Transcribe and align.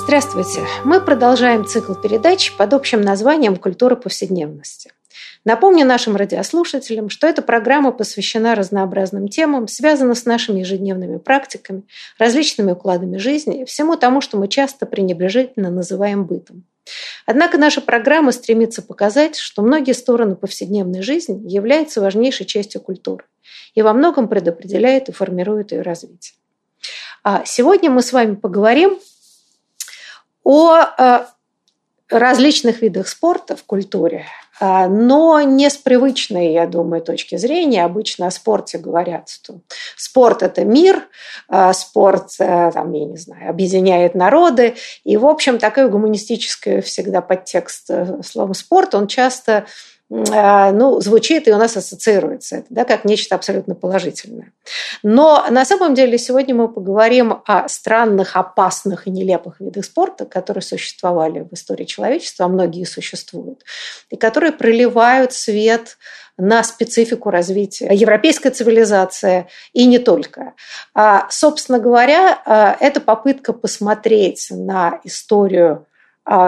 Здравствуйте! 0.00 0.64
Мы 0.84 1.00
продолжаем 1.00 1.66
цикл 1.66 1.92
передач 1.92 2.56
под 2.56 2.72
общим 2.72 3.00
названием 3.00 3.56
«Культура 3.56 3.96
повседневности». 3.96 4.92
Напомню 5.44 5.84
нашим 5.84 6.14
радиослушателям, 6.14 7.10
что 7.10 7.26
эта 7.26 7.42
программа 7.42 7.90
посвящена 7.90 8.54
разнообразным 8.54 9.28
темам, 9.28 9.66
связана 9.66 10.14
с 10.14 10.24
нашими 10.24 10.60
ежедневными 10.60 11.18
практиками, 11.18 11.82
различными 12.16 12.72
укладами 12.72 13.16
жизни 13.16 13.62
и 13.62 13.64
всему 13.64 13.96
тому, 13.96 14.20
что 14.20 14.38
мы 14.38 14.46
часто 14.46 14.86
пренебрежительно 14.86 15.70
называем 15.70 16.24
бытом. 16.24 16.64
Однако 17.26 17.58
наша 17.58 17.80
программа 17.80 18.30
стремится 18.32 18.82
показать, 18.82 19.36
что 19.36 19.62
многие 19.62 19.92
стороны 19.92 20.36
повседневной 20.36 21.02
жизни 21.02 21.42
являются 21.46 22.00
важнейшей 22.00 22.46
частью 22.46 22.80
культуры 22.80 23.24
и 23.74 23.82
во 23.82 23.92
многом 23.92 24.28
предопределяют 24.28 25.08
и 25.08 25.12
формируют 25.12 25.72
ее 25.72 25.82
развитие. 25.82 26.34
А 27.24 27.44
сегодня 27.44 27.90
мы 27.90 28.00
с 28.00 28.12
вами 28.12 28.36
поговорим 28.36 28.98
о 30.48 30.80
э, 30.96 31.26
различных 32.08 32.80
видах 32.80 33.06
спорта 33.06 33.54
в 33.54 33.64
культуре, 33.64 34.24
а, 34.58 34.88
но 34.88 35.42
не 35.42 35.68
с 35.68 35.76
привычной, 35.76 36.54
я 36.54 36.66
думаю, 36.66 37.02
точки 37.02 37.36
зрения. 37.36 37.84
Обычно 37.84 38.28
о 38.28 38.30
спорте 38.30 38.78
говорят, 38.78 39.28
что 39.28 39.60
спорт– 39.94 40.42
это 40.42 40.64
мир, 40.64 41.06
а 41.50 41.74
спорт, 41.74 42.30
э, 42.38 42.70
там, 42.72 42.90
я 42.94 43.04
не 43.04 43.18
знаю, 43.18 43.50
объединяет 43.50 44.14
народы. 44.14 44.74
И, 45.04 45.18
в 45.18 45.26
общем, 45.26 45.58
такой 45.58 45.90
гуманистический 45.90 46.80
всегда 46.80 47.20
подтекст 47.20 47.90
э, 47.90 48.22
слова 48.24 48.54
«спорт», 48.54 48.94
он 48.94 49.06
часто 49.06 49.66
ну, 50.10 51.00
звучит 51.00 51.48
и 51.48 51.52
у 51.52 51.58
нас 51.58 51.76
ассоциируется 51.76 52.56
это, 52.56 52.66
да, 52.70 52.84
как 52.84 53.04
нечто 53.04 53.34
абсолютно 53.34 53.74
положительное. 53.74 54.52
Но 55.02 55.44
на 55.50 55.64
самом 55.66 55.94
деле 55.94 56.16
сегодня 56.16 56.54
мы 56.54 56.68
поговорим 56.68 57.42
о 57.44 57.68
странных, 57.68 58.36
опасных 58.36 59.06
и 59.06 59.10
нелепых 59.10 59.60
видах 59.60 59.84
спорта, 59.84 60.24
которые 60.24 60.62
существовали 60.62 61.40
в 61.40 61.52
истории 61.52 61.84
человечества, 61.84 62.46
а 62.46 62.48
многие 62.48 62.84
существуют, 62.84 63.64
и 64.08 64.16
которые 64.16 64.52
проливают 64.52 65.34
свет 65.34 65.98
на 66.38 66.62
специфику 66.62 67.30
развития 67.30 67.90
европейской 67.92 68.50
цивилизации 68.50 69.48
и 69.72 69.86
не 69.86 69.98
только. 69.98 70.54
А, 70.94 71.26
собственно 71.30 71.80
говоря, 71.80 72.40
а, 72.46 72.76
это 72.80 73.00
попытка 73.00 73.52
посмотреть 73.52 74.46
на 74.50 75.00
историю 75.04 75.84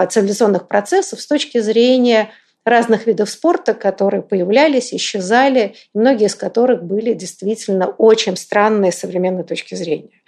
цивилизационных 0.09 0.67
процессов 0.67 1.19
с 1.19 1.25
точки 1.25 1.59
зрения 1.59 2.29
разных 2.65 3.07
видов 3.07 3.29
спорта, 3.29 3.73
которые 3.73 4.21
появлялись, 4.21 4.93
исчезали, 4.93 5.75
многие 5.93 6.27
из 6.27 6.35
которых 6.35 6.83
были 6.83 7.13
действительно 7.13 7.87
очень 7.87 8.37
странные 8.37 8.91
с 8.91 8.99
современной 8.99 9.43
точки 9.43 9.75
зрения. 9.75 10.21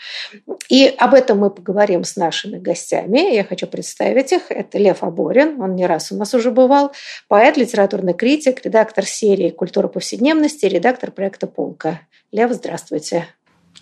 И 0.69 0.87
об 0.97 1.13
этом 1.13 1.39
мы 1.39 1.49
поговорим 1.49 2.03
с 2.03 2.15
нашими 2.15 2.57
гостями. 2.57 3.33
Я 3.33 3.43
хочу 3.43 3.67
представить 3.67 4.31
их. 4.31 4.43
Это 4.49 4.77
Лев 4.77 5.03
Аборин, 5.03 5.61
он 5.61 5.75
не 5.75 5.85
раз 5.85 6.11
у 6.11 6.15
нас 6.15 6.33
уже 6.33 6.51
бывал, 6.51 6.91
поэт, 7.27 7.57
литературный 7.57 8.13
критик, 8.13 8.65
редактор 8.65 9.05
серии 9.05 9.49
«Культура 9.49 9.87
повседневности», 9.87 10.65
редактор 10.65 11.11
проекта 11.11 11.47
«Полка». 11.47 12.01
Лев, 12.31 12.51
здравствуйте. 12.51 13.27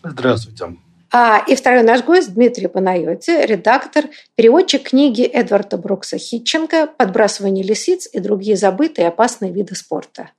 Здравствуйте. 0.04 0.78
А, 1.14 1.44
и 1.46 1.56
второй 1.56 1.84
наш 1.84 2.04
гость 2.04 2.34
Дмитрий 2.34 2.68
Панайоти, 2.68 3.46
редактор, 3.46 4.06
переводчик 4.36 4.84
книги 4.84 5.24
Эдварда 5.24 5.78
Брукса 5.78 6.18
Хитченко 6.18 6.88
«Подбрасывание 6.88 7.66
лисиц 7.66 8.08
и 8.14 8.20
другие 8.20 8.56
забытые 8.56 9.10
опасные 9.10 9.52
виды 9.52 9.76
спорта». 9.76 10.30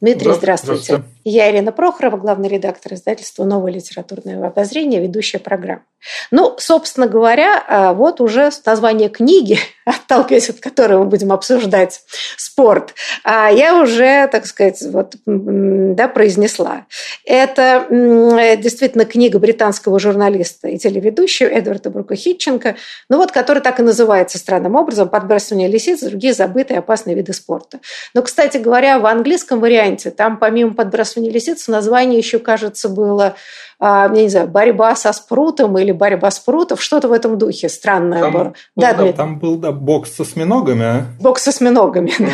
Дмитрий, 0.00 0.32
здравствуйте. 0.32 0.82
здравствуйте. 0.82 1.16
Я 1.24 1.50
Ирина 1.50 1.72
Прохорова, 1.72 2.18
главный 2.18 2.48
редактор 2.48 2.94
издательства 2.94 3.44
«Новое 3.44 3.72
литературное 3.72 4.46
обозрение», 4.46 5.00
ведущая 5.00 5.38
программы. 5.38 5.82
Ну, 6.30 6.54
собственно 6.58 7.08
говоря, 7.08 7.64
а, 7.66 7.94
вот 7.94 8.20
уже 8.20 8.50
название 8.64 9.08
книги, 9.08 9.58
отталкиваясь 9.86 10.50
от 10.50 10.60
которой 10.60 10.98
мы 10.98 11.06
будем 11.06 11.32
обсуждать 11.32 12.02
спорт, 12.36 12.94
а, 13.24 13.50
я 13.50 13.80
уже, 13.80 14.28
так 14.28 14.46
сказать, 14.46 14.82
вот, 14.82 15.16
да, 15.24 16.08
произнесла. 16.08 16.86
Это 17.24 17.86
действительно 17.90 19.04
книга 19.06 19.38
британского 19.38 19.98
журналиста 19.98 20.68
и 20.68 20.78
телеведущего 20.78 21.48
Эдварда 21.48 21.90
Брука 21.90 22.14
Хитченко, 22.14 22.76
ну 23.08 23.16
вот, 23.16 23.32
который 23.32 23.62
так 23.62 23.80
и 23.80 23.82
называется 23.82 24.38
странным 24.38 24.76
образом 24.76 25.08
«Подбрасывание 25.08 25.68
лисиц 25.68 26.02
и 26.02 26.08
другие 26.08 26.34
забытые 26.34 26.78
опасные 26.78 27.16
виды 27.16 27.32
спорта». 27.32 27.80
Но, 28.14 28.22
кстати 28.22 28.58
говоря, 28.58 28.98
в 29.00 29.06
английском 29.06 29.58
варианте 29.58 29.85
варианте. 29.86 30.10
Там 30.10 30.38
помимо 30.38 30.74
подбрасывания 30.74 31.30
лисиц 31.30 31.68
название 31.68 32.18
еще, 32.18 32.38
кажется, 32.38 32.88
было 32.88 33.36
а, 33.78 34.10
я 34.14 34.22
не 34.22 34.28
знаю, 34.28 34.48
борьба 34.48 34.96
со 34.96 35.12
спрутом 35.12 35.76
или 35.78 35.92
борьба 35.92 36.30
спрутов, 36.30 36.82
что-то 36.82 37.08
в 37.08 37.12
этом 37.12 37.36
духе 37.36 37.68
странное 37.68 38.22
там, 38.22 38.32
было. 38.32 38.44
Ну, 38.44 38.52
да, 38.82 38.94
да, 38.94 39.12
там 39.12 39.38
был 39.38 39.56
да, 39.56 39.70
бокс 39.70 40.14
со 40.14 40.22
осьминогами. 40.22 41.04
Бокс 41.20 41.42
со 41.42 41.50
осьминогами, 41.50 42.10
mm. 42.18 42.30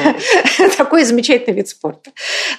да. 0.59 0.69
Такой 0.77 1.05
замечательный 1.05 1.55
вид 1.55 1.69
спорта. 1.69 2.12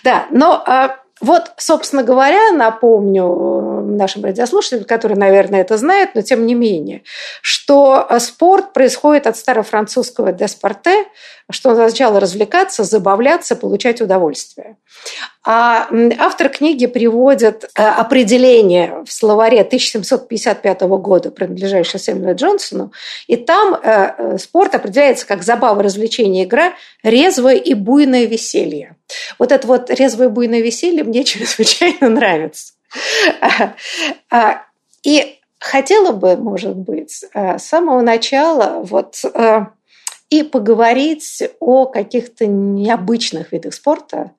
Да, 0.04 0.26
но 0.32 0.62
а, 0.66 0.98
вот, 1.22 1.54
собственно 1.56 2.04
говоря, 2.04 2.52
напомню 2.52 3.83
нашим 3.84 4.24
радиослушателям, 4.24 4.86
которые, 4.86 5.18
наверное, 5.18 5.62
это 5.62 5.78
знают, 5.78 6.12
но 6.16 6.22
тем 6.22 6.46
не 6.46 6.56
менее, 6.56 7.04
что 7.42 8.06
э, 8.10 8.20
спорт 8.20 8.74
происходит 8.74 9.28
от 9.28 9.38
старофранцузского 9.38 10.32
«деспорте», 10.32 11.06
что 11.52 11.72
означало 11.72 12.20
развлекаться, 12.20 12.84
забавляться, 12.84 13.56
получать 13.56 14.02
удовольствие. 14.02 14.78
А 15.46 15.90
автор 16.20 16.50
книги 16.50 16.86
приводит 16.86 17.66
э, 17.66 17.84
определение 17.84 19.04
в 19.06 19.12
словаре 19.12 19.62
1755 19.62 20.82
года, 20.82 21.32
принадлежащее 21.32 22.00
Сэмюэлю 22.00 22.36
Джонсону, 22.36 22.92
и 23.28 23.36
там 23.36 23.80
спорт 24.40 24.76
определяется 24.76 25.28
как 25.28 25.44
забава, 25.44 25.84
развлечение, 25.84 26.46
игра, 26.46 26.74
резвое 27.04 27.56
и 27.56 27.74
буйное 27.74 28.26
веселье. 28.26 28.96
Вот 29.40 29.52
это 29.52 29.68
вот 29.68 29.90
резвое 29.90 30.30
буйное 30.30 30.62
веселье 30.62 31.04
мне 31.04 31.24
чрезвычайно 31.24 32.10
нравится. 32.10 32.74
И 35.04 35.40
хотела 35.60 36.12
бы, 36.12 36.38
может 36.38 36.76
быть, 36.76 37.26
с 37.34 37.64
самого 37.64 38.02
начала 38.02 38.82
вот 38.84 39.24
э, 39.24 39.66
и 40.30 40.44
поговорить 40.44 41.44
о 41.60 41.86
каких-то 41.86 42.48
необычных 42.48 43.52
видах 43.52 43.74
спорта, 43.74 44.32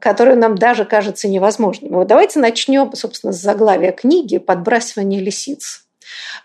которые 0.00 0.36
нам 0.36 0.56
даже 0.56 0.84
кажутся 0.84 1.28
невозможными. 1.28 1.94
Вот 1.94 2.08
давайте 2.08 2.40
начнем, 2.40 2.92
собственно, 2.94 3.32
с 3.32 3.40
заглавия 3.40 3.92
книги 3.92 4.38
«Подбрасывание 4.38 5.20
лисиц». 5.20 5.86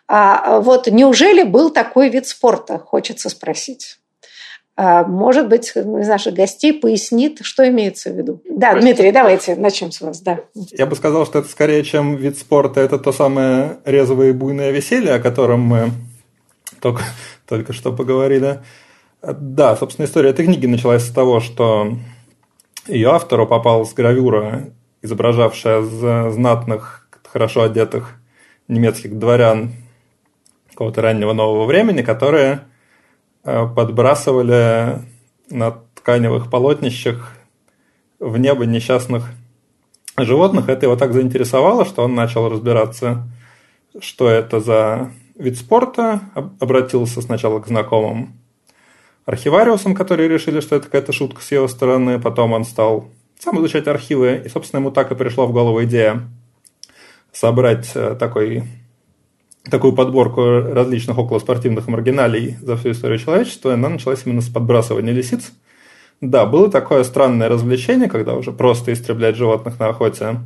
А 0.08 0.60
вот 0.60 0.88
неужели 0.88 1.44
был 1.44 1.72
такой 1.72 2.10
вид 2.10 2.28
спорта, 2.28 2.78
хочется 2.78 3.30
спросить? 3.30 3.98
А, 4.78 5.06
может 5.06 5.48
быть, 5.48 5.72
из 5.76 6.08
наших 6.08 6.34
гостей 6.34 6.74
пояснит, 6.74 7.40
что 7.42 7.68
имеется 7.70 8.10
в 8.10 8.18
виду. 8.18 8.42
Да, 8.50 8.72
Простите. 8.72 8.82
Дмитрий, 8.82 9.12
давайте 9.12 9.56
начнем 9.56 9.92
с 9.92 10.02
вас. 10.02 10.20
Да. 10.20 10.42
Я 10.54 10.86
бы 10.86 10.96
сказал, 10.98 11.26
что 11.26 11.40
это 11.40 11.48
скорее, 11.48 11.84
чем 11.84 12.18
вид 12.18 12.38
спорта, 12.38 12.82
это 12.82 13.00
то 13.00 13.14
самое 13.14 13.78
резвое 13.86 14.30
и 14.30 14.34
буйное 14.34 14.72
веселье, 14.72 15.14
о 15.14 15.20
котором 15.20 15.62
мы 15.62 15.92
только, 16.82 17.04
только 17.48 17.72
что 17.72 17.94
поговорили. 17.94 18.60
Да, 19.22 19.78
собственно, 19.78 20.06
история 20.06 20.32
этой 20.32 20.46
книги 20.46 20.66
началась 20.66 21.04
с 21.04 21.12
того, 21.12 21.40
что 21.40 21.94
ее 22.88 23.12
автору 23.12 23.48
попалась 23.48 23.94
гравюра, 23.94 24.74
изображавшая 25.02 25.82
знатных, 26.32 27.08
хорошо 27.32 27.64
одетых 27.64 28.16
немецких 28.68 29.18
дворян 29.18 29.74
какого-то 30.70 31.02
раннего 31.02 31.32
нового 31.32 31.66
времени, 31.66 32.02
которые 32.02 32.62
подбрасывали 33.46 35.00
на 35.50 35.72
тканевых 35.96 36.50
полотнищах 36.50 37.32
в 38.20 38.38
небо 38.38 38.66
несчастных 38.66 39.30
животных. 40.18 40.70
Это 40.70 40.88
его 40.88 40.96
так 40.96 41.14
заинтересовало, 41.14 41.86
что 41.86 42.04
он 42.04 42.16
начал 42.16 42.50
разбираться, 42.50 43.28
что 44.00 44.28
это 44.28 44.60
за 44.60 45.12
вид 45.38 45.58
спорта, 45.58 46.22
обратился 46.60 47.22
сначала 47.22 47.60
к 47.60 47.68
знакомым 47.68 48.34
архивариусам, 49.26 49.96
которые 49.96 50.30
решили, 50.30 50.60
что 50.60 50.76
это 50.76 50.86
какая-то 50.86 51.12
шутка 51.12 51.42
с 51.42 51.52
его 51.52 51.68
стороны, 51.68 52.20
потом 52.20 52.54
он 52.54 52.64
стал 52.64 53.10
сам 53.40 53.60
изучать 53.60 53.88
архивы, 53.88 54.44
и, 54.46 54.50
собственно, 54.50 54.80
ему 54.80 54.92
так 54.92 55.12
и 55.12 55.16
пришла 55.16 55.46
в 55.46 55.52
голову 55.52 55.84
идея 55.84 56.22
собрать 57.32 57.92
э, 57.96 58.16
такой 58.18 58.64
такую 59.70 59.94
подборку 59.94 60.44
различных 60.44 61.18
околоспортивных 61.18 61.88
маргиналий 61.88 62.58
за 62.62 62.78
всю 62.78 62.92
историю 62.92 63.20
человечества, 63.20 63.74
она 63.74 63.90
началась 63.90 64.24
именно 64.26 64.42
с 64.42 64.50
подбрасывания 64.50 65.14
лисиц. 65.14 65.52
Да, 66.22 66.46
было 66.46 66.72
такое 66.72 67.04
странное 67.04 67.50
развлечение, 67.50 68.08
когда 68.08 68.36
уже 68.36 68.52
просто 68.52 68.94
истреблять 68.94 69.36
животных 69.36 69.80
на 69.80 69.88
охоте 69.88 70.40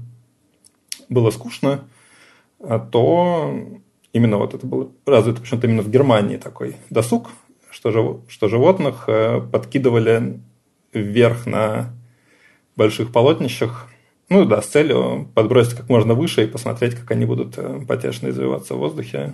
было 1.09 1.31
скучно, 1.31 1.81
а 2.59 2.79
то 2.79 3.53
именно 4.13 4.37
вот 4.37 4.53
это 4.53 4.65
было 4.65 4.89
развито 5.05 5.41
почему-то 5.41 5.67
именно 5.67 5.81
в 5.81 5.89
Германии 5.89 6.37
такой 6.37 6.75
досуг, 6.89 7.29
что, 7.69 8.21
что 8.27 8.47
животных 8.47 9.05
э, 9.07 9.41
подкидывали 9.41 10.39
вверх 10.93 11.45
на 11.45 11.93
больших 12.75 13.11
полотнищах, 13.11 13.87
ну 14.29 14.45
да, 14.45 14.61
с 14.61 14.67
целью 14.67 15.29
подбросить 15.33 15.75
как 15.75 15.89
можно 15.89 16.13
выше 16.13 16.43
и 16.43 16.47
посмотреть, 16.47 16.95
как 16.95 17.09
они 17.11 17.25
будут 17.25 17.57
э, 17.57 17.81
потешно 17.87 18.29
извиваться 18.29 18.75
в 18.75 18.77
воздухе. 18.77 19.33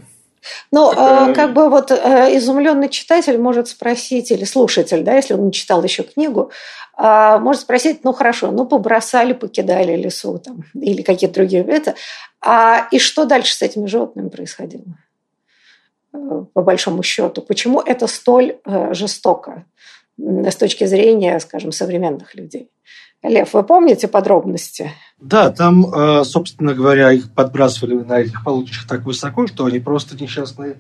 Ну, 0.71 0.91
Такая... 0.91 1.33
как 1.33 1.53
бы 1.53 1.69
вот 1.69 1.91
э, 1.91 2.37
изумленный 2.37 2.87
читатель 2.87 3.37
может 3.37 3.67
спросить, 3.67 4.31
или 4.31 4.45
слушатель, 4.45 5.03
да, 5.03 5.15
если 5.15 5.33
он 5.33 5.47
не 5.47 5.51
читал 5.51 5.83
еще 5.83 6.03
книгу, 6.03 6.51
а, 6.93 7.39
может 7.39 7.63
спросить, 7.63 8.03
ну 8.03 8.13
хорошо, 8.13 8.51
ну 8.51 8.65
побросали, 8.65 9.33
покидали 9.33 9.95
лесу 9.97 10.37
там, 10.39 10.63
или 10.73 11.01
какие-то 11.01 11.35
другие 11.35 11.63
это, 11.63 11.95
а 12.41 12.87
и 12.91 12.99
что 12.99 13.25
дальше 13.25 13.53
с 13.53 13.61
этими 13.61 13.87
животными 13.87 14.29
происходило? 14.29 14.85
Э, 16.13 16.45
по 16.53 16.61
большому 16.61 17.03
счету, 17.03 17.41
почему 17.41 17.81
это 17.81 18.07
столь 18.07 18.59
жестоко 18.91 19.65
с 20.17 20.55
точки 20.55 20.85
зрения, 20.85 21.37
скажем, 21.39 21.73
современных 21.73 22.35
людей? 22.35 22.69
Лев, 23.27 23.53
вы 23.53 23.63
помните 23.63 24.07
подробности? 24.07 24.91
Да, 25.19 25.49
там, 25.49 25.85
э, 25.85 26.23
собственно 26.23 26.73
говоря, 26.73 27.11
их 27.11 27.31
подбрасывали 27.31 27.95
на 27.95 28.19
этих 28.19 28.43
полотнищах 28.43 28.87
так 28.87 29.05
высоко, 29.05 29.47
что 29.47 29.65
они 29.65 29.79
просто 29.79 30.21
несчастные, 30.21 30.75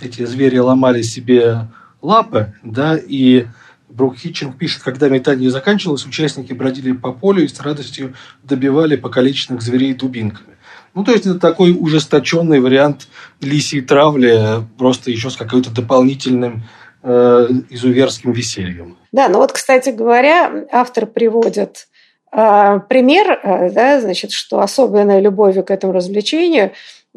эти 0.00 0.24
звери 0.24 0.58
ломали 0.58 1.02
себе 1.02 1.68
лапы, 2.02 2.52
да, 2.62 2.96
и 2.96 3.46
Брук 3.88 4.18
Хитчинг 4.18 4.58
пишет, 4.58 4.82
когда 4.82 5.08
метание 5.08 5.50
заканчивалось, 5.50 6.04
участники 6.04 6.52
бродили 6.52 6.92
по 6.92 7.12
полю 7.12 7.44
и 7.44 7.48
с 7.48 7.58
радостью 7.60 8.14
добивали 8.42 8.96
покалеченных 8.96 9.62
зверей 9.62 9.94
дубинками. 9.94 10.56
Ну, 10.94 11.04
то 11.04 11.12
есть 11.12 11.26
это 11.26 11.38
такой 11.38 11.76
ужесточенный 11.78 12.60
вариант 12.60 13.08
лисьей 13.40 13.82
травли, 13.82 14.66
просто 14.78 15.10
еще 15.10 15.30
с 15.30 15.36
какой-то 15.36 15.70
дополнительным 15.70 16.64
э, 17.02 17.48
изуверским 17.70 18.32
весельем. 18.32 18.96
Да, 19.16 19.30
ну 19.30 19.38
вот, 19.38 19.50
кстати 19.50 19.88
говоря, 19.88 20.66
автор 20.70 21.06
приводит 21.06 21.88
э, 22.32 22.80
пример, 22.86 23.40
э, 23.42 23.70
да, 23.70 23.98
значит, 23.98 24.30
что 24.30 24.60
особенной 24.60 25.22
любовью 25.22 25.64
к 25.64 25.70
этому 25.70 25.94
развлечению 25.94 26.72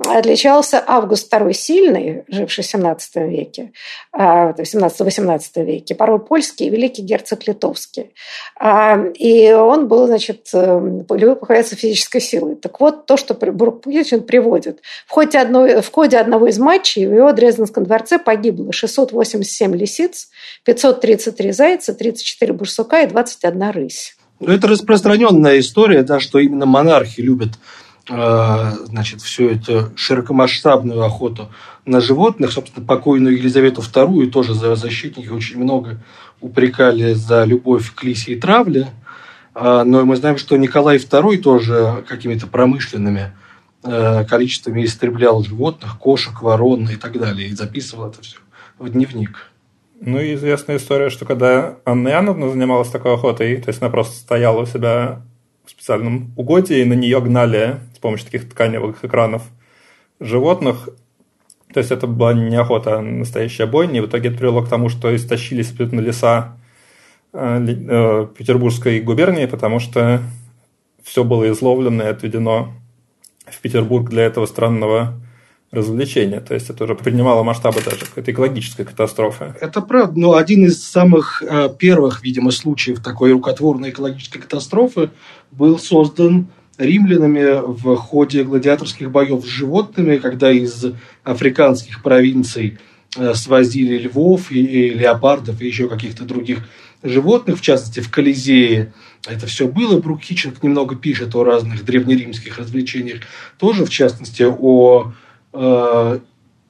отличался 0.05 0.83
Август 0.85 1.31
II 1.33 1.53
Сильный, 1.53 2.23
живший 2.27 2.63
в 2.63 2.67
XVII 2.67 3.27
веке, 3.27 3.71
а, 4.11 4.53
в 4.53 4.59
17-18 4.59 5.63
веке, 5.63 5.95
порой 5.95 6.19
польский 6.19 6.67
и 6.67 6.69
великий 6.69 7.01
герцог 7.01 7.47
Литовский. 7.47 8.13
А, 8.59 8.97
и 9.15 9.51
он 9.51 9.87
был, 9.87 10.07
значит, 10.07 10.49
любил 10.53 11.31
э, 11.31 11.35
похваляться 11.35 11.75
физической 11.75 12.21
силой. 12.21 12.55
Так 12.55 12.79
вот, 12.79 13.05
то, 13.05 13.17
что 13.17 13.33
Брук 13.33 13.81
Путин 13.81 14.23
приводит. 14.23 14.81
В 15.07 15.11
ходе, 15.11 15.39
одной, 15.39 15.81
в 15.81 15.91
ходе 15.91 16.17
одного 16.17 16.47
из 16.47 16.59
матчей 16.59 17.05
в 17.05 17.13
его 17.13 17.31
Дрезденском 17.31 17.83
дворце 17.83 18.19
погибло 18.19 18.71
687 18.71 19.75
лисиц, 19.75 20.29
533 20.65 21.51
зайца, 21.51 21.93
34 21.93 22.53
бурсука 22.53 23.01
и 23.01 23.07
21 23.07 23.69
рысь. 23.71 24.15
Ну, 24.39 24.53
это 24.53 24.67
распространенная 24.67 25.59
история, 25.59 26.03
да, 26.03 26.19
что 26.19 26.39
именно 26.39 26.65
монархи 26.65 27.19
любят 27.19 27.49
значит, 28.09 29.21
всю 29.21 29.49
эту 29.49 29.91
широкомасштабную 29.95 31.03
охоту 31.03 31.49
на 31.85 32.01
животных. 32.01 32.51
Собственно, 32.51 32.85
покойную 32.85 33.37
Елизавету 33.37 33.81
II 33.81 34.31
тоже 34.31 34.53
за 34.53 34.75
защитники 34.75 35.29
очень 35.29 35.61
много 35.61 35.97
упрекали 36.41 37.13
за 37.13 37.43
любовь 37.43 37.93
к 37.93 38.03
лисе 38.03 38.33
и 38.33 38.39
травле. 38.39 38.89
А, 39.53 39.83
но 39.83 40.05
мы 40.05 40.15
знаем, 40.15 40.37
что 40.37 40.57
Николай 40.57 40.97
II 40.97 41.37
тоже 41.37 42.03
какими-то 42.07 42.47
промышленными 42.47 43.33
э, 43.83 44.25
количествами 44.25 44.85
истреблял 44.85 45.43
животных, 45.43 45.97
кошек, 45.97 46.41
ворон 46.41 46.87
и 46.89 46.95
так 46.95 47.19
далее, 47.19 47.49
и 47.49 47.55
записывал 47.55 48.09
это 48.09 48.21
все 48.21 48.37
в 48.77 48.89
дневник. 48.89 49.51
Ну 50.01 50.19
и 50.19 50.35
известная 50.35 50.77
история, 50.77 51.09
что 51.09 51.25
когда 51.25 51.75
Анна 51.83 52.07
Яновна 52.07 52.49
занималась 52.49 52.89
такой 52.89 53.15
охотой, 53.15 53.57
то 53.57 53.69
есть 53.69 53.81
она 53.81 53.91
просто 53.91 54.15
стояла 54.15 54.61
у 54.61 54.65
себя 54.65 55.21
в 55.65 55.71
специальном 55.71 56.31
угодье, 56.37 56.81
и 56.81 56.85
на 56.85 56.93
нее 56.93 57.19
гнали 57.19 57.79
помощью 57.99 58.25
таких 58.25 58.49
тканевых 58.49 59.03
экранов 59.03 59.43
животных. 60.19 60.89
То 61.73 61.79
есть 61.79 61.91
это 61.91 62.07
была 62.07 62.33
не 62.33 62.55
охота, 62.55 62.97
а 62.97 63.01
настоящая 63.01 63.67
бойня. 63.67 63.99
И 63.99 64.01
в 64.01 64.07
итоге 64.07 64.29
это 64.29 64.37
привело 64.37 64.63
к 64.63 64.69
тому, 64.69 64.89
что 64.89 65.15
истощились 65.15 65.71
абсолютно 65.71 65.99
леса 65.99 66.57
э, 67.33 67.65
э, 67.67 68.27
Петербургской 68.37 69.01
губернии, 69.01 69.45
потому 69.45 69.79
что 69.79 70.21
все 71.03 71.23
было 71.23 71.49
изловлено 71.51 72.03
и 72.03 72.07
отведено 72.07 72.73
в 73.45 73.59
Петербург 73.61 74.09
для 74.09 74.23
этого 74.23 74.45
странного 74.45 75.13
развлечения. 75.71 76.39
То 76.39 76.55
есть 76.55 76.69
это 76.69 76.83
уже 76.83 76.95
принимало 76.95 77.43
масштабы 77.43 77.81
даже 77.81 78.05
какой-то 78.05 78.31
экологической 78.31 78.85
катастрофы. 78.85 79.53
Это 79.59 79.81
правда. 79.81 80.19
Но 80.19 80.33
один 80.33 80.65
из 80.65 80.83
самых 80.83 81.43
э, 81.43 81.69
первых, 81.77 82.23
видимо, 82.23 82.51
случаев 82.51 83.03
такой 83.03 83.31
рукотворной 83.31 83.91
экологической 83.91 84.39
катастрофы 84.39 85.11
был 85.51 85.77
создан 85.77 86.47
римлянами 86.79 87.61
в 87.61 87.95
ходе 87.97 88.43
гладиаторских 88.43 89.11
боев 89.11 89.43
с 89.43 89.47
животными, 89.47 90.17
когда 90.17 90.49
из 90.49 90.85
африканских 91.23 92.01
провинций 92.01 92.79
э, 93.17 93.33
свозили 93.33 93.97
львов 93.97 94.51
и, 94.51 94.63
и 94.63 94.89
леопардов 94.93 95.61
и 95.61 95.67
еще 95.67 95.89
каких-то 95.89 96.23
других 96.23 96.59
животных, 97.03 97.59
в 97.59 97.61
частности, 97.61 97.99
в 97.99 98.09
Колизее 98.09 98.93
это 99.27 99.45
все 99.45 99.67
было. 99.67 99.99
Брук 99.99 100.21
Хитчинг 100.21 100.63
немного 100.63 100.95
пишет 100.95 101.35
о 101.35 101.43
разных 101.43 101.83
древнеримских 101.83 102.57
развлечениях, 102.57 103.19
тоже, 103.57 103.85
в 103.85 103.89
частности, 103.89 104.43
о 104.43 105.11
э, 105.51 106.19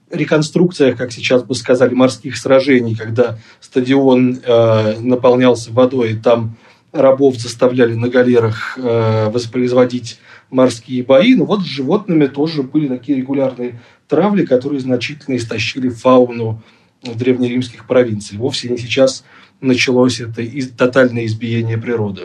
реконструкциях, 0.10 0.98
как 0.98 1.12
сейчас 1.12 1.44
бы 1.44 1.54
сказали, 1.54 1.94
морских 1.94 2.36
сражений, 2.36 2.96
когда 2.96 3.38
стадион 3.60 4.40
э, 4.44 5.00
наполнялся 5.00 5.72
водой, 5.72 6.14
и 6.14 6.16
там 6.16 6.58
рабов 6.92 7.38
заставляли 7.38 7.94
на 7.94 8.10
галерах 8.10 8.78
э, 8.78 9.30
воспроизводить 9.30 10.20
морские 10.50 11.04
бои. 11.04 11.36
Но 11.36 11.46
вот 11.46 11.62
с 11.62 11.66
животными 11.66 12.28
тоже 12.28 12.64
были 12.64 12.88
такие 12.88 13.18
регулярные 13.18 13.80
травли, 14.08 14.46
которые 14.46 14.80
значительно 14.80 15.36
истощили 15.36 15.90
фауну 15.90 16.62
древнеримских 17.04 17.88
провинций. 17.88 18.38
Вовсе 18.38 18.70
не 18.70 18.78
сейчас 18.78 19.24
началось 19.62 20.20
это 20.20 20.44
тотальное 20.78 21.26
избиение 21.26 21.78
природы. 21.78 22.24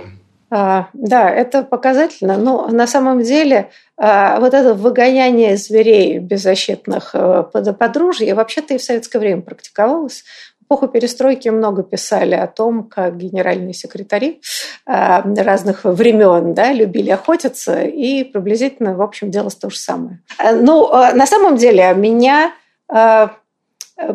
А, 0.51 0.89
да, 0.93 1.29
это 1.31 1.65
показательно. 1.65 2.37
Но 2.37 2.69
на 2.69 2.87
самом 2.87 3.23
деле 3.23 3.71
а, 3.97 4.39
вот 4.39 4.55
это 4.55 4.75
выгоняние 4.75 5.57
зверей 5.57 6.19
беззащитных 6.19 7.11
э, 7.15 7.45
под 7.53 7.77
подружье 7.79 8.35
вообще-то 8.35 8.75
и 8.75 8.79
в 8.79 8.83
советское 8.83 9.19
время 9.19 9.43
практиковалось 9.43 10.25
эпоху 10.65 10.89
перестройки 10.89 11.49
много 11.49 11.83
писали 11.83 12.35
о 12.35 12.47
том, 12.47 12.85
как 12.85 13.17
генеральные 13.17 13.75
секретари 13.75 14.41
а, 14.87 15.23
разных 15.23 15.85
времен 15.85 16.55
да, 16.55 16.73
любили 16.73 17.11
охотиться, 17.11 17.83
и 17.83 18.25
приблизительно, 18.25 18.97
в 18.97 19.03
общем, 19.03 19.31
делалось 19.31 19.57
то 19.57 19.71
же 19.71 19.77
самое. 19.77 20.21
Ну, 20.41 20.89
на 20.89 21.27
самом 21.27 21.57
деле, 21.57 21.95
меня 21.95 22.53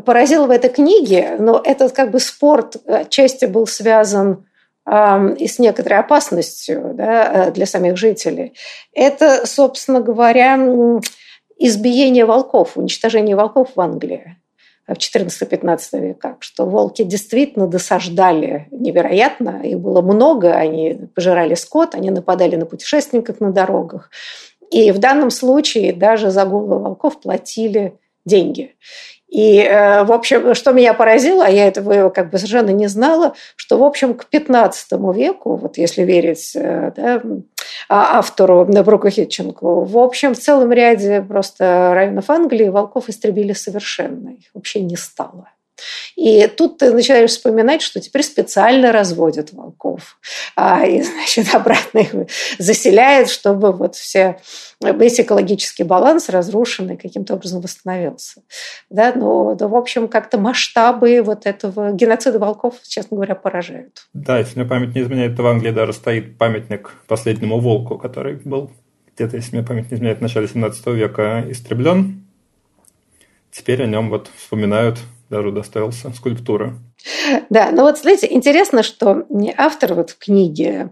поразило 0.05 0.45
в 0.45 0.51
этой 0.51 0.69
книге, 0.69 1.37
но 1.39 1.61
этот 1.63 1.93
как 1.93 2.11
бы 2.11 2.19
спорт 2.19 2.75
отчасти 2.85 3.45
был 3.45 3.65
связан 3.65 4.45
и 4.87 5.47
с 5.47 5.59
некоторой 5.59 5.99
опасностью 5.99 6.91
да, 6.95 7.51
для 7.51 7.65
самих 7.65 7.95
жителей. 7.95 8.53
Это, 8.93 9.45
собственно 9.45 10.01
говоря, 10.01 10.57
избиение 11.57 12.25
волков, 12.25 12.75
уничтожение 12.75 13.35
волков 13.35 13.69
в 13.75 13.81
Англии 13.81 14.37
в 14.93 14.98
14-15 14.98 15.79
веках, 16.00 16.38
что 16.39 16.65
волки 16.65 17.03
действительно 17.03 17.67
досаждали 17.67 18.67
невероятно, 18.72 19.62
их 19.63 19.79
было 19.79 20.01
много, 20.01 20.53
они 20.53 21.08
пожирали 21.15 21.55
скот, 21.55 21.96
они 21.96 22.10
нападали 22.12 22.55
на 22.55 22.65
путешественников 22.65 23.39
на 23.39 23.51
дорогах. 23.51 24.10
И 24.72 24.91
в 24.91 25.00
данном 25.00 25.31
случае 25.31 25.93
даже 25.93 26.29
за 26.31 26.46
головы 26.46 26.79
волков 26.79 27.19
платили 27.22 27.93
деньги. 28.25 28.75
И, 29.27 29.60
э, 29.60 30.03
в 30.03 30.12
общем, 30.12 30.55
что 30.55 30.72
меня 30.72 30.93
поразило, 30.93 31.46
а 31.46 31.50
я 31.50 31.67
этого 31.67 32.10
как 32.10 32.31
бы 32.31 32.38
совершенно 32.38 32.72
не 32.72 32.88
знала, 32.88 33.36
что, 33.55 33.77
в 33.77 33.84
общем, 33.84 34.15
к 34.15 34.25
15 34.25 35.13
веку, 35.13 35.55
вот 35.55 35.77
если 35.77 36.01
верить 36.01 36.53
э, 36.55 36.91
да, 36.96 37.22
автору 37.89 38.65
Бруку 38.65 39.09
Хитченку, 39.09 39.83
в 39.83 39.97
общем, 39.97 40.33
в 40.33 40.39
целом 40.39 40.71
ряде 40.71 41.21
просто 41.21 41.91
районов 41.93 42.29
Англии 42.29 42.69
волков 42.69 43.09
истребили 43.09 43.53
совершенно, 43.53 44.29
их 44.29 44.47
вообще 44.53 44.81
не 44.81 44.95
стало. 44.95 45.47
И 46.15 46.48
тут 46.48 46.77
ты 46.77 46.91
начинаешь 46.91 47.31
вспоминать, 47.31 47.81
что 47.81 48.00
теперь 48.00 48.24
специально 48.24 48.91
разводят 48.91 49.53
волков. 49.53 50.19
А, 50.55 50.86
и, 50.86 51.01
значит, 51.01 51.48
обратно 51.53 52.00
их 52.00 52.13
заселяют, 52.57 53.29
чтобы 53.29 53.71
вот 53.71 53.95
все 53.95 54.39
весь 54.81 55.19
экологический 55.19 55.83
баланс 55.83 56.29
разрушенный 56.29 56.98
каким-то 56.98 57.36
образом 57.36 57.62
восстановился. 57.62 58.41
Да, 58.89 59.13
но, 59.13 59.55
да, 59.55 59.67
в 59.67 59.75
общем, 59.75 60.07
как-то 60.07 60.38
масштабы 60.38 61.21
вот 61.21 61.45
этого 61.45 61.91
геноцида 61.91 62.39
волков, 62.39 62.75
честно 62.88 63.15
говоря, 63.15 63.36
поражают. 63.36 64.07
Да, 64.13 64.39
если 64.39 64.59
мне 64.59 64.67
память 64.67 64.95
не 64.95 65.01
изменяет, 65.01 65.36
то 65.36 65.43
в 65.43 65.48
Англии 65.48 65.71
даже 65.71 65.93
стоит 65.93 66.38
памятник 66.38 66.95
последнему 67.07 67.59
волку, 67.59 67.98
который 67.98 68.36
был 68.36 68.71
где-то, 69.15 69.36
если 69.36 69.57
мне 69.57 69.65
память 69.65 69.91
не 69.91 69.98
изменяет, 69.98 70.19
в 70.19 70.21
начале 70.21 70.48
17 70.48 70.86
века 70.88 71.45
истреблен. 71.50 72.25
Теперь 73.51 73.83
о 73.83 73.86
нем 73.86 74.09
вот 74.09 74.29
вспоминают, 74.38 75.00
даже 75.29 75.50
удостоился 75.50 76.12
скульптуры. 76.12 76.75
Да, 77.50 77.71
ну 77.71 77.83
вот, 77.83 77.98
смотрите, 77.98 78.27
интересно, 78.31 78.83
что 78.83 79.25
автор 79.57 79.93
вот 79.93 80.12
в 80.12 80.17
книге 80.17 80.91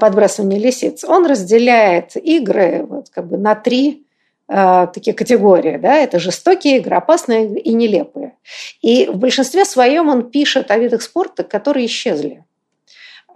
подбрасывания 0.00 0.58
лисиц, 0.58 1.04
он 1.04 1.26
разделяет 1.26 2.16
игры 2.16 2.86
вот 2.88 3.10
как 3.10 3.28
бы 3.28 3.36
на 3.36 3.54
три 3.54 4.06
э, 4.48 4.86
такие 4.92 5.14
категории. 5.14 5.76
Да? 5.76 5.96
Это 5.96 6.18
жестокие 6.18 6.78
игры, 6.78 6.96
опасные 6.96 7.58
и 7.58 7.72
нелепые. 7.74 8.34
И 8.80 9.06
в 9.06 9.16
большинстве 9.16 9.64
своем 9.64 10.08
он 10.08 10.30
пишет 10.30 10.70
о 10.70 10.78
видах 10.78 11.02
спорта, 11.02 11.44
которые 11.44 11.86
исчезли 11.86 12.44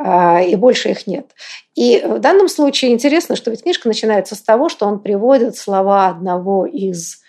и 0.00 0.54
больше 0.54 0.90
их 0.90 1.08
нет. 1.08 1.32
И 1.74 2.00
в 2.04 2.20
данном 2.20 2.48
случае 2.48 2.92
интересно, 2.92 3.34
что 3.34 3.50
ведь 3.50 3.64
книжка 3.64 3.88
начинается 3.88 4.36
с 4.36 4.40
того, 4.40 4.68
что 4.68 4.86
он 4.86 5.00
приводит 5.00 5.56
слова 5.56 6.06
одного 6.06 6.66
из 6.66 7.20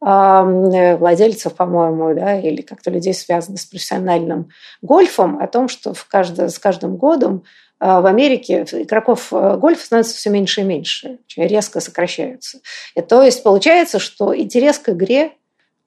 владельцев, 0.00 1.54
по-моему, 1.54 2.14
да, 2.14 2.38
или 2.38 2.62
как-то 2.62 2.90
людей, 2.90 3.12
связанных 3.14 3.60
с 3.60 3.66
профессиональным 3.66 4.50
гольфом, 4.80 5.40
о 5.40 5.48
том, 5.48 5.68
что 5.68 5.92
в 5.92 6.06
каждый, 6.06 6.50
с 6.50 6.58
каждым 6.58 6.96
годом 6.96 7.42
а, 7.80 8.00
в 8.00 8.06
Америке 8.06 8.64
игроков 8.72 9.32
э, 9.32 9.56
гольфа 9.56 9.84
становится 9.84 10.16
все 10.16 10.30
меньше 10.30 10.62
и 10.62 10.64
меньше, 10.64 11.18
резко 11.36 11.80
сокращаются. 11.80 12.58
И 12.94 13.00
то 13.02 13.22
есть 13.22 13.42
получается, 13.42 13.98
что 14.00 14.36
интерес 14.36 14.78
к 14.78 14.88
игре 14.90 15.32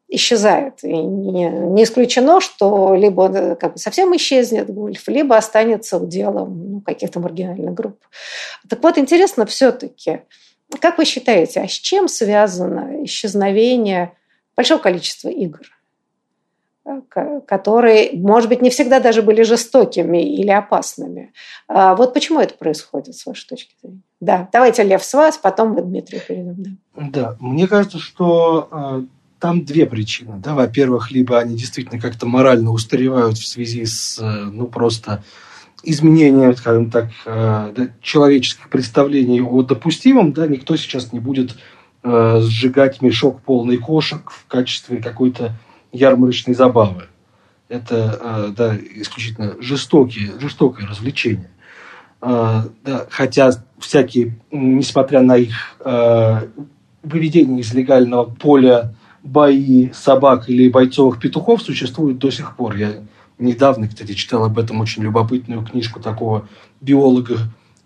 исчезает. 0.08 0.84
И 0.84 0.94
не, 0.94 1.50
не 1.50 1.84
исключено, 1.84 2.40
что 2.40 2.96
либо 2.96 3.22
он 3.22 3.36
э, 3.36 3.56
как 3.56 3.74
бы 3.74 3.80
совсем 3.80 4.16
исчезнет 4.16 4.70
гольф, 4.70 5.08
либо 5.08 5.36
останется 5.36 5.98
уделом 5.98 6.72
ну, 6.72 6.82
каких-то 6.82 7.20
маргинальных 7.20 7.74
групп. 7.74 7.98
Так 8.70 8.82
вот, 8.84 8.98
интересно 8.98 9.46
все-таки, 9.46 10.22
как 10.80 10.98
вы 10.98 11.06
считаете, 11.06 11.62
а 11.62 11.68
с 11.68 11.74
чем 11.74 12.08
связано 12.08 13.04
исчезновение 13.04 14.14
большого 14.56 14.80
количества 14.80 15.30
игр? 15.30 15.62
которые, 17.48 18.10
может 18.14 18.50
быть, 18.50 18.62
не 18.62 18.70
всегда 18.70 19.00
даже 19.00 19.22
были 19.22 19.44
жестокими 19.44 20.18
или 20.36 20.50
опасными. 20.50 21.32
А 21.68 21.96
вот 21.96 22.14
почему 22.14 22.40
это 22.40 22.56
происходит, 22.56 23.16
с 23.16 23.26
вашей 23.26 23.48
точки 23.48 23.76
зрения? 23.82 24.02
Да, 24.20 24.50
давайте, 24.52 24.84
Лев, 24.84 25.04
с 25.04 25.14
вас, 25.14 25.38
потом 25.38 25.74
мы 25.74 25.82
Дмитрию 25.84 26.22
перейдем. 26.28 26.80
Да, 26.96 27.04
да 27.12 27.36
мне 27.40 27.68
кажется, 27.68 28.00
что 28.00 28.68
э, 28.72 29.04
там 29.40 29.64
две 29.64 29.86
причины. 29.86 30.38
Да, 30.38 30.54
во-первых, 30.54 31.12
либо 31.12 31.40
они 31.40 31.56
действительно 31.56 32.02
как-то 32.02 32.26
морально 32.26 32.72
устаревают 32.72 33.38
в 33.38 33.48
связи 33.48 33.86
с, 33.86 34.20
э, 34.20 34.24
ну, 34.24 34.68
просто 34.68 35.24
изменением, 35.84 36.56
скажем 36.56 36.92
так, 36.92 37.10
э, 37.26 37.88
человеческих 38.02 38.70
представлений 38.70 39.42
о 39.42 39.62
допустимом, 39.64 40.34
да, 40.34 40.48
никто 40.48 40.76
сейчас 40.76 41.12
не 41.12 41.20
будет 41.20 41.56
э, 42.04 42.40
сжигать 42.42 43.02
мешок 43.02 43.42
полный 43.42 43.78
кошек 43.78 44.30
в 44.30 44.46
качестве 44.48 45.02
какой-то 45.02 45.54
ярмарочной 45.92 46.54
забавы. 46.54 47.04
Это 47.68 48.20
э, 48.22 48.54
да, 48.56 48.78
исключительно 48.96 49.56
жестокие, 49.60 50.40
жестокое 50.40 50.88
развлечение. 50.88 51.50
Да, 52.22 53.08
хотя 53.10 53.50
всякие, 53.80 54.38
несмотря 54.52 55.22
на 55.22 55.38
их 55.38 55.76
выведение 57.02 57.62
из 57.62 57.74
легального 57.74 58.26
поля 58.26 58.94
бои 59.24 59.90
собак 59.92 60.48
или 60.48 60.70
бойцовых 60.70 61.20
петухов 61.20 61.64
существуют 61.64 62.20
до 62.20 62.30
сих 62.30 62.56
пор. 62.56 62.76
Я 62.76 62.94
недавно, 63.42 63.88
кстати, 63.88 64.14
читал 64.14 64.46
об 64.46 64.58
этом 64.58 64.80
очень 64.80 65.04
любопытную 65.04 65.66
книжку 65.66 66.00
такого 66.00 66.48
биолога 66.80 67.38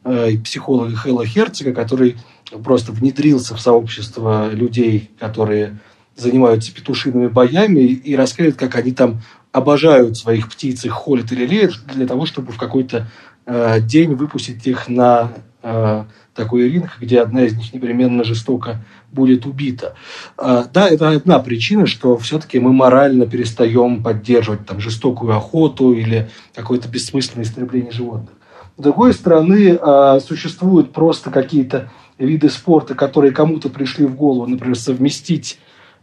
и 0.07 0.37
психолога 0.37 0.95
Хэлла 0.95 1.25
Херцога, 1.25 1.73
который 1.73 2.17
просто 2.63 2.91
внедрился 2.91 3.55
в 3.55 3.61
сообщество 3.61 4.49
людей, 4.51 5.09
которые 5.19 5.79
занимаются 6.15 6.73
петушиными 6.73 7.27
боями 7.27 7.79
и 7.79 8.15
рассказывают, 8.15 8.57
как 8.57 8.75
они 8.75 8.91
там 8.91 9.21
обожают 9.51 10.17
своих 10.17 10.49
птиц, 10.49 10.85
их 10.85 10.91
холят 10.91 11.31
или 11.31 11.45
леют 11.45 11.79
для 11.93 12.07
того, 12.07 12.25
чтобы 12.25 12.51
в 12.51 12.57
какой-то 12.57 13.07
э, 13.45 13.79
день 13.81 14.13
выпустить 14.13 14.65
их 14.67 14.87
на 14.87 15.31
э, 15.61 16.03
такой 16.35 16.69
ринг, 16.69 16.97
где 16.99 17.21
одна 17.21 17.43
из 17.43 17.55
них 17.55 17.73
непременно 17.73 18.23
жестоко 18.23 18.83
будет 19.11 19.45
убита. 19.45 19.95
Э, 20.37 20.65
да, 20.71 20.87
это 20.89 21.09
одна 21.09 21.39
причина, 21.39 21.87
что 21.87 22.17
все-таки 22.17 22.59
мы 22.59 22.73
морально 22.73 23.25
перестаем 23.25 24.03
поддерживать 24.03 24.65
там 24.65 24.79
жестокую 24.79 25.35
охоту 25.35 25.93
или 25.93 26.29
какое-то 26.53 26.87
бессмысленное 26.89 27.45
истребление 27.45 27.91
животных. 27.91 28.35
С 28.77 28.83
другой 28.83 29.13
стороны, 29.13 29.79
э, 29.81 30.19
существуют 30.19 30.91
просто 30.91 31.31
какие-то 31.31 31.89
виды 32.17 32.49
спорта, 32.49 32.93
которые 32.93 33.31
кому-то 33.31 33.69
пришли 33.69 34.05
в 34.05 34.15
голову, 34.15 34.45
например, 34.45 34.77
совместить 34.77 35.57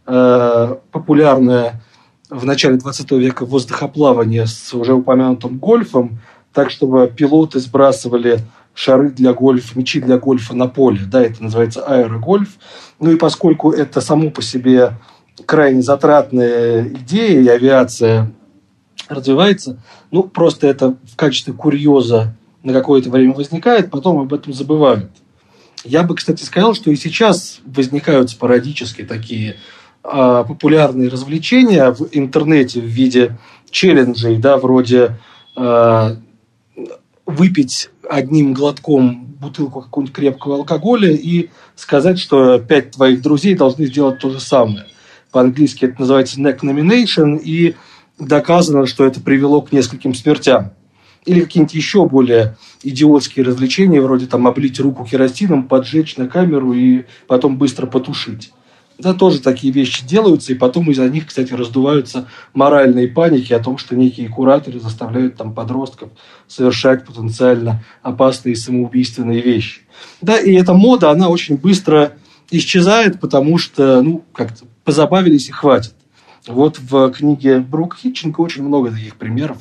Э, 0.05 0.75
популярное 0.91 1.81
в 2.29 2.45
начале 2.45 2.75
20 2.75 3.11
века 3.11 3.45
воздухоплавание 3.45 4.47
с 4.47 4.73
уже 4.73 4.93
упомянутым 4.93 5.59
гольфом, 5.59 6.19
так 6.51 6.71
чтобы 6.71 7.07
пилоты 7.07 7.59
сбрасывали 7.59 8.39
шары 8.73 9.09
для 9.09 9.33
гольфа, 9.33 9.77
мячи 9.77 9.99
для 10.01 10.17
гольфа 10.17 10.55
на 10.55 10.67
поле. 10.67 11.01
Да, 11.05 11.21
это 11.21 11.43
называется 11.43 11.83
аэрогольф. 11.85 12.49
Ну 12.99 13.11
и 13.11 13.15
поскольку 13.15 13.71
это 13.71 14.01
само 14.01 14.29
по 14.29 14.41
себе 14.41 14.97
крайне 15.45 15.81
затратная 15.81 16.87
идея, 16.87 17.41
и 17.41 17.47
авиация 17.47 18.31
развивается, 19.09 19.79
ну, 20.11 20.23
просто 20.23 20.67
это 20.67 20.95
в 21.11 21.15
качестве 21.15 21.53
курьеза 21.53 22.35
на 22.63 22.73
какое-то 22.73 23.09
время 23.09 23.33
возникает, 23.33 23.91
потом 23.91 24.19
об 24.19 24.33
этом 24.33 24.53
забывают. 24.53 25.11
Я 25.83 26.03
бы, 26.03 26.15
кстати, 26.15 26.43
сказал, 26.43 26.73
что 26.73 26.91
и 26.91 26.95
сейчас 26.95 27.59
возникают 27.65 28.29
спорадически 28.29 29.03
такие 29.03 29.57
а, 30.01 30.43
популярные 30.43 31.09
развлечения 31.09 31.91
в 31.91 32.07
интернете 32.11 32.79
в 32.79 32.85
виде 32.85 33.37
челленджей, 33.69 34.37
да, 34.37 34.57
вроде 34.57 35.17
э, 35.55 36.15
выпить 37.25 37.89
одним 38.09 38.53
глотком 38.53 39.25
бутылку 39.25 39.81
какого-нибудь 39.81 40.15
крепкого 40.15 40.55
алкоголя 40.55 41.11
и 41.11 41.49
сказать, 41.75 42.19
что 42.19 42.59
пять 42.59 42.91
твоих 42.91 43.21
друзей 43.21 43.55
должны 43.55 43.85
сделать 43.85 44.19
то 44.19 44.29
же 44.29 44.39
самое. 44.39 44.85
По-английски 45.31 45.85
это 45.85 46.01
называется 46.01 46.39
neck 46.39 46.59
nomination, 46.61 47.39
и 47.39 47.75
доказано, 48.19 48.85
что 48.85 49.05
это 49.05 49.19
привело 49.19 49.61
к 49.61 49.71
нескольким 49.71 50.13
смертям. 50.13 50.71
Или 51.25 51.41
какие-нибудь 51.41 51.73
еще 51.73 52.05
более 52.05 52.57
идиотские 52.83 53.45
развлечения, 53.45 54.01
вроде 54.01 54.27
там 54.27 54.45
облить 54.45 54.79
руку 54.79 55.05
керосином, 55.05 55.67
поджечь 55.67 56.17
на 56.17 56.27
камеру 56.27 56.73
и 56.73 57.05
потом 57.27 57.57
быстро 57.57 57.87
потушить. 57.87 58.51
Да, 59.03 59.13
тоже 59.13 59.41
такие 59.41 59.73
вещи 59.73 60.05
делаются, 60.05 60.53
и 60.53 60.55
потом 60.55 60.89
из-за 60.89 61.09
них, 61.09 61.27
кстати, 61.27 61.51
раздуваются 61.53 62.29
моральные 62.53 63.09
паники 63.09 63.51
о 63.51 63.59
том, 63.59 63.77
что 63.77 63.97
некие 63.97 64.29
кураторы 64.29 64.79
заставляют 64.79 65.35
там 65.35 65.53
подростков 65.53 66.09
совершать 66.47 67.05
потенциально 67.05 67.83
опасные 68.01 68.55
самоубийственные 68.55 69.41
вещи. 69.41 69.81
Да, 70.21 70.39
и 70.39 70.53
эта 70.53 70.73
мода, 70.73 71.11
она 71.11 71.27
очень 71.27 71.57
быстро 71.57 72.13
исчезает, 72.49 73.19
потому 73.19 73.57
что, 73.57 74.01
ну, 74.01 74.23
как-то 74.33 74.63
позабавились 74.85 75.49
и 75.49 75.51
хватит. 75.51 75.93
Вот 76.47 76.79
в 76.79 77.11
книге 77.11 77.59
Брук 77.59 77.97
Хитченко 77.97 78.39
очень 78.39 78.63
много 78.63 78.89
таких 78.91 79.17
примеров. 79.17 79.57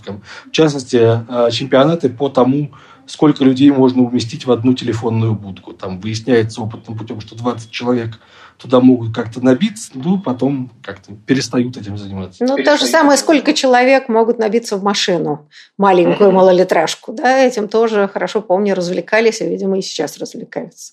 В 0.46 0.50
частности, 0.52 0.99
э, 1.28 1.50
чемпионаты 1.50 2.11
по 2.11 2.28
тому, 2.28 2.70
сколько 3.06 3.44
людей 3.44 3.70
можно 3.70 4.02
уместить 4.02 4.46
в 4.46 4.52
одну 4.52 4.75
телефонную 4.75 5.34
будку. 5.34 5.72
Там 5.72 6.00
выясняется 6.00 6.62
опытным 6.62 6.96
путем, 6.96 7.20
что 7.20 7.37
20 7.37 7.70
человек 7.70 8.20
туда 8.62 8.81
могут 8.81 9.14
как-то 9.14 9.45
набиться, 9.45 9.90
ну, 9.95 10.21
потом 10.21 10.71
как-то 10.83 11.12
перестают 11.26 11.76
этим 11.76 11.99
заниматься. 11.99 12.45
Ну, 12.45 12.57
то 12.57 12.76
же 12.76 12.87
самое, 12.87 13.19
сколько 13.19 13.52
человек 13.52 14.09
могут 14.09 14.38
набиться 14.38 14.76
в 14.76 14.85
машину, 14.85 15.49
маленькую 15.76 16.31
малолитражку, 16.31 17.12
да, 17.12 17.38
этим 17.45 17.69
тоже 17.69 18.09
хорошо 18.09 18.40
помню, 18.40 18.75
развлекались, 18.75 19.40
и, 19.40 19.47
видимо, 19.49 19.78
и 19.78 19.83
сейчас 19.83 20.16
развлекаются. 20.19 20.92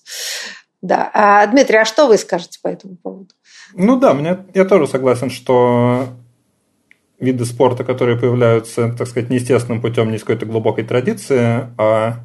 Да. 0.82 1.10
А, 1.14 1.46
Дмитрий, 1.46 1.78
а 1.78 1.84
что 1.84 2.06
вы 2.06 2.18
скажете 2.18 2.58
по 2.62 2.68
этому 2.68 2.96
поводу? 2.96 3.28
Ну 3.74 3.98
да, 4.00 4.14
мне, 4.14 4.38
я 4.54 4.64
тоже 4.64 4.86
согласен, 4.88 5.30
что 5.30 6.08
виды 7.20 7.44
спорта, 7.44 7.84
которые 7.84 8.18
появляются, 8.18 8.92
так 8.96 9.06
сказать, 9.06 9.30
неестественным 9.30 9.80
путем, 9.80 10.10
не 10.10 10.16
из 10.16 10.22
какой-то 10.22 10.46
глубокой 10.46 10.84
традиции, 10.84 11.68
а 11.78 12.16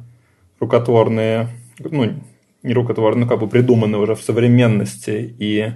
рукотворные, 0.58 1.50
ну, 1.78 2.14
не 2.66 2.74
рукотворные, 2.74 3.24
но 3.24 3.30
как 3.30 3.40
бы 3.40 3.48
придуманные 3.48 4.00
уже 4.00 4.14
в 4.14 4.20
современности 4.20 5.34
и 5.38 5.72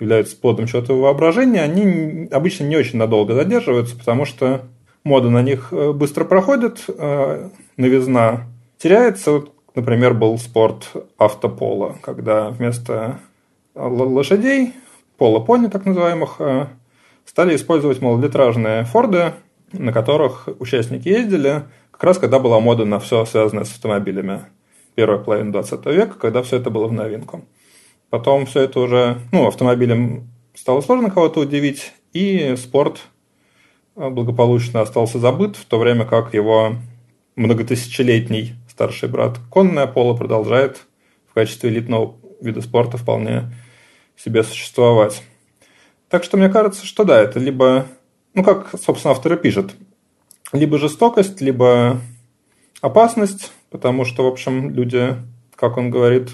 являются 0.00 0.36
плодом 0.36 0.66
чего-то 0.66 0.94
воображения, 0.94 1.62
они 1.62 2.28
обычно 2.32 2.64
не 2.64 2.76
очень 2.76 2.98
надолго 2.98 3.34
задерживаются, 3.34 3.96
потому 3.96 4.24
что 4.24 4.62
мода 5.04 5.28
на 5.28 5.42
них 5.42 5.68
э, 5.72 5.92
быстро 5.92 6.24
проходит, 6.24 6.84
э, 6.88 7.50
новизна 7.76 8.46
теряется. 8.78 9.32
Вот, 9.32 9.52
например, 9.74 10.14
был 10.14 10.38
спорт 10.38 10.90
автопола, 11.18 11.96
когда 12.00 12.48
вместо 12.48 13.20
лошадей, 13.74 14.72
поло-пони 15.18 15.66
так 15.68 15.84
называемых, 15.84 16.36
э, 16.38 16.66
стали 17.26 17.54
использовать 17.54 18.00
малолитражные 18.00 18.84
форды, 18.84 19.34
на 19.72 19.92
которых 19.92 20.48
участники 20.58 21.08
ездили, 21.08 21.64
как 21.90 22.04
раз 22.04 22.18
когда 22.18 22.38
была 22.38 22.58
мода 22.60 22.86
на 22.86 22.98
все 22.98 23.26
связанное 23.26 23.64
с 23.64 23.70
автомобилями. 23.70 24.40
Первая 24.94 25.18
половина 25.18 25.52
20 25.52 25.86
века, 25.86 26.14
когда 26.18 26.42
все 26.42 26.56
это 26.56 26.70
было 26.70 26.86
в 26.86 26.92
новинку. 26.92 27.44
Потом 28.10 28.46
все 28.46 28.62
это 28.62 28.80
уже, 28.80 29.18
ну, 29.32 29.46
автомобилем 29.46 30.28
стало 30.54 30.80
сложно 30.80 31.10
кого-то 31.10 31.40
удивить, 31.40 31.92
и 32.12 32.54
спорт 32.56 33.00
благополучно 33.94 34.80
остался 34.80 35.18
забыт, 35.18 35.56
в 35.56 35.64
то 35.64 35.78
время 35.78 36.04
как 36.04 36.34
его 36.34 36.76
многотысячелетний 37.36 38.54
старший 38.68 39.08
брат 39.08 39.38
конное 39.50 39.86
поло 39.86 40.16
продолжает 40.16 40.86
в 41.28 41.34
качестве 41.34 41.70
элитного 41.70 42.16
вида 42.40 42.60
спорта 42.60 42.96
вполне 42.96 43.52
себе 44.16 44.42
существовать. 44.42 45.22
Так 46.08 46.24
что 46.24 46.36
мне 46.36 46.48
кажется, 46.48 46.84
что 46.84 47.04
да, 47.04 47.20
это 47.20 47.38
либо, 47.38 47.86
ну 48.34 48.42
как, 48.42 48.70
собственно, 48.82 49.12
авторы 49.12 49.36
пишут, 49.36 49.74
либо 50.52 50.78
жестокость, 50.78 51.40
либо 51.40 52.00
опасность, 52.80 53.52
потому 53.70 54.04
что, 54.04 54.24
в 54.24 54.26
общем, 54.26 54.70
люди, 54.70 55.16
как 55.54 55.76
он 55.76 55.90
говорит, 55.90 56.30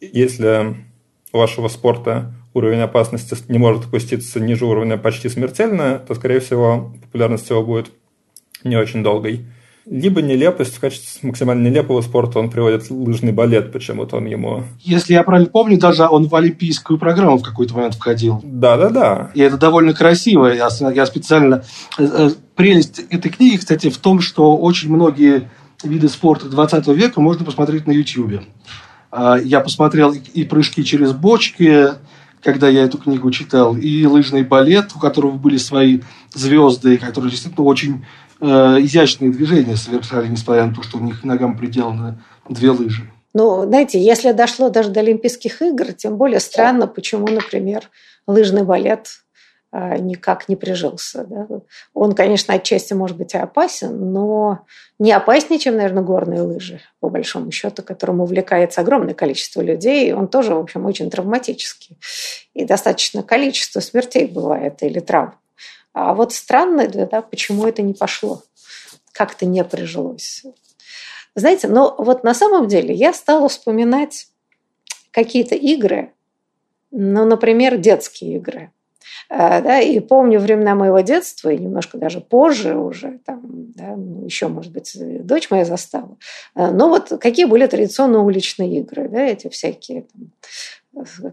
если 0.00 0.76
у 1.32 1.38
вашего 1.38 1.68
спорта 1.68 2.32
уровень 2.54 2.80
опасности 2.80 3.36
не 3.48 3.58
может 3.58 3.84
опуститься 3.84 4.40
ниже 4.40 4.64
уровня 4.64 4.96
почти 4.96 5.28
смертельно, 5.28 5.98
то, 5.98 6.14
скорее 6.14 6.40
всего, 6.40 6.92
популярность 7.02 7.50
его 7.50 7.62
будет 7.62 7.90
не 8.64 8.76
очень 8.76 9.02
долгой. 9.02 9.44
Либо 9.88 10.20
нелепость, 10.20 10.74
в 10.74 10.80
качестве 10.80 11.28
максимально 11.28 11.68
нелепого 11.68 12.00
спорта 12.00 12.40
он 12.40 12.50
приводит 12.50 12.90
лыжный 12.90 13.30
балет, 13.30 13.72
почему-то 13.72 14.16
он 14.16 14.26
ему... 14.26 14.64
Если 14.80 15.12
я 15.12 15.22
правильно 15.22 15.48
помню, 15.48 15.78
даже 15.78 16.08
он 16.08 16.26
в 16.26 16.34
олимпийскую 16.34 16.98
программу 16.98 17.38
в 17.38 17.42
какой-то 17.42 17.74
момент 17.74 17.94
входил. 17.94 18.40
Да-да-да. 18.42 19.30
И 19.34 19.40
это 19.40 19.56
довольно 19.56 19.94
красиво. 19.94 20.46
Я, 20.46 20.68
я 20.92 21.06
специально... 21.06 21.62
Э, 21.98 22.04
э, 22.04 22.30
прелесть 22.56 23.04
этой 23.10 23.30
книги, 23.30 23.58
кстати, 23.58 23.88
в 23.88 23.98
том, 23.98 24.20
что 24.20 24.56
очень 24.56 24.92
многие 24.92 25.48
виды 25.82 26.08
спорта 26.08 26.48
20 26.48 26.86
века 26.88 27.20
можно 27.20 27.44
посмотреть 27.44 27.86
на 27.86 27.92
YouTube. 27.92 28.42
А, 29.10 29.36
я 29.36 29.60
посмотрел 29.60 30.12
и 30.12 30.44
прыжки 30.44 30.84
через 30.84 31.12
бочки, 31.12 31.88
когда 32.42 32.68
я 32.68 32.84
эту 32.84 32.98
книгу 32.98 33.30
читал, 33.30 33.76
и 33.76 34.04
лыжный 34.06 34.42
балет, 34.42 34.92
у 34.94 34.98
которого 34.98 35.32
были 35.32 35.56
свои 35.56 36.00
звезды, 36.32 36.98
которые 36.98 37.30
действительно 37.30 37.64
очень 37.66 38.04
э, 38.40 38.46
изящные 38.46 39.32
движения 39.32 39.76
совершали, 39.76 40.28
несмотря 40.28 40.66
на 40.66 40.74
то, 40.74 40.82
что 40.82 40.98
у 40.98 41.00
них 41.00 41.24
ногам 41.24 41.56
приделаны 41.56 42.18
две 42.48 42.70
лыжи. 42.70 43.10
Ну, 43.34 43.64
знаете, 43.64 44.00
если 44.00 44.32
дошло 44.32 44.70
даже 44.70 44.90
до 44.90 45.00
Олимпийских 45.00 45.60
игр, 45.60 45.92
тем 45.92 46.16
более 46.16 46.40
странно, 46.40 46.86
почему, 46.86 47.26
например, 47.26 47.90
лыжный 48.26 48.62
балет 48.64 49.08
никак 49.98 50.48
не 50.48 50.56
прижился. 50.56 51.24
Да? 51.24 51.46
Он, 51.92 52.14
конечно, 52.14 52.54
отчасти 52.54 52.94
может 52.94 53.16
быть 53.16 53.34
и 53.34 53.38
опасен, 53.38 54.12
но 54.12 54.60
не 54.98 55.12
опаснее, 55.12 55.58
чем, 55.58 55.76
наверное, 55.76 56.02
горные 56.02 56.42
лыжи, 56.42 56.80
по 57.00 57.08
большому 57.08 57.50
счету, 57.50 57.82
которым 57.82 58.20
увлекается 58.20 58.80
огромное 58.80 59.14
количество 59.14 59.60
людей. 59.60 60.12
Он 60.12 60.28
тоже, 60.28 60.54
в 60.54 60.58
общем, 60.58 60.86
очень 60.86 61.10
травматический. 61.10 61.98
И 62.54 62.64
достаточно 62.64 63.22
количество 63.22 63.80
смертей 63.80 64.26
бывает 64.26 64.82
или 64.82 65.00
травм. 65.00 65.34
А 65.92 66.14
вот 66.14 66.32
странно, 66.32 66.86
да, 66.88 67.22
почему 67.22 67.66
это 67.66 67.82
не 67.82 67.94
пошло, 67.94 68.42
как-то 69.12 69.46
не 69.46 69.64
прижилось. 69.64 70.44
Знаете, 71.34 71.68
но 71.68 71.94
вот 71.98 72.24
на 72.24 72.34
самом 72.34 72.68
деле 72.68 72.94
я 72.94 73.12
стала 73.12 73.48
вспоминать 73.48 74.28
какие-то 75.10 75.54
игры, 75.54 76.12
ну, 76.90 77.24
например, 77.24 77.76
детские 77.76 78.36
игры– 78.36 78.70
да, 79.28 79.80
и 79.80 79.98
помню 80.00 80.38
времена 80.38 80.74
моего 80.74 81.00
детства, 81.00 81.50
и 81.50 81.58
немножко 81.58 81.98
даже 81.98 82.20
позже 82.20 82.76
уже, 82.76 83.18
там, 83.24 83.42
да, 83.74 83.96
ну, 83.96 84.24
еще, 84.24 84.48
может 84.48 84.72
быть, 84.72 84.96
дочь 85.26 85.50
моя 85.50 85.64
застала. 85.64 86.16
Э, 86.54 86.70
но 86.70 86.88
вот 86.88 87.12
какие 87.20 87.46
были 87.46 87.66
традиционные 87.66 88.20
уличные 88.22 88.80
игры, 88.80 89.08
да, 89.08 89.22
эти 89.22 89.48
всякие 89.48 90.02
там, 90.02 90.30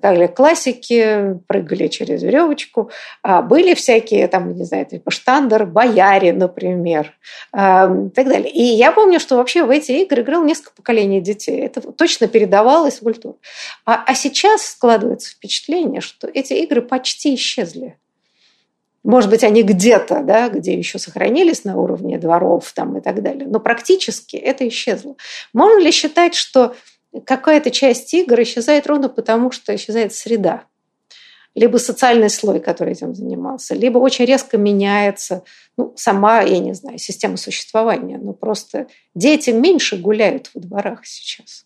как 0.02 0.36
классики, 0.36 1.40
прыгали 1.48 1.88
через 1.88 2.24
веревочку. 2.24 2.92
А 3.22 3.42
были 3.42 3.74
всякие, 3.74 4.28
там, 4.28 4.56
не 4.56 4.66
знаю, 4.66 4.86
типа 4.86 5.12
штандер, 5.12 5.66
бояре, 5.66 6.34
например, 6.34 7.14
и 7.54 8.10
так 8.10 8.28
далее. 8.28 8.50
И 8.50 8.62
я 8.62 8.92
помню, 8.92 9.20
что 9.20 9.38
вообще 9.38 9.64
в 9.64 9.70
эти 9.70 9.92
игры 9.92 10.22
играл 10.22 10.44
несколько 10.44 10.72
поколений 10.76 11.22
детей. 11.22 11.62
Это 11.62 11.82
точно 11.82 12.28
передавалось 12.28 13.00
в 13.00 13.04
культуру. 13.04 13.38
А, 13.86 14.04
а 14.06 14.16
сейчас 14.16 14.66
складывается 14.66 15.32
впечатление, 15.32 16.02
что 16.02 16.28
эти 16.28 16.54
игры 16.54 16.82
почти 16.82 17.36
исчезли. 17.36 17.98
Может 19.04 19.30
быть, 19.30 19.44
они 19.44 19.64
где-то, 19.64 20.24
да, 20.24 20.48
где 20.48 20.78
еще 20.78 20.98
сохранились 20.98 21.66
на 21.66 21.78
уровне 21.78 22.18
дворов 22.18 22.72
там, 22.74 22.98
и 22.98 23.02
так 23.02 23.22
далее, 23.22 23.46
но 23.48 23.60
практически 23.60 24.38
это 24.38 24.66
исчезло. 24.68 25.16
Можно 25.52 25.80
ли 25.80 25.92
считать, 25.92 26.36
что 26.36 26.76
какая-то 27.26 27.72
часть 27.72 28.14
игр 28.14 28.42
исчезает 28.42 28.88
ровно 28.88 29.10
потому, 29.10 29.52
что 29.52 29.76
исчезает 29.76 30.14
среда. 30.14 30.64
Либо 31.56 31.78
социальный 31.78 32.32
слой, 32.32 32.60
который 32.60 32.94
этим 32.94 33.14
занимался, 33.14 33.76
либо 33.76 34.00
очень 34.00 34.26
резко 34.26 34.58
меняется 34.58 35.44
ну, 35.78 35.94
сама, 35.96 36.42
я 36.42 36.58
не 36.58 36.74
знаю, 36.74 36.98
система 36.98 37.38
существования. 37.38 38.18
Ну, 38.18 38.34
просто 38.34 38.88
дети 39.14 39.52
меньше 39.52 39.98
гуляют 39.98 40.50
во 40.56 40.62
дворах 40.62 41.06
сейчас. 41.06 41.66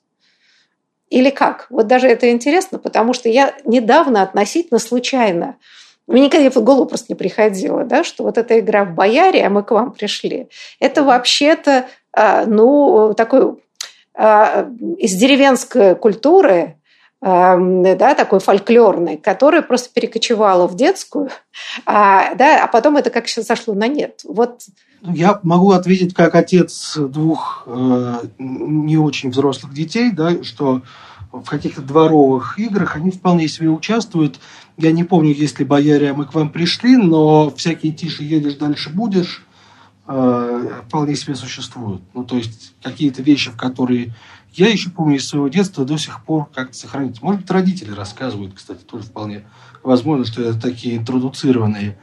Или 1.10 1.30
как? 1.30 1.68
Вот 1.70 1.88
даже 1.88 2.08
это 2.08 2.30
интересно, 2.30 2.80
потому 2.80 3.14
что 3.14 3.30
я 3.30 3.56
недавно 3.64 4.24
относительно 4.24 4.80
случайно 4.80 5.56
мне 6.08 6.22
никогда 6.22 6.50
в 6.50 6.64
голову 6.64 6.86
просто 6.86 7.08
не 7.10 7.16
приходило, 7.16 7.84
да, 7.84 8.04
что 8.04 8.24
вот 8.24 8.38
эта 8.38 8.60
игра 8.60 8.86
в 8.86 8.96
бояре, 8.96 9.46
а 9.46 9.50
мы 9.50 9.62
к 9.64 9.72
вам 9.72 9.92
пришли, 9.92 10.48
это 10.80 11.04
вообще-то 11.04 11.88
а, 12.14 12.46
ну, 12.46 13.14
такой 13.16 13.58
из 14.18 15.14
деревенской 15.14 15.96
культуры, 15.96 16.78
а, 17.20 17.58
да, 17.58 18.14
такой 18.14 18.40
фольклорной, 18.40 19.18
которая 19.18 19.64
просто 19.64 19.90
перекочевала 19.92 20.68
в 20.68 20.76
детскую, 20.76 21.30
а, 21.86 22.36
да, 22.36 22.64
а 22.64 22.68
потом 22.68 22.98
это 22.98 23.10
как 23.10 23.28
сейчас 23.28 23.46
сошло 23.46 23.74
на 23.74 23.88
нет. 23.88 24.22
Вот. 24.24 24.62
Я 25.02 25.40
могу 25.44 25.72
ответить 25.72 26.14
как 26.14 26.36
отец 26.36 26.96
двух 26.98 27.64
э, 27.66 28.16
не 28.38 28.98
очень 28.98 29.32
взрослых 29.32 29.74
детей, 29.74 30.12
да, 30.12 30.44
что 30.44 30.82
в 31.32 31.44
каких-то 31.44 31.82
дворовых 31.82 32.58
играх 32.60 32.96
они 32.96 33.12
вполне 33.12 33.48
себе 33.48 33.70
участвуют. 33.70 34.40
Я 34.78 34.92
не 34.92 35.04
помню, 35.04 35.34
если 35.34 35.64
бояре, 35.64 36.14
мы 36.14 36.26
к 36.26 36.34
вам 36.34 36.52
пришли, 36.52 36.98
но 36.98 37.52
всякие 37.52 37.94
тише 37.94 38.24
едешь, 38.24 38.56
дальше 38.56 38.90
будешь 38.90 39.47
э, 40.08 40.82
вполне 40.88 41.16
себе 41.16 41.36
существуют. 41.36 42.02
Ну, 42.14 42.24
то 42.24 42.38
есть 42.38 42.74
какие-то 42.82 43.22
вещи, 43.22 43.52
в 43.52 43.58
которые 43.58 44.14
я 44.54 44.70
еще 44.70 44.90
помню 44.90 45.18
из 45.18 45.28
своего 45.28 45.48
детства, 45.50 45.86
до 45.86 45.98
сих 45.98 46.24
пор 46.24 46.48
как-то 46.54 46.76
сохранить. 46.76 47.22
Может 47.22 47.42
быть, 47.42 47.52
родители 47.52 47.92
рассказывают, 47.92 48.54
кстати, 48.56 48.84
тоже 48.84 49.04
вполне 49.04 49.46
возможно, 49.84 50.26
что 50.26 50.42
это 50.42 50.60
такие 50.60 50.98
интродуцированные 50.98 51.98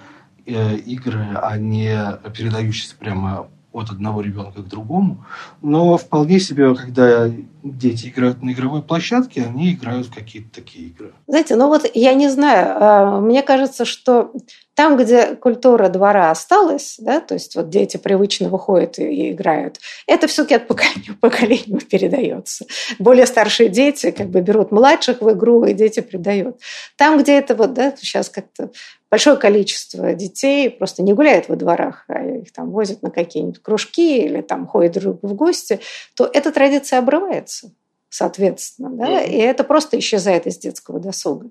э, 0.47 0.77
игры, 0.77 1.27
а 1.41 1.57
не 1.59 2.19
передающиеся 2.33 2.97
прямо 2.97 3.49
от 3.75 3.91
одного 3.91 4.21
ребенка 4.21 4.63
к 4.63 4.69
другому. 4.69 5.25
Но 5.61 5.97
вполне 5.99 6.39
себе, 6.39 6.75
когда 6.75 7.29
дети 7.63 8.09
играют 8.09 8.43
на 8.43 8.53
игровой 8.53 8.83
площадке, 8.83 9.43
они 9.43 9.73
играют 9.73 10.07
в 10.07 10.15
какие-то 10.15 10.55
такие 10.55 10.89
игры. 10.89 11.13
Знаете, 11.27 11.57
ну 11.57 11.67
вот 11.67 11.85
я 11.93 12.15
не 12.15 12.29
знаю, 12.29 12.77
а, 12.81 13.21
мне 13.21 13.43
кажется, 13.43 13.85
что 13.85 14.33
там, 14.75 14.97
где 14.97 15.37
культура 15.37 15.89
двора 15.89 16.31
осталась, 16.31 16.97
да, 16.99 17.21
то 17.21 17.35
есть 17.35 17.55
вот 17.55 17.71
дети 17.71 17.97
привычно 17.97 18.49
выходят 18.49 18.99
и 18.99 19.31
играют, 19.31 19.79
это 20.07 20.27
все-таки 20.27 20.55
от 20.55 20.67
поколения 20.67 21.13
к 21.13 21.21
поколению 21.21 21.81
передается. 21.81 22.67
Более 22.99 23.27
старшие 23.27 23.69
дети 23.69 24.11
как 24.11 24.29
бы 24.29 24.41
берут 24.41 24.73
младших 24.73 25.21
в 25.21 25.31
игру, 25.33 25.65
и 25.65 25.75
дети 25.75 26.01
придают. 26.01 26.61
Там, 26.97 27.19
где 27.19 27.39
это 27.39 27.55
вот, 27.55 27.73
да, 27.73 27.95
сейчас 27.97 28.29
как-то 28.29 28.71
большое 29.11 29.37
количество 29.37 30.13
детей 30.13 30.69
просто 30.71 31.03
не 31.03 31.13
гуляет 31.13 31.49
во 31.49 31.57
дворах, 31.57 32.05
а 32.09 32.25
их 32.25 32.53
там 32.53 32.71
возят 32.71 33.03
на 33.03 33.11
какие-нибудь 33.11 33.63
кружки 33.63 34.25
или 34.25 34.41
там 34.41 34.67
ходят 34.67 34.95
друг 34.95 35.21
в 35.23 35.35
гости, 35.35 35.81
то 36.17 36.29
эта 36.33 36.51
традиция 36.51 36.99
обрывается 36.99 37.71
соответственно, 38.15 38.91
да, 38.91 39.25
mm-hmm. 39.25 39.29
и 39.29 39.37
это 39.39 39.65
просто 39.65 39.99
исчезает 39.99 40.47
из 40.47 40.57
детского 40.59 41.01
досуга. 41.01 41.51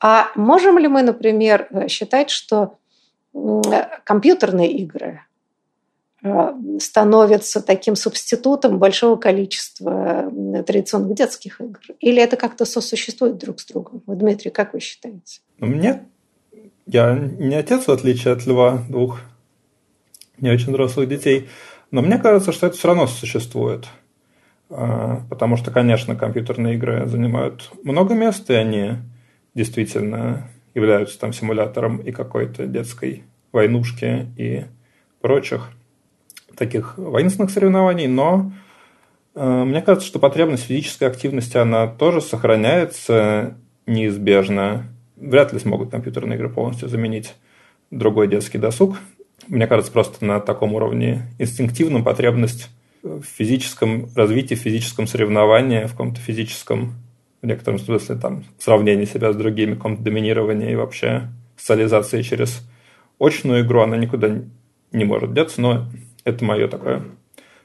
А 0.00 0.28
можем 0.34 0.78
ли 0.78 0.88
мы, 0.88 1.02
например, 1.02 1.68
считать, 1.88 2.30
что 2.30 2.78
компьютерные 4.04 4.72
игры 4.72 5.20
э, 6.22 6.54
становится 6.80 7.60
таким 7.60 7.96
субститутом 7.96 8.78
большого 8.78 9.16
количества 9.16 10.32
традиционных 10.66 11.14
детских 11.14 11.60
игр? 11.60 11.80
Или 12.00 12.22
это 12.22 12.38
как-то 12.38 12.64
сосуществует 12.64 13.36
друг 13.36 13.60
с 13.60 13.66
другом? 13.66 14.02
Вот, 14.06 14.16
Дмитрий, 14.16 14.50
как 14.50 14.72
вы 14.72 14.80
считаете? 14.80 15.40
Мне 15.58 16.06
я 16.86 17.14
не 17.14 17.56
отец, 17.56 17.86
в 17.86 17.90
отличие 17.90 18.32
от 18.32 18.46
Льва, 18.46 18.84
двух 18.88 19.20
не 20.38 20.50
очень 20.50 20.70
взрослых 20.70 21.08
детей, 21.08 21.50
но 21.90 22.00
мне 22.00 22.16
кажется, 22.16 22.52
что 22.52 22.68
это 22.68 22.76
все 22.76 22.88
равно 22.88 23.06
существует. 23.06 23.86
А, 24.70 25.22
потому 25.28 25.56
что, 25.56 25.70
конечно, 25.70 26.14
компьютерные 26.14 26.76
игры 26.76 27.06
занимают 27.06 27.70
много 27.82 28.14
места, 28.14 28.54
и 28.54 28.56
они 28.56 28.92
действительно 29.54 30.48
являются 30.74 31.18
там 31.18 31.32
симулятором 31.32 31.98
и 31.98 32.12
какой-то 32.12 32.66
детской 32.66 33.24
войнушки 33.52 34.28
и 34.36 34.64
прочих 35.20 35.70
таких 36.56 36.96
воинственных 36.98 37.50
соревнований, 37.50 38.06
но 38.06 38.52
э, 39.34 39.64
мне 39.64 39.82
кажется, 39.82 40.06
что 40.06 40.18
потребность 40.18 40.64
физической 40.64 41.04
активности, 41.08 41.56
она 41.56 41.88
тоже 41.88 42.20
сохраняется 42.20 43.56
неизбежно. 43.86 44.84
Вряд 45.16 45.52
ли 45.52 45.58
смогут 45.58 45.90
компьютерные 45.90 46.36
игры 46.36 46.48
полностью 46.48 46.88
заменить 46.88 47.34
другой 47.90 48.28
детский 48.28 48.58
досуг. 48.58 48.98
Мне 49.48 49.66
кажется, 49.66 49.90
просто 49.90 50.24
на 50.24 50.38
таком 50.38 50.74
уровне 50.74 51.22
инстинктивном 51.38 52.04
потребность 52.04 52.68
в 53.02 53.22
физическом 53.22 54.08
развитии, 54.14 54.54
в 54.54 54.60
физическом 54.60 55.06
соревновании, 55.06 55.84
в 55.86 55.92
каком-то 55.92 56.20
физическом, 56.20 56.94
в 57.42 57.46
некотором 57.46 57.78
смысле, 57.78 58.16
там, 58.16 58.44
сравнении 58.58 59.04
себя 59.04 59.32
с 59.32 59.36
другими, 59.36 59.72
в 59.72 59.76
каком-то 59.76 60.02
доминировании 60.02 60.72
и 60.72 60.76
вообще 60.76 61.28
социализации 61.56 62.22
через 62.22 62.66
очную 63.18 63.64
игру, 63.64 63.82
она 63.82 63.96
никуда 63.96 64.42
не 64.92 65.04
может 65.04 65.32
деться, 65.32 65.60
но 65.60 65.86
это 66.24 66.44
мое 66.44 66.68
такое 66.68 67.02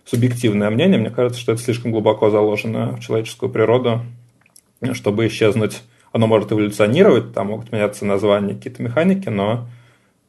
субъективное 0.06 0.70
мнение. 0.70 1.00
Мне 1.00 1.10
кажется, 1.10 1.40
что 1.40 1.54
это 1.54 1.62
слишком 1.62 1.92
глубоко 1.92 2.30
заложено 2.30 2.96
в 2.96 3.00
человеческую 3.00 3.52
природу, 3.52 4.02
чтобы 4.94 5.28
исчезнуть. 5.28 5.82
Оно 6.12 6.28
может 6.28 6.52
эволюционировать, 6.52 7.34
там 7.34 7.48
могут 7.48 7.72
меняться 7.72 8.06
названия, 8.06 8.54
какие-то 8.54 8.82
механики, 8.84 9.28
но 9.30 9.68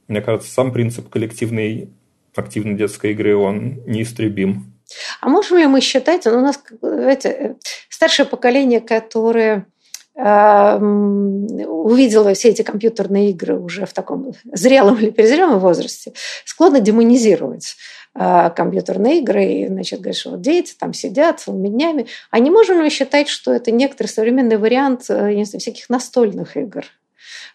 мне 0.08 0.20
кажется, 0.20 0.50
сам 0.50 0.72
принцип 0.72 1.08
коллективной 1.08 1.90
активной 2.34 2.74
детской 2.74 3.12
игры, 3.12 3.36
он 3.36 3.80
неистребим. 3.86 4.75
А 5.20 5.28
можем 5.28 5.58
ли 5.58 5.66
мы 5.66 5.80
считать, 5.80 6.24
ну, 6.24 6.38
у 6.38 6.40
нас 6.40 6.60
эти, 6.82 7.56
старшее 7.88 8.26
поколение, 8.26 8.80
которое 8.80 9.66
э, 10.14 10.78
увидело 10.78 12.34
все 12.34 12.50
эти 12.50 12.62
компьютерные 12.62 13.30
игры 13.30 13.58
уже 13.58 13.86
в 13.86 13.92
таком 13.92 14.32
зрелом 14.52 14.98
или 14.98 15.10
перезрелом 15.10 15.58
возрасте, 15.58 16.12
склонно 16.44 16.80
демонизировать 16.80 17.76
э, 18.14 18.50
компьютерные 18.54 19.18
игры 19.20 19.44
и, 19.44 19.66
значит, 19.66 20.00
говорят, 20.00 20.16
что 20.16 20.30
вот 20.30 20.40
дети 20.40 20.74
там 20.78 20.92
сидят 20.92 21.40
целыми 21.40 21.68
днями. 21.68 22.06
А 22.30 22.38
не 22.38 22.50
можем 22.50 22.80
ли 22.80 22.90
считать, 22.90 23.28
что 23.28 23.52
это 23.52 23.70
некоторый 23.70 24.08
современный 24.08 24.56
вариант 24.56 25.06
э, 25.08 25.34
не 25.34 25.44
знаю, 25.44 25.60
всяких 25.60 25.88
настольных 25.88 26.56
игр? 26.56 26.84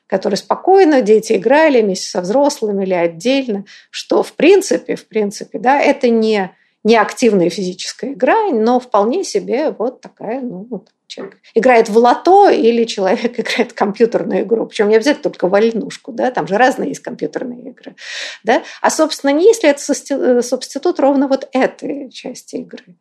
которые 0.07 0.35
спокойно 0.35 1.01
дети 1.01 1.37
играли 1.37 1.81
вместе 1.81 2.09
со 2.09 2.19
взрослыми 2.19 2.83
или 2.83 2.93
отдельно, 2.93 3.63
что 3.91 4.23
в 4.23 4.33
принципе, 4.33 4.97
в 4.97 5.07
принципе, 5.07 5.57
да, 5.57 5.79
это 5.79 6.09
не 6.09 6.51
не 6.83 6.95
активная 6.95 7.49
физическая 7.49 8.13
игра, 8.13 8.49
но 8.51 8.79
вполне 8.79 9.23
себе 9.23 9.71
вот 9.71 10.01
такая, 10.01 10.41
ну, 10.41 10.67
вот 10.69 10.89
человек 11.07 11.37
играет 11.53 11.89
в 11.89 11.97
лото 11.97 12.49
или 12.49 12.85
человек 12.85 13.39
играет 13.39 13.71
в 13.71 13.75
компьютерную 13.75 14.41
игру. 14.41 14.65
Причем 14.65 14.89
не 14.89 14.95
обязательно 14.95 15.23
только 15.23 15.47
вольнушку, 15.47 16.11
да, 16.11 16.31
там 16.31 16.47
же 16.47 16.57
разные 16.57 16.89
есть 16.89 17.01
компьютерные 17.01 17.69
игры. 17.69 17.95
Да? 18.43 18.63
А, 18.81 18.89
собственно, 18.89 19.31
не 19.31 19.45
если 19.45 19.69
это 19.69 19.81
э, 20.09 20.41
субститут 20.41 20.99
ровно 20.99 21.27
вот 21.27 21.47
этой 21.51 22.09
части 22.09 22.55
игры, 22.57 22.97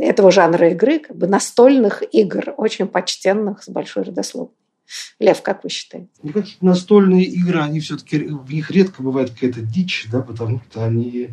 этого 0.00 0.30
жанра 0.30 0.70
игры, 0.70 0.98
как 0.98 1.16
бы 1.16 1.26
настольных 1.26 2.02
игр, 2.12 2.54
очень 2.56 2.88
почтенных, 2.88 3.62
с 3.62 3.68
большой 3.68 4.04
родословной. 4.04 4.54
Лев, 5.20 5.42
как 5.42 5.64
вы 5.64 5.70
считаете? 5.70 6.08
Мне 6.22 6.32
кажется, 6.32 6.56
настольные 6.62 7.24
игры, 7.24 7.60
они 7.60 7.80
все-таки, 7.80 8.18
в 8.18 8.50
них 8.50 8.70
редко 8.70 9.02
бывает 9.02 9.30
какая-то 9.30 9.60
дичь, 9.60 10.06
да, 10.10 10.22
потому 10.22 10.62
что 10.70 10.84
они 10.84 11.28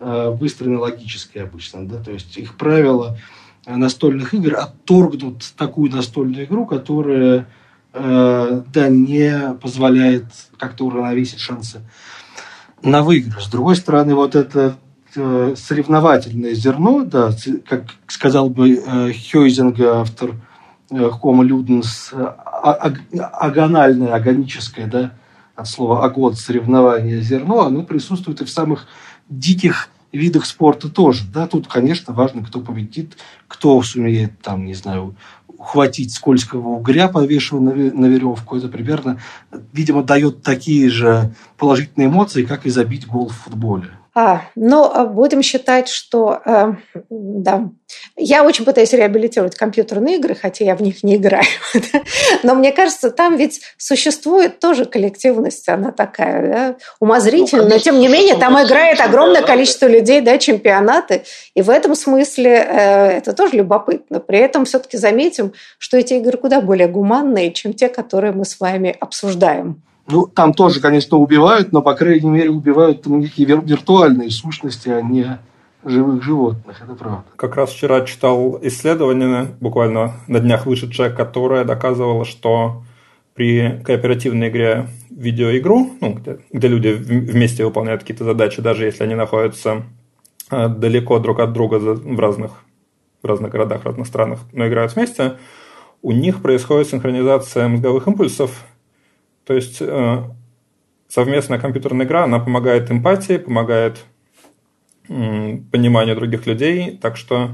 выстроены 0.00 0.78
логически 0.78 1.38
обычно. 1.38 1.86
Да? 1.86 2.02
То 2.02 2.10
есть 2.10 2.36
их 2.36 2.56
правила 2.56 3.18
настольных 3.66 4.34
игр 4.34 4.56
отторгнут 4.56 5.52
такую 5.56 5.90
настольную 5.90 6.46
игру, 6.46 6.66
которая 6.66 7.46
э, 7.92 8.62
да, 8.66 8.88
не 8.88 9.54
позволяет 9.60 10.24
как-то 10.56 10.86
уравновесить 10.86 11.40
шансы 11.40 11.82
на 12.82 13.02
выигрыш. 13.02 13.44
С 13.44 13.50
другой 13.50 13.76
стороны, 13.76 14.14
вот 14.14 14.34
это 14.34 14.76
э, 15.14 15.54
соревновательное 15.56 16.54
зерно, 16.54 17.04
да, 17.04 17.30
как 17.68 17.84
сказал 18.06 18.48
бы 18.48 18.74
э, 18.74 19.12
автор 19.84 20.30
э, 20.90 20.94
Homo 20.94 21.46
Ludens, 21.46 22.12
а, 22.12 22.92
агональное, 23.32 24.14
агоническое, 24.14 24.86
да, 24.86 25.12
от 25.54 25.68
слова 25.68 26.04
агон, 26.04 26.34
соревнование, 26.34 27.20
зерно, 27.20 27.66
оно 27.66 27.82
присутствует 27.82 28.40
и 28.40 28.44
в 28.44 28.50
самых 28.50 28.86
диких 29.30 29.88
видах 30.12 30.44
спорта 30.44 30.88
тоже. 30.88 31.24
Да, 31.32 31.46
тут, 31.46 31.68
конечно, 31.68 32.12
важно, 32.12 32.44
кто 32.44 32.60
победит, 32.60 33.16
кто 33.48 33.80
сумеет, 33.82 34.40
там, 34.42 34.66
не 34.66 34.74
знаю, 34.74 35.16
ухватить 35.46 36.12
скользкого 36.12 36.68
угря, 36.68 37.08
повешенного 37.08 37.74
на 37.74 38.06
веревку. 38.06 38.56
Это 38.56 38.68
примерно, 38.68 39.20
видимо, 39.72 40.02
дает 40.02 40.42
такие 40.42 40.90
же 40.90 41.34
положительные 41.56 42.08
эмоции, 42.08 42.44
как 42.44 42.66
и 42.66 42.70
забить 42.70 43.06
гол 43.06 43.28
в 43.28 43.36
футболе. 43.36 43.90
А, 44.12 44.42
но 44.56 44.92
а, 44.92 45.04
будем 45.04 45.40
считать, 45.40 45.88
что 45.88 46.40
э, 46.44 46.72
да, 47.10 47.68
я 48.16 48.44
очень 48.44 48.64
пытаюсь 48.64 48.92
реабилитировать 48.92 49.54
компьютерные 49.54 50.16
игры, 50.16 50.34
хотя 50.34 50.64
я 50.64 50.74
в 50.74 50.82
них 50.82 51.04
не 51.04 51.14
играю. 51.14 51.44
Но 52.42 52.56
мне 52.56 52.72
кажется, 52.72 53.10
там 53.12 53.36
ведь 53.36 53.60
существует 53.76 54.58
тоже 54.58 54.84
коллективность, 54.84 55.68
она 55.68 55.92
такая 55.92 56.52
да, 56.52 56.76
умозрительная, 56.98 57.66
ну, 57.66 57.70
но 57.70 57.78
тем 57.78 58.00
не 58.00 58.08
менее 58.08 58.34
там 58.34 58.60
играет 58.60 59.00
огромное 59.00 59.42
количество 59.42 59.86
людей, 59.86 60.20
да, 60.20 60.38
чемпионаты, 60.38 61.22
и 61.54 61.62
в 61.62 61.70
этом 61.70 61.94
смысле 61.94 62.50
э, 62.50 63.10
это 63.18 63.32
тоже 63.32 63.56
любопытно. 63.56 64.18
При 64.18 64.38
этом 64.38 64.64
все-таки 64.64 64.96
заметим, 64.96 65.52
что 65.78 65.96
эти 65.96 66.14
игры 66.14 66.36
куда 66.36 66.60
более 66.60 66.88
гуманные, 66.88 67.52
чем 67.52 67.74
те, 67.74 67.88
которые 67.88 68.32
мы 68.32 68.44
с 68.44 68.58
вами 68.58 68.96
обсуждаем. 68.98 69.82
Ну, 70.10 70.26
там 70.26 70.54
тоже, 70.54 70.80
конечно, 70.80 71.16
убивают, 71.16 71.72
но, 71.72 71.82
по 71.82 71.94
крайней 71.94 72.30
мере, 72.30 72.50
убивают 72.50 73.02
там 73.02 73.20
некие 73.20 73.46
виртуальные 73.46 74.30
сущности, 74.30 74.88
а 74.88 75.00
не 75.00 75.38
живых 75.84 76.22
животных, 76.22 76.80
это 76.82 76.94
правда. 76.94 77.24
Как 77.36 77.56
раз 77.56 77.70
вчера 77.70 78.02
читал 78.02 78.58
исследование, 78.62 79.48
буквально 79.60 80.14
на 80.26 80.40
днях 80.40 80.66
вышедшее, 80.66 81.10
которое 81.10 81.64
доказывало, 81.64 82.24
что 82.24 82.82
при 83.34 83.80
кооперативной 83.84 84.48
игре 84.48 84.88
в 85.08 85.18
видеоигру, 85.20 85.90
ну, 86.00 86.14
где, 86.14 86.38
где 86.52 86.68
люди 86.68 86.88
вместе 86.88 87.64
выполняют 87.64 88.02
какие-то 88.02 88.24
задачи, 88.24 88.60
даже 88.60 88.84
если 88.84 89.04
они 89.04 89.14
находятся 89.14 89.84
э, 90.50 90.68
далеко 90.68 91.18
друг 91.18 91.40
от 91.40 91.52
друга 91.52 91.76
в 91.76 92.20
разных, 92.20 92.62
в 93.22 93.26
разных 93.26 93.50
городах, 93.50 93.82
в 93.82 93.86
разных 93.86 94.06
странах, 94.06 94.40
но 94.52 94.66
играют 94.68 94.94
вместе, 94.94 95.36
у 96.02 96.12
них 96.12 96.42
происходит 96.42 96.88
синхронизация 96.88 97.68
мозговых 97.68 98.06
импульсов, 98.06 98.64
то 99.50 99.54
есть 99.54 99.78
э, 99.80 100.22
совместная 101.08 101.58
компьютерная 101.58 102.06
игра, 102.06 102.22
она 102.22 102.38
помогает 102.38 102.88
эмпатии, 102.88 103.36
помогает 103.36 103.98
пониманию 105.08 106.14
других 106.14 106.46
людей, 106.46 106.96
так 106.96 107.16
что 107.16 107.50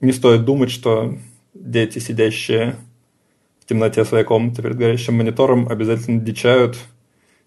не 0.00 0.10
стоит 0.10 0.44
думать, 0.44 0.72
что 0.72 1.14
дети, 1.54 2.00
сидящие 2.00 2.74
в 3.60 3.66
темноте 3.66 4.04
своей 4.04 4.24
комнаты 4.24 4.62
перед 4.62 4.76
горящим 4.76 5.18
монитором, 5.18 5.68
обязательно 5.68 6.20
дичают, 6.20 6.76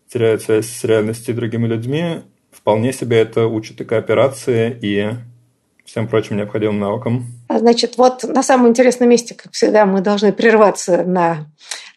теряют 0.08 0.42
связь 0.42 0.70
с 0.70 0.86
реальностью 0.86 1.34
и 1.34 1.38
другими 1.38 1.68
людьми. 1.68 2.22
Вполне 2.50 2.94
себе 2.94 3.20
это 3.20 3.48
учит 3.48 3.82
и 3.82 3.84
кооперации, 3.84 4.74
и 4.82 5.10
всем 5.84 6.08
прочим 6.08 6.38
необходимым 6.38 6.80
навыкам. 6.80 7.26
А, 7.50 7.60
значит, 7.60 7.98
вот 7.98 8.24
на 8.24 8.42
самом 8.42 8.70
интересном 8.70 9.10
месте, 9.10 9.36
как 9.36 9.52
всегда, 9.52 9.86
мы 9.86 10.00
должны 10.00 10.32
прерваться 10.32 11.04
на 11.04 11.52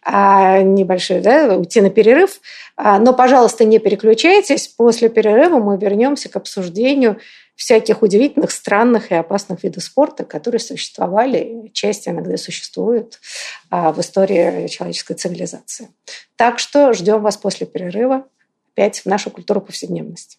небольшой, 0.07 1.21
да, 1.21 1.57
уйти 1.57 1.81
на 1.81 1.91
перерыв. 1.91 2.41
А, 2.77 2.99
но, 2.99 3.15
пожалуйста, 3.15 3.65
не 3.65 3.79
переключайтесь. 3.79 4.69
После 4.69 5.09
перерыва 5.09 5.59
мы 5.59 5.79
вернемся 5.79 6.29
к 6.29 6.37
обсуждению 6.37 7.19
всяких 7.57 8.03
удивительных, 8.03 8.51
странных 8.51 9.13
и 9.13 9.15
опасных 9.15 9.63
видов 9.63 9.85
спорта, 9.85 10.25
которые 10.25 10.61
существовали, 10.61 11.71
часть 11.73 12.09
иногда 12.09 12.37
существует 12.37 13.21
в 13.71 14.01
истории 14.01 14.67
человеческой 14.67 15.15
цивилизации. 15.15 15.89
Так 16.37 16.59
что 16.59 16.93
ждем 16.93 17.23
вас 17.23 17.37
после 17.37 17.67
перерыва 17.67 18.25
опять 18.73 19.01
в 19.01 19.07
нашу 19.07 19.31
культуру 19.31 19.61
повседневности. 19.61 20.39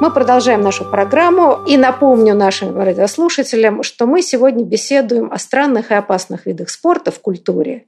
Мы 0.00 0.10
продолжаем 0.10 0.62
нашу 0.62 0.86
программу 0.86 1.62
и 1.68 1.76
напомню 1.76 2.34
нашим 2.34 2.74
радиослушателям, 2.80 3.82
что 3.82 4.06
мы 4.06 4.22
сегодня 4.22 4.64
беседуем 4.64 5.30
о 5.30 5.38
странных 5.38 5.90
и 5.90 5.94
опасных 5.94 6.46
видах 6.46 6.70
спорта 6.70 7.10
в 7.10 7.20
культуре, 7.20 7.84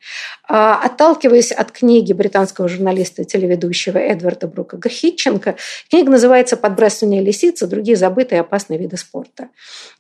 а, 0.46 0.78
отталкиваясь 0.84 1.52
от 1.52 1.72
книги 1.72 2.12
британского 2.12 2.68
журналиста 2.68 3.22
и 3.22 3.24
телеведущего 3.24 3.96
Эдварда 3.96 4.46
Брука 4.46 4.78
Хитченко. 4.86 5.56
Книга 5.88 6.10
называется 6.10 6.58
«Подбрасывание 6.58 7.22
лисицы. 7.22 7.66
Другие 7.66 7.96
забытые 7.96 8.36
и 8.36 8.40
опасные 8.42 8.78
виды 8.78 8.98
спорта». 8.98 9.48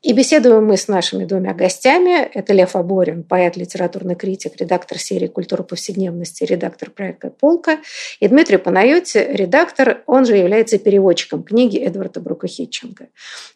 И 0.02 0.12
беседуем 0.12 0.66
мы 0.66 0.76
с 0.76 0.88
нашими 0.88 1.24
двумя 1.24 1.54
гостями. 1.54 2.28
Это 2.34 2.52
Лев 2.52 2.76
Аборин, 2.76 3.22
поэт, 3.22 3.56
литературный 3.56 4.16
критик, 4.16 4.52
редактор 4.58 4.98
серии 4.98 5.28
«Культура 5.28 5.62
повседневности», 5.62 6.44
редактор 6.44 6.90
проекта 6.90 7.30
«Полка», 7.30 7.78
и 8.20 8.28
Дмитрий 8.28 8.58
Панайотти, 8.58 9.18
редактор, 9.18 10.02
он 10.06 10.26
же 10.26 10.36
является 10.36 10.76
переводчиком 10.76 11.42
книги 11.42 11.78
Эдварда 11.78 12.01
Эдварда 12.02 12.20
Брукахитченко. 12.20 13.08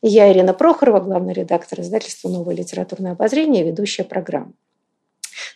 И 0.03 0.09
я, 0.09 0.33
Ирина 0.33 0.55
Прохорова, 0.55 1.01
главный 1.01 1.33
редактор 1.33 1.81
издательства 1.81 2.29
«Новое 2.29 2.55
литературное 2.55 3.13
обозрение», 3.13 3.65
ведущая 3.65 4.05
программы. 4.05 4.53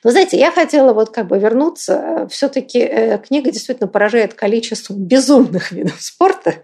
Но 0.02 0.10
знаете, 0.10 0.38
я 0.38 0.50
хотела 0.50 0.92
вот 0.92 1.10
как 1.10 1.28
бы 1.28 1.38
вернуться. 1.38 2.26
Все-таки 2.30 2.80
э, 2.80 3.18
книга 3.18 3.50
действительно 3.50 3.88
поражает 3.88 4.34
количеством 4.34 4.98
безумных 4.98 5.72
видов 5.72 6.00
спорта, 6.00 6.54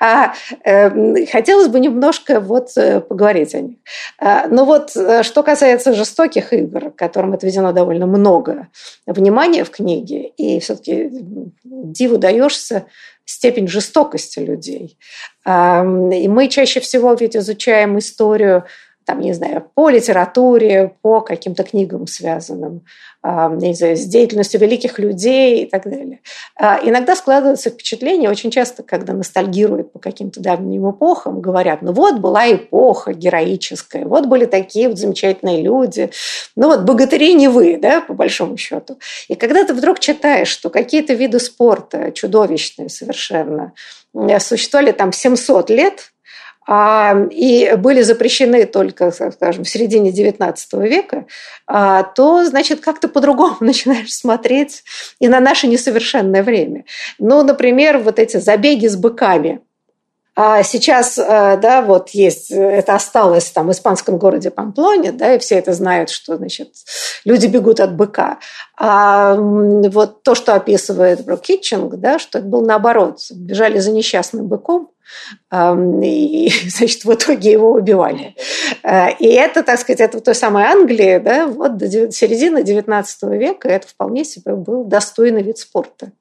а 0.00 0.34
э, 0.64 1.26
хотелось 1.26 1.68
бы 1.68 1.80
немножко 1.80 2.40
вот 2.40 2.68
э, 2.76 3.00
поговорить 3.00 3.54
о 3.54 3.60
них. 3.60 3.76
А, 4.18 4.46
но 4.48 4.64
вот 4.64 4.90
что 4.90 5.42
касается 5.42 5.94
жестоких 5.94 6.52
игр, 6.52 6.90
которым 6.90 7.32
отведено 7.32 7.72
довольно 7.72 8.06
много 8.06 8.68
внимания 9.06 9.64
в 9.64 9.70
книге, 9.70 10.28
и 10.36 10.60
все-таки 10.60 11.10
диву 11.64 12.18
даешься 12.18 12.86
степень 13.24 13.68
жестокости 13.68 14.38
людей. 14.38 14.98
И 15.46 16.28
мы 16.28 16.48
чаще 16.48 16.80
всего 16.80 17.14
ведь 17.14 17.36
изучаем 17.36 17.98
историю 17.98 18.64
там, 19.04 19.20
не 19.20 19.32
знаю, 19.32 19.64
по 19.74 19.90
литературе, 19.90 20.94
по 21.02 21.20
каким-то 21.20 21.62
книгам 21.62 22.06
связанным, 22.06 22.84
не 23.22 23.74
знаю, 23.74 23.96
с 23.96 24.04
деятельностью 24.04 24.60
великих 24.60 24.98
людей 24.98 25.64
и 25.64 25.66
так 25.66 25.84
далее. 25.84 26.20
А, 26.56 26.78
иногда 26.82 27.16
складывается 27.16 27.70
впечатление, 27.70 28.28
очень 28.28 28.50
часто, 28.50 28.82
когда 28.82 29.14
ностальгируют 29.14 29.92
по 29.92 29.98
каким-то 29.98 30.40
давним 30.40 30.90
эпохам, 30.90 31.40
говорят, 31.40 31.80
ну 31.80 31.92
вот 31.92 32.18
была 32.18 32.52
эпоха 32.52 33.14
героическая, 33.14 34.04
вот 34.04 34.26
были 34.26 34.44
такие 34.44 34.88
вот 34.88 34.98
замечательные 34.98 35.62
люди, 35.62 36.10
ну 36.54 36.68
вот 36.68 36.82
богатыри 36.82 37.32
не 37.34 37.48
вы, 37.48 37.78
да, 37.78 38.02
по 38.02 38.12
большому 38.12 38.56
счету. 38.56 38.98
И 39.28 39.34
когда 39.36 39.64
ты 39.64 39.72
вдруг 39.72 40.00
читаешь, 40.00 40.48
что 40.48 40.68
какие-то 40.68 41.14
виды 41.14 41.38
спорта 41.38 42.12
чудовищные 42.12 42.88
совершенно, 42.88 43.72
существовали 44.38 44.92
там 44.92 45.12
700 45.12 45.70
лет, 45.70 46.10
а, 46.10 46.13
и 46.66 47.74
были 47.76 48.02
запрещены 48.02 48.64
только, 48.64 49.10
скажем, 49.10 49.64
в 49.64 49.68
середине 49.68 50.10
XIX 50.10 50.56
века, 50.88 51.26
а, 51.66 52.02
то, 52.02 52.44
значит, 52.44 52.80
как-то 52.80 53.08
по-другому 53.08 53.56
начинаешь 53.60 54.14
смотреть 54.14 54.82
и 55.18 55.28
на 55.28 55.40
наше 55.40 55.66
несовершенное 55.66 56.42
время. 56.42 56.84
Ну, 57.18 57.42
например, 57.42 57.98
вот 57.98 58.18
эти 58.18 58.38
забеги 58.38 58.86
с 58.86 58.96
быками– 58.96 59.60
а 60.36 60.64
сейчас, 60.64 61.14
да, 61.16 61.82
вот 61.86 62.10
есть, 62.10 62.50
это 62.50 62.96
осталось 62.96 63.50
там 63.52 63.68
в 63.68 63.70
испанском 63.70 64.18
городе 64.18 64.50
Памплоне, 64.50 65.12
да, 65.12 65.34
и 65.34 65.38
все 65.38 65.54
это 65.56 65.72
знают, 65.72 66.10
что, 66.10 66.36
значит, 66.36 66.70
люди 67.24 67.46
бегут 67.46 67.78
от 67.78 67.94
быка. 67.94 68.38
А 68.76 69.34
вот 69.36 70.24
то, 70.24 70.34
что 70.34 70.54
описывает 70.54 71.24
Брок 71.24 71.42
Китчинг, 71.42 71.94
да, 71.96 72.18
что 72.18 72.38
это 72.38 72.48
было 72.48 72.64
наоборот. 72.64 73.20
Бежали 73.30 73.78
за 73.78 73.92
несчастным 73.92 74.48
быком, 74.48 74.90
и, 75.52 76.50
значит, 76.68 77.04
в 77.04 77.12
итоге 77.12 77.52
его 77.52 77.72
убивали. 77.72 78.34
Э, 78.82 79.12
и 79.18 79.26
это, 79.26 79.62
так 79.62 79.78
сказать, 79.78 80.00
это 80.00 80.18
в 80.18 80.22
той 80.22 80.34
самой 80.34 80.64
Англии, 80.64 81.18
да, 81.18 81.46
вот 81.46 81.76
до 81.76 82.10
середины 82.10 82.58
XIX 82.58 83.04
века 83.36 83.68
это 83.68 83.88
вполне 83.88 84.24
себе 84.24 84.54
был 84.54 84.84
достойный 84.84 85.42
вид 85.42 85.58
спорта. 85.58 86.12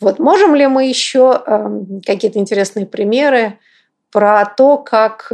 Вот 0.00 0.18
можем 0.18 0.54
ли 0.54 0.66
мы 0.66 0.86
еще 0.86 1.42
какие-то 2.04 2.38
интересные 2.38 2.86
примеры 2.86 3.58
про 4.10 4.44
то, 4.44 4.78
как 4.78 5.30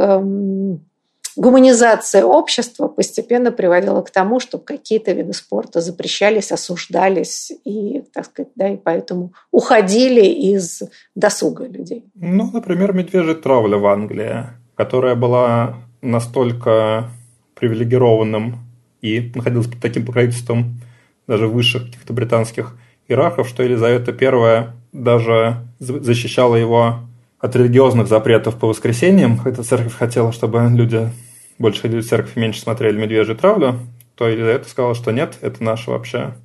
гуманизация 1.35 2.23
общества 2.23 2.87
постепенно 2.87 3.51
приводила 3.51 4.01
к 4.01 4.11
тому, 4.11 4.39
чтобы 4.39 4.63
какие-то 4.63 5.11
виды 5.11 5.33
спорта 5.33 5.81
запрещались, 5.81 6.51
осуждались 6.51 7.51
и, 7.65 8.03
так 8.13 8.25
сказать, 8.25 8.51
да, 8.55 8.69
и 8.69 8.77
поэтому 8.77 9.33
уходили 9.51 10.25
из 10.25 10.81
досуга 11.15 11.65
людей. 11.67 12.05
Ну, 12.15 12.49
например, 12.51 12.93
медвежья 12.93 13.35
травля 13.35 13.77
в 13.77 13.85
Англии, 13.87 14.47
которая 14.75 15.15
была 15.15 15.77
настолько 16.01 17.09
привилегированным 17.55 18.57
и 19.01 19.31
находилась 19.35 19.67
под 19.67 19.79
таким 19.79 20.05
покровительством 20.05 20.81
даже 21.27 21.47
высших 21.47 21.85
каких-то 21.85 22.13
британских 22.13 22.75
иерархов, 23.07 23.47
что 23.47 23.63
Елизавета 23.63 24.11
I 24.11 24.67
даже 24.91 25.57
защищала 25.79 26.55
его 26.55 26.99
от 27.41 27.55
религиозных 27.55 28.07
запретов 28.07 28.57
по 28.57 28.67
воскресеньям, 28.67 29.37
хотя 29.37 29.63
церковь 29.63 29.95
хотела, 29.95 30.31
чтобы 30.31 30.69
люди 30.71 31.09
больше 31.57 31.81
ходили 31.81 32.01
в 32.01 32.07
церковь 32.07 32.37
и 32.37 32.39
меньше 32.39 32.61
смотрели 32.61 32.97
«Медвежью 32.97 33.35
травлю», 33.35 33.79
то 34.15 34.27
Елизавета 34.27 34.69
сказала, 34.69 34.93
что 34.93 35.11
нет, 35.11 35.37
это 35.41 35.63
наша 35.63 35.91
вообще 35.91 36.35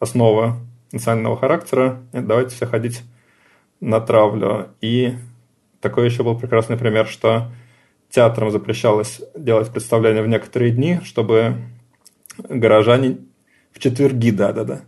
основа 0.00 0.56
национального 0.90 1.36
характера, 1.36 2.00
нет, 2.12 2.26
давайте 2.26 2.56
все 2.56 2.66
ходить 2.66 3.02
на 3.80 4.00
травлю. 4.00 4.68
И 4.80 5.14
такой 5.80 6.06
еще 6.06 6.24
был 6.24 6.36
прекрасный 6.36 6.76
пример, 6.76 7.06
что 7.06 7.50
театрам 8.10 8.50
запрещалось 8.50 9.20
делать 9.36 9.70
представления 9.70 10.22
в 10.22 10.28
некоторые 10.28 10.72
дни, 10.72 10.98
чтобы 11.04 11.56
горожане 12.38 13.18
в 13.72 13.78
четверги, 13.78 14.30
да-да-да, 14.30 14.80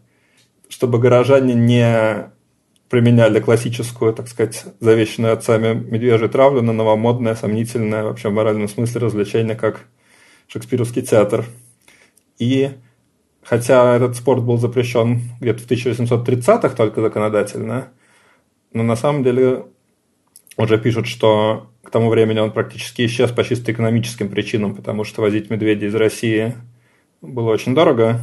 чтобы 0.68 0.98
горожане 0.98 1.55
не 1.55 2.33
применяли 2.92 3.40
классическую, 3.40 4.12
так 4.12 4.28
сказать, 4.28 4.66
завещанную 4.81 5.33
отцами 5.33 5.72
медвежью 5.72 6.28
травлю 6.28 6.61
на 6.61 6.74
новомодное, 6.74 7.35
сомнительное 7.35 8.05
вообще 8.05 8.28
в 8.28 8.35
моральном 8.35 8.68
смысле 8.68 9.00
развлечение, 9.00 9.57
как 9.57 9.87
шекспировский 10.46 11.00
театр. 11.00 11.46
И 12.38 12.72
хотя 13.42 13.96
этот 13.96 14.16
спорт 14.16 14.44
был 14.44 14.59
запрещен 14.59 15.22
где-то 15.40 15.62
в 15.62 15.70
1830-х 15.70 16.68
только 16.76 17.00
законодательно, 17.00 17.88
но 18.74 18.83
на 18.83 18.96
самом 18.96 19.24
деле 19.24 19.64
уже 20.59 20.76
пишут, 20.76 21.07
что 21.07 21.70
к 21.83 21.90
тому 21.90 22.11
времени 22.11 22.40
он 22.40 22.52
практически 22.52 23.07
исчез 23.07 23.31
по 23.31 23.42
чисто 23.42 23.72
экономическим 23.72 24.28
причинам, 24.28 24.74
потому 24.74 25.05
что 25.05 25.22
возить 25.22 25.48
медведя 25.48 25.87
из 25.87 25.94
России 25.94 26.57
было 27.22 27.52
очень 27.52 27.74
дорого. 27.74 28.20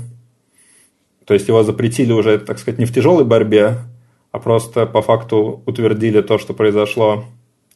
То 1.25 1.34
есть 1.34 1.47
его 1.47 1.63
запретили 1.63 2.12
уже, 2.12 2.38
так 2.38 2.60
сказать, 2.60 2.79
не 2.79 2.86
в 2.86 2.93
тяжелой 2.93 3.25
борьбе, 3.25 3.79
а 4.31 4.39
просто 4.39 4.85
по 4.85 5.01
факту 5.01 5.63
утвердили 5.65 6.21
то, 6.21 6.37
что 6.37 6.53
произошло 6.53 7.25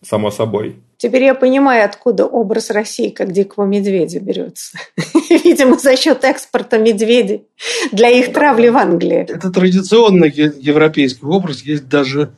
само 0.02 0.32
собой. 0.32 0.76
Теперь 0.98 1.24
я 1.24 1.36
понимаю, 1.36 1.86
откуда 1.86 2.26
образ 2.26 2.70
России 2.70 3.10
как 3.10 3.32
дикого 3.32 3.66
медведя 3.66 4.20
берется. 4.20 4.78
Видимо, 5.30 5.78
за 5.78 5.98
счет 5.98 6.24
экспорта 6.24 6.78
медведей 6.78 7.46
для 7.92 8.10
их 8.10 8.34
травли 8.34 8.70
в 8.70 8.78
Англии. 8.78 9.26
Это 9.28 9.50
традиционный 9.50 10.30
европейский 10.30 11.26
образ. 11.26 11.62
Есть 11.62 11.88
даже 11.88 12.34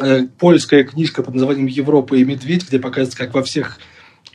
э, 0.00 0.26
польская 0.38 0.84
книжка 0.84 1.22
под 1.22 1.34
названием 1.34 1.66
«Европа 1.66 2.14
и 2.14 2.24
медведь», 2.24 2.68
где 2.68 2.78
показывается, 2.78 3.18
как 3.18 3.34
во 3.34 3.42
всех 3.42 3.78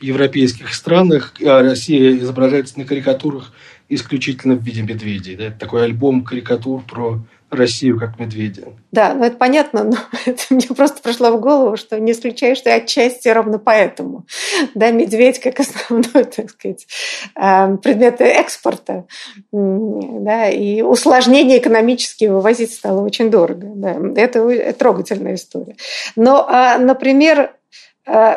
европейских 0.00 0.74
странах 0.74 1.34
а 1.44 1.62
Россия 1.62 2.16
изображается 2.16 2.78
на 2.78 2.84
карикатурах 2.84 3.52
исключительно 3.88 4.54
в 4.54 4.62
виде 4.62 4.82
медведей. 4.82 5.36
Да? 5.36 5.44
Это 5.44 5.58
такой 5.58 5.84
альбом 5.84 6.24
карикатур 6.24 6.82
про 6.82 7.20
Россию 7.52 7.98
как 7.98 8.18
медведя. 8.18 8.64
Да, 8.90 9.14
ну 9.14 9.24
это 9.24 9.36
понятно, 9.36 9.84
но 9.84 9.96
это 10.26 10.42
мне 10.50 10.66
просто 10.68 11.02
пришло 11.02 11.30
в 11.32 11.40
голову, 11.40 11.76
что 11.76 11.98
не 12.00 12.12
исключаю, 12.12 12.56
что 12.56 12.74
отчасти 12.74 13.28
ровно 13.28 13.58
поэтому. 13.58 14.24
Да, 14.74 14.90
медведь 14.90 15.38
как 15.40 15.60
основной, 15.60 16.24
так 16.24 16.50
сказать, 16.50 16.86
э, 17.36 17.76
предмет 17.76 18.20
экспорта. 18.20 19.06
Да, 19.52 20.48
и 20.48 20.82
усложнение 20.82 21.58
экономически 21.58 22.24
вывозить 22.24 22.72
стало 22.72 23.02
очень 23.02 23.30
дорого. 23.30 23.68
Да. 23.74 23.96
Это 24.16 24.72
трогательная 24.72 25.34
история. 25.34 25.76
Но, 26.16 26.46
а, 26.48 26.78
например, 26.78 27.54
э, 28.06 28.34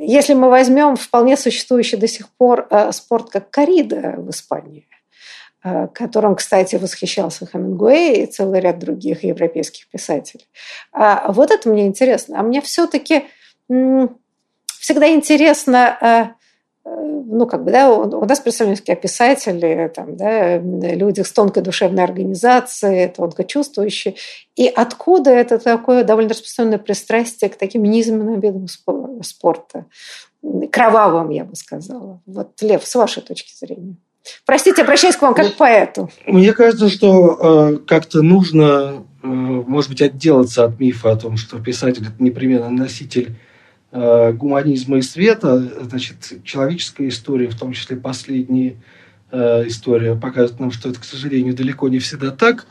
если 0.00 0.34
мы 0.34 0.48
возьмем 0.48 0.96
вполне 0.96 1.36
существующий 1.36 1.96
до 1.96 2.06
сих 2.06 2.28
пор 2.30 2.66
э, 2.70 2.92
спорт 2.92 3.30
как 3.30 3.50
коррида 3.50 4.14
в 4.16 4.30
Испании, 4.30 4.86
которым, 5.94 6.36
кстати, 6.36 6.76
восхищался 6.76 7.46
Хемингуэй 7.46 8.22
и 8.22 8.26
целый 8.26 8.60
ряд 8.60 8.78
других 8.78 9.24
европейских 9.24 9.88
писателей. 9.88 10.46
А 10.92 11.32
вот 11.32 11.50
это 11.50 11.68
мне 11.68 11.86
интересно. 11.86 12.40
А 12.40 12.42
мне 12.42 12.60
все-таки 12.60 13.24
всегда 14.78 15.08
интересно, 15.12 15.98
э, 16.00 16.38
ну, 16.84 17.46
как 17.46 17.64
бы, 17.64 17.70
да, 17.70 17.92
у 17.92 18.24
нас 18.24 18.40
представлены 18.40 18.76
писатели, 18.76 19.90
там, 19.94 20.16
да, 20.16 20.56
люди 20.58 21.20
с 21.20 21.32
тонкой 21.32 21.62
душевной 21.62 22.04
организацией, 22.04 23.08
тонко 23.08 23.44
чувствующие. 23.44 24.14
И 24.56 24.66
откуда 24.66 25.30
это 25.30 25.58
такое 25.58 26.04
довольно 26.04 26.30
распространенное 26.30 26.78
пристрастие 26.78 27.50
к 27.50 27.56
таким 27.56 27.82
низменным 27.82 28.40
видам 28.40 28.66
спорта? 29.22 29.84
Кровавым, 30.70 31.30
я 31.30 31.44
бы 31.44 31.56
сказала. 31.56 32.22
Вот, 32.26 32.60
Лев, 32.62 32.86
с 32.86 32.94
вашей 32.94 33.22
точки 33.22 33.52
зрения. 33.54 33.96
Простите, 34.46 34.82
обращаюсь 34.82 35.16
к 35.16 35.22
вам 35.22 35.34
как 35.34 35.54
к 35.54 35.56
поэту. 35.56 36.10
Мне 36.26 36.52
кажется, 36.52 36.88
что 36.88 37.38
э, 37.40 37.78
как-то 37.86 38.22
нужно, 38.22 39.04
э, 39.22 39.26
может 39.26 39.90
быть, 39.90 40.02
отделаться 40.02 40.64
от 40.64 40.78
мифа 40.80 41.12
о 41.12 41.16
том, 41.16 41.36
что 41.36 41.58
писатель– 41.58 42.02
это 42.08 42.22
непременно 42.22 42.70
носитель 42.70 43.36
э, 43.92 44.32
гуманизма 44.32 44.98
и 44.98 45.02
света. 45.02 45.58
Значит, 45.82 46.44
человеческая 46.44 47.08
история, 47.08 47.48
в 47.48 47.58
том 47.58 47.72
числе 47.72 47.96
последняя 47.96 48.76
э, 49.30 49.66
история, 49.66 50.14
показывает 50.14 50.60
нам, 50.60 50.70
что 50.70 50.88
это, 50.90 51.00
к 51.00 51.04
сожалению, 51.04 51.54
далеко 51.54 51.88
не 51.88 51.98
всегда 51.98 52.30
так. 52.30 52.66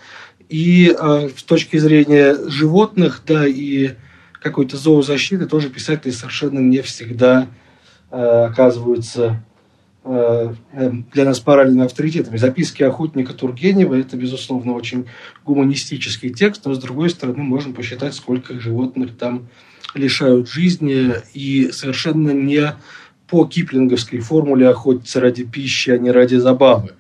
И 0.50 0.96
э, 0.98 1.30
с 1.36 1.44
точки 1.44 1.78
зрения 1.78 2.36
животных, 2.48 3.22
да, 3.26 3.46
и 3.46 3.96
какой-то 4.42 4.78
зоозащиты 4.78 5.46
тоже 5.46 5.70
писатели 5.70 6.12
совершенно 6.12 6.60
не 6.60 6.82
всегда 6.82 7.48
э, 8.12 8.46
оказываются 8.46 9.44
для 10.08 11.26
нас 11.26 11.46
моральными 11.46 11.86
авторитетами. 11.86 12.38
Записки 12.38 12.84
охотника 12.84 13.34
Тургенева– 13.34 13.96
это, 13.96 14.16
безусловно, 14.16 14.74
очень 14.74 15.08
гуманистический 15.46 16.30
текст, 16.30 16.66
но, 16.66 16.74
с 16.74 16.80
другой 16.80 17.10
стороны, 17.10 17.44
можно 17.44 17.74
посчитать, 17.74 18.14
сколько 18.14 18.60
животных 18.60 19.18
там 19.18 19.48
лишают 19.94 20.50
жизни, 20.50 21.14
и 21.34 21.72
совершенно 21.72 22.32
не 22.32 22.74
по 23.28 23.46
киплинговской 23.46 24.20
формуле 24.20 24.70
охотиться 24.70 25.20
ради 25.20 25.44
пищи, 25.44 25.90
а 25.90 25.98
не 25.98 26.12
ради 26.12 26.36
забавы. 26.36 26.94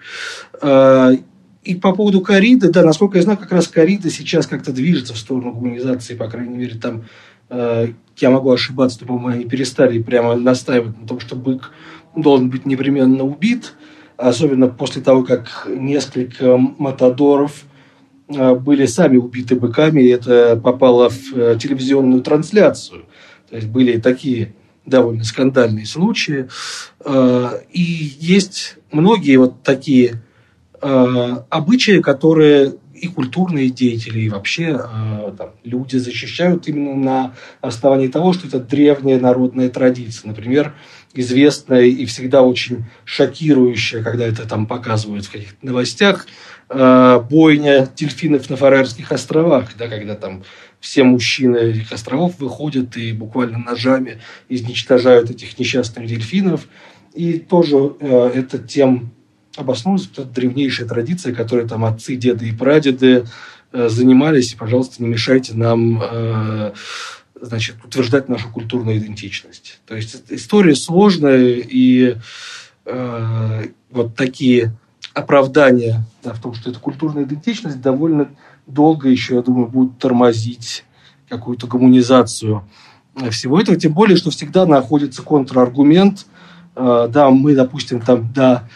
Э, 0.61 1.15
и 1.63 1.75
по 1.75 1.93
поводу 1.93 2.21
кориды, 2.21 2.69
да, 2.69 2.83
насколько 2.83 3.17
я 3.17 3.23
знаю, 3.23 3.37
как 3.37 3.51
раз 3.51 3.67
корида 3.67 4.09
сейчас 4.09 4.47
как-то 4.47 4.71
движется 4.71 5.13
в 5.13 5.17
сторону 5.17 5.53
гуманизации, 5.53 6.15
по 6.15 6.29
крайней 6.29 6.57
мере, 6.57 6.75
там, 6.75 7.05
э, 7.49 7.89
я 8.17 8.29
могу 8.29 8.51
ошибаться, 8.51 8.99
но, 9.01 9.07
по-моему, 9.07 9.27
они 9.29 9.45
перестали 9.45 10.01
прямо 10.01 10.35
настаивать 10.35 10.99
на 10.99 11.07
том, 11.07 11.19
что 11.19 11.35
бык 11.35 11.71
должен 12.21 12.49
быть 12.49 12.65
непременно 12.65 13.23
убит, 13.23 13.73
особенно 14.17 14.67
после 14.67 15.01
того, 15.01 15.23
как 15.23 15.67
несколько 15.69 16.57
матадоров 16.57 17.65
э, 18.27 18.55
были 18.55 18.85
сами 18.85 19.17
убиты 19.17 19.55
быками, 19.55 20.01
и 20.01 20.09
это 20.09 20.59
попало 20.61 21.09
в 21.09 21.33
э, 21.35 21.57
телевизионную 21.59 22.21
трансляцию. 22.21 23.05
То 23.49 23.55
есть 23.55 23.67
были 23.67 23.99
такие 23.99 24.53
довольно 24.85 25.23
скандальные 25.23 25.85
случаи. 25.85 26.49
Э, 27.05 27.59
и 27.71 27.81
есть 28.19 28.77
многие 28.91 29.37
вот 29.37 29.63
такие 29.63 30.21
обычаи, 30.79 32.01
которые 32.01 32.75
и 32.93 33.07
культурные 33.07 33.71
деятели, 33.71 34.19
и 34.19 34.29
вообще 34.29 34.79
там, 35.35 35.49
люди 35.63 35.97
защищают 35.97 36.67
именно 36.67 36.93
на 36.93 37.33
основании 37.61 38.09
того, 38.09 38.31
что 38.31 38.45
это 38.45 38.59
древняя 38.59 39.19
народная 39.19 39.69
традиция. 39.69 40.27
Например, 40.27 40.75
известная 41.19 41.83
и 41.83 42.05
всегда 42.05 42.43
очень 42.43 42.85
шокирующая, 43.05 44.03
когда 44.03 44.25
это 44.25 44.47
там 44.47 44.65
показывают 44.65 45.25
в 45.25 45.31
каких-то 45.31 45.65
новостях, 45.65 46.27
э, 46.69 47.19
бойня 47.29 47.89
дельфинов 47.95 48.49
на 48.49 48.55
Фарерских 48.55 49.11
островах, 49.11 49.69
да, 49.77 49.87
когда 49.87 50.15
там 50.15 50.43
все 50.79 51.03
мужчины 51.03 51.57
этих 51.57 51.91
островов 51.91 52.39
выходят 52.39 52.97
и 52.97 53.11
буквально 53.11 53.57
ножами 53.57 54.19
изничтожают 54.49 55.29
этих 55.29 55.57
несчастных 55.57 56.07
дельфинов. 56.07 56.67
И 57.13 57.39
тоже 57.39 57.95
э, 57.99 58.31
это 58.35 58.59
тем 58.59 59.11
обосновывается, 59.55 60.09
это 60.13 60.23
древнейшая 60.25 60.87
традиция, 60.87 61.33
которой 61.33 61.67
там 61.67 61.83
отцы, 61.83 62.15
деды 62.15 62.49
и 62.49 62.53
прадеды 62.53 63.25
э, 63.71 63.89
занимались. 63.89 64.53
И, 64.53 64.55
пожалуйста, 64.55 65.01
не 65.01 65.09
мешайте 65.09 65.55
нам 65.55 66.01
э, 66.01 66.73
значит, 67.41 67.77
утверждать 67.83 68.29
нашу 68.29 68.49
культурную 68.49 68.97
идентичность. 68.97 69.79
То 69.85 69.95
есть 69.95 70.23
история 70.29 70.75
сложная, 70.75 71.57
и 71.57 72.17
э, 72.85 73.67
вот 73.91 74.15
такие 74.15 74.73
оправдания 75.13 76.03
да, 76.23 76.33
в 76.33 76.41
том, 76.41 76.53
что 76.53 76.69
это 76.69 76.79
культурная 76.79 77.23
идентичность, 77.23 77.81
довольно 77.81 78.29
долго 78.65 79.09
еще, 79.09 79.35
я 79.35 79.41
думаю, 79.41 79.67
будут 79.67 79.97
тормозить 79.97 80.83
какую-то 81.29 81.67
гуманизацию 81.67 82.63
всего 83.31 83.59
этого. 83.59 83.77
Тем 83.77 83.93
более, 83.93 84.17
что 84.17 84.29
всегда 84.29 84.65
находится 84.65 85.21
контраргумент. 85.21 86.25
Э, 86.75 87.07
да, 87.09 87.29
мы, 87.29 87.55
допустим, 87.55 87.99
там, 88.01 88.31
да, 88.33 88.67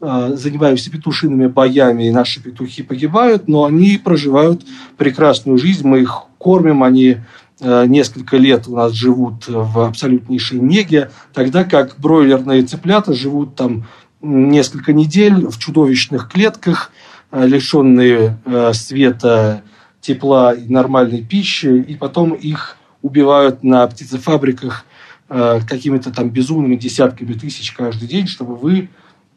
э, 0.00 0.32
занимаемся 0.34 0.90
петушиными 0.90 1.46
боями, 1.46 2.04
и 2.08 2.12
наши 2.12 2.42
петухи 2.42 2.82
погибают, 2.82 3.48
но 3.48 3.64
они 3.64 3.98
проживают 3.98 4.64
прекрасную 4.96 5.58
жизнь, 5.58 5.86
мы 5.86 6.00
их 6.02 6.22
кормим, 6.38 6.84
они 6.84 7.18
несколько 7.60 8.36
лет 8.36 8.68
у 8.68 8.76
нас 8.76 8.92
живут 8.92 9.48
в 9.48 9.80
абсолютнейшей 9.80 10.60
неге, 10.60 11.10
тогда 11.32 11.64
как 11.64 11.96
бройлерные 11.98 12.62
цыплята 12.62 13.14
живут 13.14 13.56
там 13.56 13.86
несколько 14.20 14.92
недель 14.92 15.46
в 15.46 15.58
чудовищных 15.58 16.28
клетках, 16.28 16.92
э, 17.30 17.46
лишенные 17.46 18.38
э, 18.44 18.72
света, 18.72 19.62
тепла 20.00 20.54
и 20.54 20.68
нормальной 20.68 21.22
пищи, 21.22 21.66
и 21.66 21.94
потом 21.96 22.32
их 22.32 22.76
убивают 23.02 23.64
на 23.64 23.86
птицефабриках 23.86 24.84
какими-то 25.28 26.10
там 26.10 26.30
безумными 26.30 26.74
десятками 26.74 27.34
тысяч 27.34 27.72
каждый 27.72 28.08
день, 28.08 28.26
чтобы 28.26 28.56
вы 28.56 28.88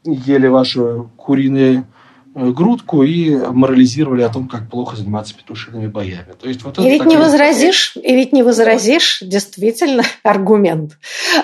ели 0.05 0.47
ваши 0.47 1.03
куриные 1.17 1.83
Э, 1.83 1.87
грудку 2.33 3.03
и 3.03 3.35
морализировали 3.35 4.21
о 4.21 4.29
том, 4.29 4.47
как 4.47 4.69
плохо 4.69 4.95
заниматься 4.95 5.35
петушиными 5.35 5.87
боями. 5.87 6.33
То 6.39 6.47
есть 6.47 6.63
вот 6.63 6.79
и 6.79 6.83
ведь 6.83 6.99
такая... 6.99 7.09
не 7.09 7.17
возразишь, 7.17 7.95
и 7.95 8.15
ведь 8.15 8.31
не 8.31 8.43
возразишь, 8.43 9.19
действительно, 9.21 10.03
аргумент. 10.23 10.97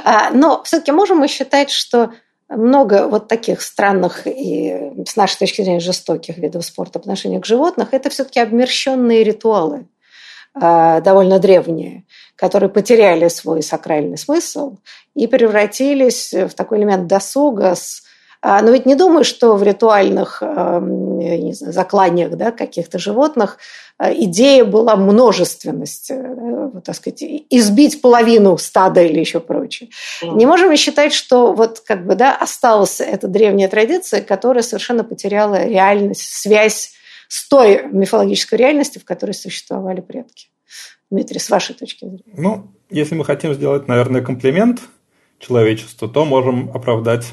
А, 0.04 0.32
но 0.32 0.63
все-таки 0.63 0.91
можем 0.91 1.17
мы 1.17 1.28
считать, 1.28 1.71
что 1.71 2.12
много 2.50 3.08
вот 3.08 3.28
таких 3.28 3.62
странных 3.62 4.26
и, 4.26 4.93
с 5.06 5.17
нашей 5.17 5.39
точки 5.39 5.62
зрения, 5.62 5.82
жестоких 5.82 6.38
видов 6.38 6.63
спорта 6.63 7.00
по 7.00 7.04
отношению 7.04 7.41
к 7.41 7.45
животным, 7.45 7.88
это 7.91 8.10
все-таки 8.10 8.39
обмерщенные 8.39 9.23
ритуалы, 9.23 9.88
а, 10.54 11.02
довольно 11.02 11.39
древние, 11.39 12.06
которые 12.38 12.69
потеряли 12.69 13.28
свой 13.28 13.62
сакральный 13.62 14.17
смысл 14.17 14.78
и 15.15 15.28
превратились 15.28 16.34
в 16.34 16.54
такой 16.54 16.80
элемент 16.80 17.08
досуга 17.08 17.76
с 17.76 18.07
но 18.43 18.71
ведь 18.71 18.86
не 18.86 18.95
думаю, 18.95 19.23
что 19.23 19.56
в 19.56 19.63
ритуальных 19.63 20.41
не 21.17 21.54
знаю, 21.54 21.73
закланиях 21.73 22.32
да, 22.36 22.52
каких-то 22.52 23.00
животных 23.00 23.58
а, 23.97 24.13
идея 24.13 24.65
была 24.65 24.95
множественность, 24.95 26.12
э, 26.12 26.69
вот, 26.73 26.84
так 26.84 26.95
сказать, 26.95 27.23
избить 27.50 28.02
половину 28.02 28.58
стада 28.58 29.02
или 29.02 29.19
еще 29.19 29.39
прочее. 29.39 29.89
Mm. 30.21 30.36
Не 30.36 30.45
можем 30.45 30.71
ли 30.71 30.78
считать, 30.78 31.13
что 31.13 31.54
вот 31.54 31.80
как 31.80 32.06
бы, 32.06 32.15
да, 32.15 32.36
осталась 32.36 33.02
эта 33.02 33.28
древняя 33.28 33.69
традиция, 33.69 34.21
которая 34.21 34.63
совершенно 34.63 35.04
потеряла 35.04 35.65
реальность, 35.65 36.21
связь 36.21 36.91
с 37.28 37.47
той 37.47 37.88
мифологической 37.91 38.58
реальностью, 38.58 39.02
в 39.02 39.06
которой 39.06 39.32
существовали 39.32 40.02
предки? 40.02 40.47
Дмитрий, 41.10 41.39
с 41.39 41.50
вашей 41.50 41.73
точки 41.73 42.06
зрения. 42.06 42.36
Ну, 42.36 42.67
если 42.89 43.15
мы 43.15 43.23
хотим 43.23 43.54
сделать, 43.54 43.88
наверное, 43.88 44.21
комплимент 44.21 44.82
человечеству, 45.39 46.08
то 46.10 46.26
можем 46.26 46.69
оправдать 46.73 47.26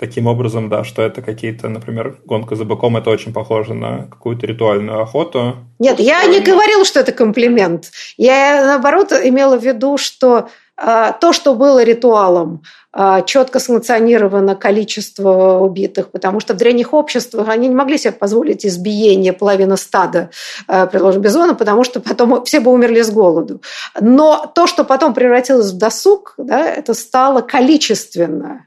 таким 0.00 0.26
образом, 0.26 0.70
да, 0.70 0.82
что 0.82 1.02
это 1.02 1.20
какие-то, 1.20 1.68
например, 1.68 2.16
гонка 2.24 2.56
за 2.56 2.64
быком, 2.64 2.96
это 2.96 3.10
очень 3.10 3.34
похоже 3.34 3.74
на 3.74 4.06
какую-то 4.10 4.46
ритуальную 4.46 5.02
охоту. 5.02 5.56
Нет, 5.78 6.00
я 6.00 6.24
не 6.24 6.40
говорила, 6.40 6.86
что 6.86 7.00
это 7.00 7.12
комплимент. 7.12 7.92
Я, 8.16 8.64
наоборот, 8.64 9.12
имела 9.12 9.58
в 9.58 9.62
виду, 9.62 9.98
что 9.98 10.48
а, 10.82 11.12
то, 11.12 11.34
что 11.34 11.54
было 11.54 11.84
ритуалом, 11.84 12.62
а, 12.92 13.20
четко 13.20 13.60
санкционировано 13.60 14.56
количество 14.56 15.58
убитых, 15.58 16.10
потому 16.10 16.40
что 16.40 16.54
в 16.54 16.56
древних 16.56 16.94
обществах 16.94 17.48
они 17.48 17.68
не 17.68 17.74
могли 17.74 17.98
себе 17.98 18.12
позволить 18.12 18.64
избиение 18.64 19.34
половины 19.34 19.76
стада, 19.76 20.30
а, 20.66 20.86
предложим, 20.86 21.20
бизона, 21.20 21.54
потому 21.54 21.84
что 21.84 22.00
потом 22.00 22.42
все 22.46 22.60
бы 22.60 22.72
умерли 22.72 23.02
с 23.02 23.10
голоду. 23.10 23.60
Но 24.00 24.50
то, 24.54 24.66
что 24.66 24.84
потом 24.84 25.12
превратилось 25.12 25.72
в 25.72 25.76
досуг, 25.76 26.32
да, 26.38 26.66
это 26.66 26.94
стало 26.94 27.42
количественно 27.42 28.64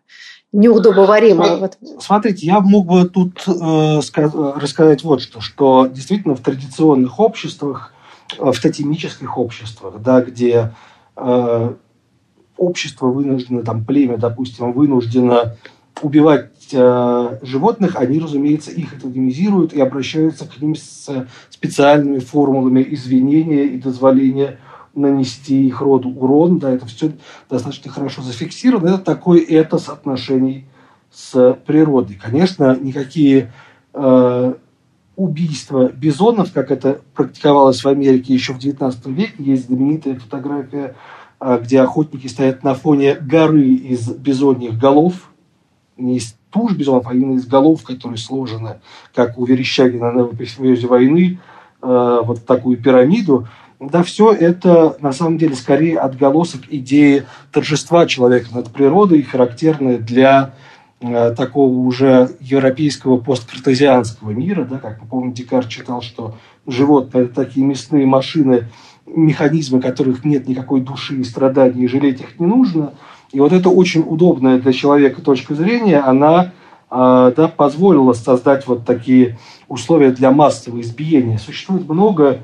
неудобоваримо. 0.53 1.57
Вот. 1.57 1.77
Смотрите, 1.99 2.45
я 2.45 2.59
мог 2.61 2.85
бы 2.85 3.09
тут 3.09 3.43
э, 3.47 3.99
рассказать 4.55 5.03
вот 5.03 5.21
что, 5.21 5.41
что 5.41 5.87
действительно 5.87 6.35
в 6.35 6.41
традиционных 6.41 7.19
обществах, 7.19 7.91
э, 8.39 8.51
в 8.51 8.59
тотемических 8.61 9.37
обществах, 9.37 9.95
да, 9.99 10.21
где 10.21 10.73
э, 11.17 11.73
общество 12.55 13.07
вынуждено, 13.07 13.63
там 13.63 13.83
племя, 13.83 14.17
допустим, 14.17 14.71
вынуждено 14.73 15.55
убивать 16.01 16.51
э, 16.71 17.37
животных, 17.41 17.95
они, 17.95 18.19
разумеется, 18.19 18.71
их 18.71 19.01
тотемизируют 19.01 19.73
и 19.73 19.81
обращаются 19.81 20.45
к 20.45 20.61
ним 20.61 20.75
с 20.75 21.27
специальными 21.49 22.19
формулами 22.19 22.85
извинения 22.91 23.65
и 23.65 23.79
дозволения 23.79 24.59
нанести 24.93 25.67
их 25.67 25.81
роду 25.81 26.09
урон. 26.09 26.59
Да, 26.59 26.71
это 26.71 26.85
все 26.85 27.11
достаточно 27.49 27.91
хорошо 27.91 28.21
зафиксировано. 28.21 28.95
Это 28.95 28.99
такой 28.99 29.41
этос 29.41 29.89
отношений 29.89 30.65
с 31.11 31.57
природой. 31.65 32.15
Конечно, 32.15 32.75
никакие 32.79 33.51
э, 33.93 34.53
убийства 35.15 35.91
бизонов, 35.91 36.51
как 36.51 36.71
это 36.71 37.01
практиковалось 37.13 37.83
в 37.83 37.87
Америке 37.87 38.33
еще 38.33 38.53
в 38.53 38.57
XIX 38.57 38.95
веке, 39.13 39.35
есть 39.37 39.67
знаменитая 39.67 40.15
фотография, 40.15 40.95
э, 41.39 41.59
где 41.61 41.81
охотники 41.81 42.27
стоят 42.27 42.63
на 42.63 42.73
фоне 42.73 43.15
горы 43.15 43.67
из 43.67 44.09
бизоньих 44.09 44.77
голов, 44.77 45.29
не 45.97 46.17
из 46.17 46.35
туш 46.49 46.73
бизонов, 46.73 47.07
а 47.07 47.13
именно 47.13 47.37
из 47.37 47.45
голов, 47.45 47.83
которые 47.83 48.17
сложены, 48.17 48.79
как 49.13 49.37
у 49.37 49.45
Верещагина 49.45 50.11
на 50.11 50.21
эпизоде 50.25 50.87
войны, 50.87 51.39
э, 51.81 52.21
вот 52.23 52.45
такую 52.45 52.81
пирамиду. 52.81 53.47
Да, 53.79 54.03
все 54.03 54.31
это 54.31 54.97
на 55.01 55.11
самом 55.11 55.37
деле 55.37 55.55
скорее 55.55 55.99
отголосок 55.99 56.61
идеи 56.69 57.25
торжества 57.51 58.05
человека 58.05 58.47
над 58.53 58.71
природой, 58.71 59.21
характерной 59.23 59.97
для 59.97 60.53
Э, 61.05 61.35
такого 61.35 61.79
уже 61.79 62.29
европейского 62.39 63.17
посткартезианского 63.17 64.31
мира, 64.31 64.63
да, 64.63 64.77
как 64.77 65.01
мы 65.01 65.07
помним, 65.07 65.33
Декарт 65.33 65.67
читал, 65.67 66.01
что 66.01 66.35
животные– 66.65 67.23
это 67.25 67.43
такие 67.43 67.65
мясные 67.65 68.05
машины, 68.05 68.69
механизмы, 69.05 69.81
которых 69.81 70.23
нет 70.23 70.47
никакой 70.47 70.79
души 70.79 71.15
и 71.15 71.25
страданий, 71.25 71.83
и 71.83 71.87
жалеть 71.89 72.21
их 72.21 72.39
не 72.39 72.45
нужно. 72.45 72.93
И 73.33 73.39
вот 73.41 73.51
это 73.51 73.69
очень 73.69 74.05
удобная 74.07 74.59
для 74.59 74.71
человека 74.71 75.21
точка 75.21 75.55
зрения, 75.55 75.99
она 75.99 76.53
э, 76.89 77.33
да, 77.35 77.49
позволила 77.49 78.13
создать 78.13 78.65
вот 78.65 78.85
такие 78.85 79.37
условия 79.67 80.11
для 80.11 80.31
массового 80.31 80.79
избиения. 80.79 81.37
Существует 81.37 81.89
много, 81.89 82.39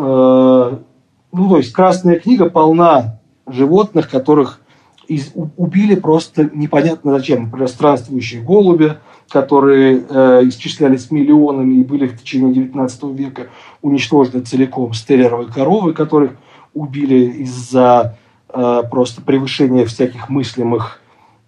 ну 0.00 1.48
то 1.48 1.56
есть 1.56 1.72
Красная 1.72 2.20
книга 2.20 2.48
полна 2.48 3.20
животных, 3.46 4.08
которых 4.08 4.60
из, 5.08 5.32
убили 5.56 5.94
просто 5.94 6.50
непонятно 6.52 7.12
зачем. 7.12 7.44
Например, 7.44 7.68
странствующие 7.68 8.42
голуби, 8.42 8.98
которые 9.30 10.04
э, 10.08 10.40
исчислялись 10.48 11.10
миллионами 11.10 11.76
и 11.76 11.84
были 11.84 12.06
в 12.06 12.20
течение 12.20 12.52
19 12.52 13.04
века 13.14 13.48
уничтожены 13.82 14.42
целиком. 14.42 14.92
Стереровые 14.92 15.50
коровы, 15.50 15.94
которых 15.94 16.32
убили 16.74 17.42
из-за 17.42 18.18
э, 18.48 18.82
просто 18.90 19.22
превышения 19.22 19.86
всяких 19.86 20.28
мыслимых 20.28 21.00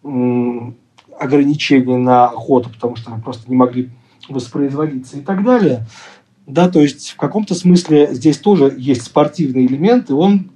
э, 0.03 0.09
ограничений 1.19 1.97
на 1.97 2.27
охоту, 2.27 2.71
потому 2.71 2.97
что 2.97 3.13
они 3.13 3.23
просто 3.23 3.51
не 3.51 3.57
могли 3.57 3.91
воспроизводиться 4.29 5.19
и 5.19 5.21
так 5.21 5.45
далее. 5.45 5.87
Да, 6.51 6.69
то 6.69 6.81
есть 6.81 7.11
в 7.11 7.17
каком-то 7.17 7.55
смысле 7.55 8.09
здесь 8.13 8.39
тоже 8.39 8.75
есть 8.77 9.03
спортивный 9.03 9.67
элемент, 9.67 10.11
и 10.11 10.13
он 10.13 10.51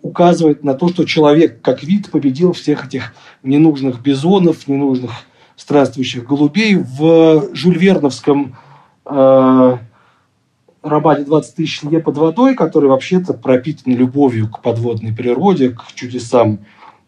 указывает 0.00 0.62
на 0.62 0.74
то, 0.74 0.88
что 0.88 1.04
человек 1.04 1.60
как 1.60 1.82
вид 1.82 2.10
победил 2.12 2.52
всех 2.52 2.86
этих 2.86 3.14
ненужных 3.42 4.00
бизонов, 4.00 4.68
ненужных 4.68 5.10
странствующих 5.56 6.24
голубей. 6.24 6.76
В 6.76 7.52
жульверновском 7.52 8.56
э, 9.06 9.76
романе 10.82 11.24
«20 11.24 11.44
тысяч 11.56 11.82
лье 11.82 11.98
под 11.98 12.16
водой», 12.16 12.54
который 12.54 12.88
вообще-то 12.88 13.34
пропитан 13.34 13.92
любовью 13.92 14.48
к 14.48 14.62
подводной 14.62 15.12
природе, 15.12 15.70
к 15.70 15.86
чудесам 15.94 16.60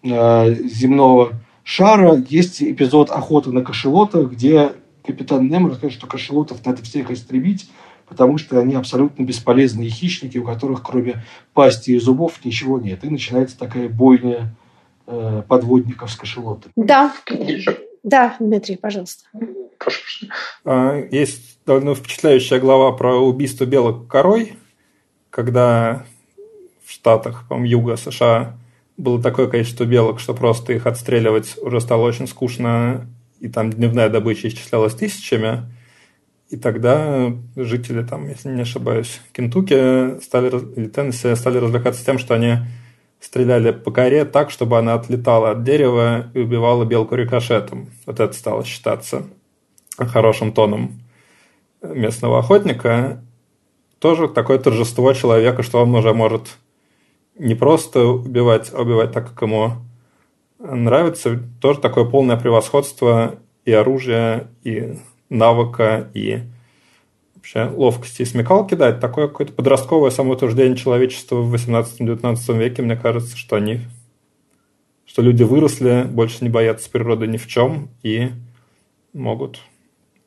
э, 0.03 0.53
земного 0.65 1.35
шара, 1.63 2.21
есть 2.29 2.61
эпизод 2.61 3.11
«Охоты 3.11 3.53
на 3.53 3.63
кошелота», 3.63 4.25
где 4.25 4.73
капитан 5.07 5.47
Немо 5.49 5.69
рассказывает, 5.69 5.95
что 5.95 6.09
кошелотов 6.09 6.65
надо 6.67 6.83
всех 6.83 7.13
истребить, 7.13 7.71
потому 8.09 8.39
что 8.39 8.59
они 8.59 8.75
абсолютно 8.75 9.23
бесполезные 9.23 9.91
хищники, 9.91 10.39
у 10.39 10.45
которых 10.45 10.83
кроме 10.83 11.25
пасти 11.55 11.93
и 11.93 11.99
зубов 11.99 12.45
ничего 12.45 12.79
нет. 12.79 13.05
И 13.05 13.11
начинается 13.11 13.59
такая 13.59 13.89
бойня 13.89 14.55
э, 15.07 15.43
подводников 15.47 16.11
с 16.11 16.17
кашелотами. 16.17 16.73
Да, 16.77 17.15
да, 18.03 18.37
Дмитрий, 18.39 18.77
пожалуйста. 18.77 19.25
А, 20.65 21.01
есть 21.11 21.59
довольно 21.67 21.95
впечатляющая 21.95 22.61
глава 22.61 22.93
про 22.93 23.17
убийство 23.17 23.65
белок 23.65 24.07
корой, 24.07 24.55
когда 25.31 26.07
в 26.85 26.93
Штатах, 26.93 27.45
по 27.49 27.55
юга 27.55 27.97
США, 27.97 28.57
было 28.97 29.21
такое 29.21 29.49
количество 29.49 29.85
белок, 29.85 30.21
что 30.21 30.35
просто 30.35 30.73
их 30.73 30.87
отстреливать 30.87 31.57
уже 31.61 31.81
стало 31.81 32.03
очень 32.07 32.27
скучно, 32.27 33.07
и 33.41 33.49
там 33.49 33.71
дневная 33.71 34.09
добыча 34.09 34.49
исчислялась 34.49 34.95
тысячами. 34.95 35.65
И 36.49 36.57
тогда 36.57 37.33
жители, 37.57 38.05
там, 38.05 38.29
если 38.29 38.51
не 38.51 38.63
ошибаюсь, 38.63 39.21
Кентукки 39.33 40.21
стали, 40.21 40.49
или 40.77 40.89
Теннесси 40.89 41.35
стали 41.35 41.59
развлекаться 41.59 42.05
тем, 42.05 42.19
что 42.19 42.35
они 42.35 42.59
стреляли 43.19 43.73
по 43.73 43.91
коре 43.91 44.25
так, 44.25 44.51
чтобы 44.51 44.79
она 44.79 44.95
отлетала 44.95 45.51
от 45.51 45.65
дерева 45.65 46.31
и 46.35 46.39
убивала 46.39 46.85
белку 46.85 47.17
рикошетом. 47.17 47.91
Вот 48.07 48.21
это 48.21 48.33
стало 48.33 48.65
считаться 48.65 49.27
хорошим 49.99 50.53
тоном 50.53 51.01
местного 51.83 52.39
охотника. 52.39 53.23
Тоже 53.99 54.29
такое 54.29 54.59
торжество 54.59 55.13
человека, 55.15 55.63
что 55.63 55.83
он 55.83 55.95
уже 55.95 56.15
может 56.15 56.59
не 57.39 57.55
просто 57.55 58.07
убивать, 58.07 58.71
а 58.73 58.83
убивать 58.83 59.13
так, 59.13 59.31
как 59.31 59.43
ему 59.43 59.73
нравится. 60.59 61.41
Тоже 61.61 61.81
такое 61.81 62.05
полное 62.05 62.37
превосходство 62.37 63.37
и 63.65 63.73
оружия, 63.73 64.49
и 64.63 64.99
навыка 65.29 66.11
и 66.15 66.41
вообще 67.35 67.71
ловкости 67.75 68.23
и 68.23 68.27
смекалки 68.27 68.75
дать. 68.75 69.01
Такое 69.01 69.29
какое-то 69.29 69.53
подростковое 69.53 70.11
самоутверждение 70.11 70.77
человечества 70.77 71.37
в 71.37 71.55
18-19 71.55 72.59
веке, 72.59 72.83
мне 72.83 72.97
кажется, 72.97 73.37
что 73.37 73.57
они 73.57 73.81
что 75.17 75.23
люди 75.23 75.45
выросли, 75.45 76.05
больше 76.07 76.39
не 76.43 76.51
боятся 76.51 76.91
природы 76.91 77.27
ни 77.27 77.39
в 77.39 77.47
чем 77.47 77.89
и 78.03 78.33
могут 79.15 79.61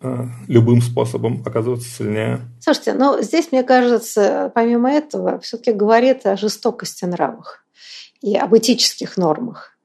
э, 0.02 0.26
любым 0.48 0.82
способом 0.82 1.44
оказываться 1.46 1.88
сильнее. 1.88 2.40
Слушайте, 2.60 2.94
ну 2.94 3.22
здесь, 3.22 3.52
мне 3.52 3.62
кажется, 3.62 4.52
помимо 4.56 4.90
этого, 4.90 5.40
все-таки 5.42 5.74
говорит 5.74 6.26
о 6.26 6.38
жестокости 6.38 7.06
нравах 7.06 7.66
и 8.22 8.36
об 8.36 8.58
этических 8.58 9.16
нормах. 9.16 9.78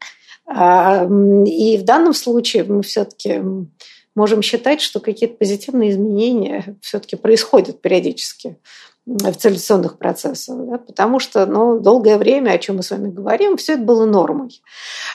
А, 0.47 1.05
и 1.05 1.77
в 1.77 1.85
данном 1.85 2.15
случае 2.15 2.65
мы 2.65 2.83
все-таки 2.83 3.43
можем 4.15 4.43
считать, 4.43 4.81
что 4.81 5.01
какие-то 5.01 5.37
позитивные 5.37 5.91
изменения 5.91 6.77
все-таки 6.81 7.17
происходят 7.17 7.81
периодически 7.81 8.57
в 9.07 9.35
цивилизационных 9.35 9.99
процессах, 9.99 10.57
да, 10.67 10.79
потому 10.79 11.19
что 11.19 11.45
ну, 11.45 11.79
долгое 11.79 12.17
время, 12.17 12.53
о 12.53 12.59
чем 12.59 12.77
мы 12.77 12.83
с 12.83 12.91
вами 12.91 13.11
говорим, 13.11 13.57
все 13.57 13.75
это 13.75 13.83
было 13.83 14.07
нормой. 14.07 14.62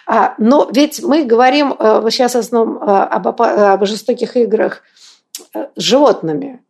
А, 0.06 0.36
но 0.38 0.70
ведь 0.72 1.02
мы 1.02 1.24
говорим 1.24 1.74
э, 1.78 2.08
сейчас 2.12 2.36
в 2.36 2.38
основном 2.38 2.78
э, 2.78 2.86
об, 2.86 3.28
об 3.42 3.86
жестоких 3.86 4.38
играх 4.38 4.84
э, 5.56 5.70
животными, 5.76 6.62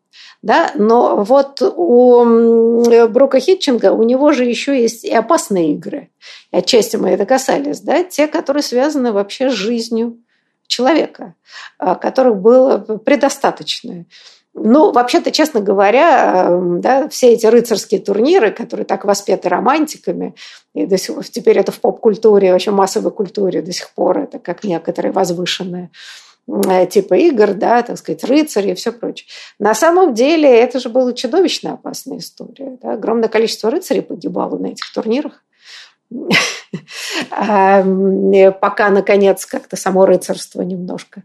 да? 0.42 0.72
Но 0.76 1.22
вот 1.24 1.62
у 1.62 2.86
Брока 3.10 3.42
Хитчинга 3.42 3.92
у 3.92 4.04
него 4.04 4.32
же 4.32 4.46
еще 4.46 4.82
есть 4.82 5.04
и 5.04 5.14
опасные 5.14 5.74
игры. 5.74 6.12
И 6.52 6.58
отчасти 6.58 6.96
мы 6.96 7.10
это 7.10 7.26
касались, 7.26 7.82
да? 7.82 8.04
те, 8.04 8.28
которые 8.28 8.64
связаны 8.64 9.12
вообще 9.12 9.50
с 9.50 9.54
жизнью 9.54 10.18
человека, 10.70 11.36
а, 11.78 11.96
которых 11.96 12.38
было 12.38 12.78
предостаточно. 12.78 14.06
Ну, 14.54 14.92
вообще-то, 14.92 15.32
честно 15.32 15.62
говоря, 15.62 16.50
да, 16.80 17.08
все 17.10 17.34
эти 17.34 17.46
рыцарские 17.46 18.00
турниры, 18.02 18.52
которые 18.52 18.86
так 18.86 19.06
воспеты 19.06 19.48
романтиками, 19.48 20.36
и 20.74 20.86
до 20.86 20.98
сих, 20.98 21.30
теперь 21.30 21.60
это 21.60 21.72
в 21.72 21.80
поп-культуре, 21.80 22.52
вообще 22.52 22.72
массовой 22.72 23.12
культуре 23.12 23.62
до 23.62 23.72
сих 23.72 23.92
пор, 23.92 24.20
это 24.20 24.40
как 24.40 24.64
некоторые 24.64 25.12
возвышенные 25.12 25.92
типа 26.90 27.14
игр, 27.14 27.54
да, 27.54 27.84
так 27.84 27.98
сказать, 27.98 28.24
рыцари 28.24 28.72
и 28.72 28.74
все 28.74 28.92
прочее. 28.92 29.28
На 29.60 29.74
самом 29.74 30.14
деле 30.14 30.50
это 30.50 30.80
же 30.80 30.90
была 30.90 31.14
чудовищно 31.14 31.74
опасная 31.74 32.18
история. 32.18 32.78
Да? 32.82 32.94
Огромное 32.94 33.30
количество 33.30 33.70
рыцарей 33.70 34.02
погибало 34.02 34.58
на 34.58 34.68
этих 34.68 34.92
турнирах. 34.92 35.44
Пока, 37.30 38.90
наконец, 38.90 39.46
как-то 39.46 39.76
само 39.76 40.06
рыцарство 40.06 40.62
немножко 40.62 41.24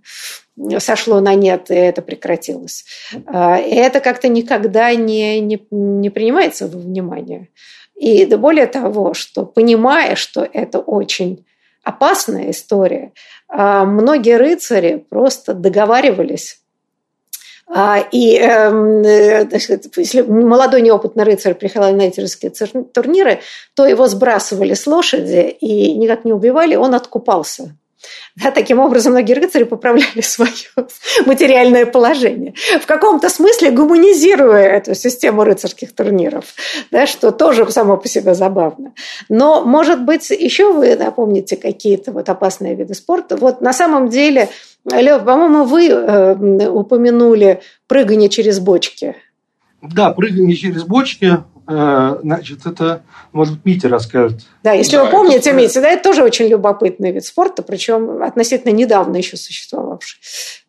сошло 0.78 1.20
на 1.20 1.34
нет, 1.34 1.70
и 1.70 1.74
это 1.74 2.02
прекратилось. 2.02 2.84
А, 3.26 3.58
и 3.58 3.74
это 3.74 4.00
как-то 4.00 4.28
никогда 4.28 4.94
не, 4.94 5.40
не, 5.40 5.66
не 5.70 6.10
принимается 6.10 6.68
во 6.68 6.78
внимание. 6.78 7.48
И 7.96 8.24
более 8.26 8.66
того, 8.66 9.14
что 9.14 9.44
понимая, 9.44 10.16
что 10.16 10.48
это 10.52 10.78
очень 10.78 11.46
опасная 11.82 12.50
история, 12.50 13.12
а, 13.48 13.84
многие 13.84 14.36
рыцари 14.36 15.04
просто 15.08 15.54
договаривались 15.54 16.63
и 18.12 18.36
эм, 18.36 19.02
э, 19.02 19.48
если 19.96 20.20
молодой 20.20 20.82
неопытный 20.82 21.24
рыцарь 21.24 21.54
приходил 21.54 21.96
на 21.96 22.02
эти 22.02 22.20
турниры, 22.92 23.40
то 23.74 23.86
его 23.86 24.06
сбрасывали 24.06 24.74
с 24.74 24.86
лошади 24.86 25.56
и 25.60 25.94
никак 25.94 26.24
не 26.24 26.32
убивали, 26.32 26.76
он 26.76 26.94
откупался. 26.94 27.76
Да, 28.36 28.50
таким 28.50 28.80
образом, 28.80 29.12
многие 29.12 29.34
рыцари 29.34 29.64
поправляли 29.64 30.20
свое 30.22 30.50
материальное 31.26 31.86
положение. 31.86 32.54
В 32.80 32.86
каком-то 32.86 33.28
смысле 33.28 33.70
гуманизируя 33.70 34.64
эту 34.64 34.94
систему 34.94 35.44
рыцарских 35.44 35.94
турниров, 35.94 36.46
да, 36.90 37.06
что 37.06 37.30
тоже 37.30 37.70
само 37.70 37.96
по 37.96 38.08
себе 38.08 38.34
забавно. 38.34 38.92
Но, 39.28 39.64
может 39.64 40.04
быть, 40.04 40.30
еще 40.30 40.72
вы 40.72 40.96
напомните 40.96 41.56
какие-то 41.56 42.12
вот 42.12 42.28
опасные 42.28 42.74
виды 42.74 42.94
спорта. 42.94 43.36
Вот 43.36 43.60
на 43.60 43.72
самом 43.72 44.08
деле, 44.08 44.48
Лев, 44.90 45.24
по-моему, 45.24 45.64
вы 45.64 45.88
э, 45.88 46.68
упомянули 46.68 47.60
прыгание 47.86 48.28
через 48.28 48.58
бочки. 48.58 49.16
Да, 49.80 50.10
прыгание 50.10 50.56
через 50.56 50.84
бочки 50.84 51.38
значит, 51.66 52.66
это, 52.66 53.02
может 53.32 53.54
быть, 53.54 53.64
Митя 53.64 53.88
расскажет. 53.88 54.46
Да, 54.62 54.72
если 54.72 54.96
да, 54.96 55.04
вы 55.04 55.10
помните, 55.10 55.50
это... 55.50 55.52
Митя, 55.52 55.80
да, 55.80 55.90
это 55.90 56.02
тоже 56.02 56.22
очень 56.22 56.46
любопытный 56.46 57.12
вид 57.12 57.24
спорта, 57.24 57.62
причем 57.62 58.22
относительно 58.22 58.72
недавно 58.72 59.16
еще 59.16 59.36
существовавший. 59.36 60.20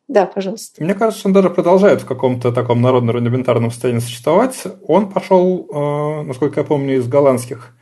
Да, 0.07 0.27
пожалуйста. 0.27 0.83
Мне 0.83 0.93
кажется, 0.93 1.27
он 1.27 1.33
даже 1.33 1.49
продолжает 1.49 2.01
в 2.01 2.05
каком-то 2.05 2.51
таком 2.51 2.81
народно-рудиментарном 2.81 3.71
состоянии 3.71 4.01
существовать. 4.01 4.55
Он 4.87 5.09
пошел, 5.09 5.67
э, 5.67 6.21
насколько 6.23 6.59
я 6.59 6.65
помню, 6.65 6.97
из 6.97 7.07
голландских 7.07 7.75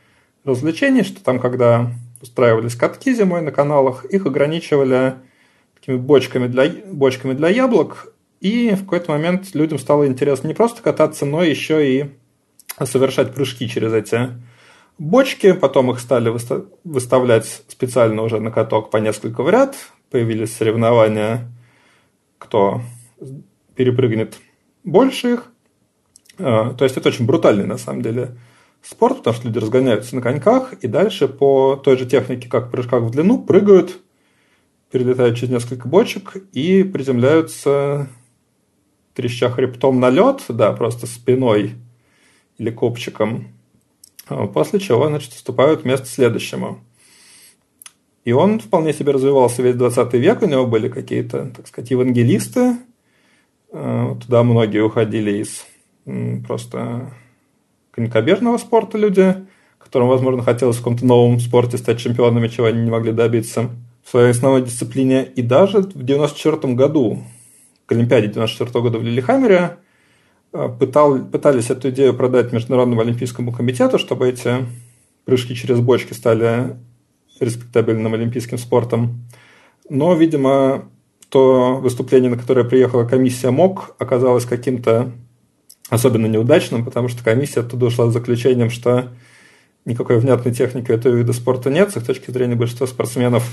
развлечений, 0.44 1.02
что 1.02 1.22
там, 1.22 1.38
когда 1.38 1.90
устраивались 2.22 2.76
катки 2.76 3.14
зимой 3.14 3.42
на 3.42 3.52
каналах, 3.52 4.06
их 4.06 4.24
ограничивали 4.24 5.16
такими 5.78 5.96
бочками 5.96 6.46
для, 6.46 6.70
бочками 6.86 7.34
для 7.34 7.48
яблок, 7.48 8.14
и 8.40 8.70
в 8.70 8.80
какой-то 8.84 9.10
момент 9.10 9.54
людям 9.54 9.78
стало 9.78 10.06
интересно 10.06 10.48
не 10.48 10.54
просто 10.54 10.82
кататься, 10.82 11.26
но 11.26 11.42
еще 11.42 11.86
и 11.86 12.10
совершать 12.82 13.34
прыжки 13.34 13.68
через 13.68 13.92
эти 13.92 14.30
бочки, 14.98 15.52
потом 15.52 15.90
их 15.90 16.00
стали 16.00 16.32
выставлять 16.84 17.62
специально 17.68 18.22
уже 18.22 18.40
на 18.40 18.50
каток 18.50 18.90
по 18.90 18.98
несколько 18.98 19.42
в 19.42 19.50
ряд, 19.50 19.76
появились 20.10 20.54
соревнования, 20.54 21.50
кто 22.38 22.82
перепрыгнет 23.74 24.38
больше 24.84 25.34
их. 25.34 25.52
А, 26.38 26.74
то 26.74 26.84
есть 26.84 26.96
это 26.96 27.08
очень 27.08 27.26
брутальный 27.26 27.66
на 27.66 27.78
самом 27.78 28.02
деле 28.02 28.36
спорт, 28.82 29.18
потому 29.18 29.34
что 29.34 29.46
люди 29.48 29.58
разгоняются 29.58 30.14
на 30.14 30.22
коньках 30.22 30.74
и 30.74 30.88
дальше 30.88 31.28
по 31.28 31.76
той 31.76 31.96
же 31.96 32.06
технике, 32.06 32.48
как 32.48 32.66
в 32.66 32.70
прыжках 32.70 33.02
в 33.02 33.10
длину, 33.10 33.42
прыгают, 33.42 33.98
перелетают 34.90 35.36
через 35.36 35.50
несколько 35.50 35.88
бочек 35.88 36.36
и 36.52 36.82
приземляются 36.82 38.08
треща 39.14 39.48
хребтом 39.48 40.00
на 40.00 40.10
лед, 40.10 40.42
да, 40.48 40.72
просто 40.72 41.06
спиной 41.06 41.74
или 42.58 42.70
копчиком, 42.70 43.48
а 44.28 44.46
после 44.46 44.80
чего, 44.80 45.08
значит, 45.08 45.32
вступают 45.32 45.82
вместо 45.82 46.06
следующему. 46.06 46.80
И 48.24 48.32
он 48.32 48.58
вполне 48.58 48.92
себе 48.92 49.12
развивался 49.12 49.62
весь 49.62 49.74
20 49.74 50.14
век, 50.14 50.42
у 50.42 50.46
него 50.46 50.66
были 50.66 50.88
какие-то, 50.88 51.50
так 51.54 51.66
сказать, 51.66 51.90
евангелисты, 51.90 52.76
а, 53.72 54.14
туда 54.16 54.42
многие 54.42 54.82
уходили 54.82 55.42
из 55.42 55.66
просто 56.46 57.10
конькобежного 57.90 58.58
спорта 58.58 58.98
люди, 58.98 59.36
которым, 59.78 60.08
возможно, 60.08 60.42
хотелось 60.42 60.76
в 60.76 60.80
каком-то 60.80 61.06
новом 61.06 61.38
спорте 61.40 61.78
стать 61.78 62.00
чемпионами, 62.00 62.48
чего 62.48 62.66
они 62.66 62.82
не 62.82 62.90
могли 62.90 63.12
добиться 63.12 63.70
в 64.02 64.10
своей 64.10 64.30
основной 64.30 64.62
дисциплине. 64.62 65.24
И 65.24 65.42
даже 65.42 65.78
в 65.78 66.02
94 66.02 66.74
году, 66.74 67.22
к 67.86 67.92
Олимпиаде 67.92 68.28
94 68.28 68.80
года 68.80 68.98
в 68.98 69.02
Лилихаммере, 69.02 69.78
пытал, 70.54 71.18
пытались 71.18 71.70
эту 71.70 71.90
идею 71.90 72.14
продать 72.14 72.52
Международному 72.52 73.00
олимпийскому 73.00 73.52
комитету, 73.52 73.98
чтобы 73.98 74.28
эти 74.28 74.66
прыжки 75.24 75.54
через 75.54 75.80
бочки 75.80 76.12
стали 76.12 76.76
респектабельным 77.40 78.14
олимпийским 78.14 78.58
спортом. 78.58 79.24
Но, 79.90 80.14
видимо, 80.14 80.88
то 81.28 81.76
выступление, 81.76 82.30
на 82.30 82.36
которое 82.36 82.64
приехала 82.64 83.04
комиссия 83.04 83.50
МОК, 83.50 83.96
оказалось 83.98 84.44
каким-то 84.44 85.10
особенно 85.90 86.26
неудачным, 86.26 86.84
потому 86.84 87.08
что 87.08 87.24
комиссия 87.24 87.60
оттуда 87.60 87.86
ушла 87.86 88.08
с 88.08 88.12
заключением, 88.12 88.70
что 88.70 89.08
никакой 89.84 90.18
внятной 90.20 90.54
техники 90.54 90.92
этого 90.92 91.14
вида 91.16 91.32
спорта 91.32 91.68
нет. 91.68 91.90
С 91.90 91.96
их 91.96 92.06
точки 92.06 92.30
зрения 92.30 92.54
большинство 92.54 92.86
спортсменов 92.86 93.44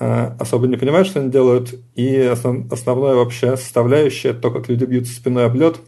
э, 0.00 0.30
особо 0.40 0.66
не 0.66 0.78
понимают, 0.78 1.08
что 1.08 1.20
они 1.20 1.30
делают. 1.30 1.74
И 1.94 2.16
основ, 2.16 2.72
основное 2.72 3.14
вообще 3.16 3.58
составляющее, 3.58 4.32
то, 4.32 4.50
как 4.50 4.68
люди 4.70 4.86
бьются 4.86 5.12
спиной 5.12 5.44
об 5.44 5.54
лед– 5.56 5.76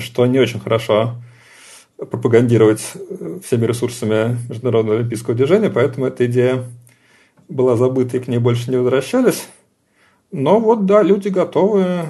что 0.00 0.26
не 0.26 0.38
очень 0.38 0.60
хорошо 0.60 1.16
пропагандировать 1.96 2.92
э, 2.94 3.38
всеми 3.44 3.66
ресурсами 3.66 4.38
Международного 4.48 4.98
олимпийского 4.98 5.34
движения, 5.34 5.70
поэтому 5.70 6.06
эта 6.06 6.26
идея 6.26 6.64
была 7.48 7.76
забыта 7.76 8.16
и 8.16 8.20
к 8.20 8.28
ней 8.28 8.38
больше 8.38 8.70
не 8.70 8.76
возвращались. 8.76 9.46
Но 10.30 10.58
вот 10.58 10.86
да, 10.86 11.02
люди 11.02 11.28
готовы 11.28 12.06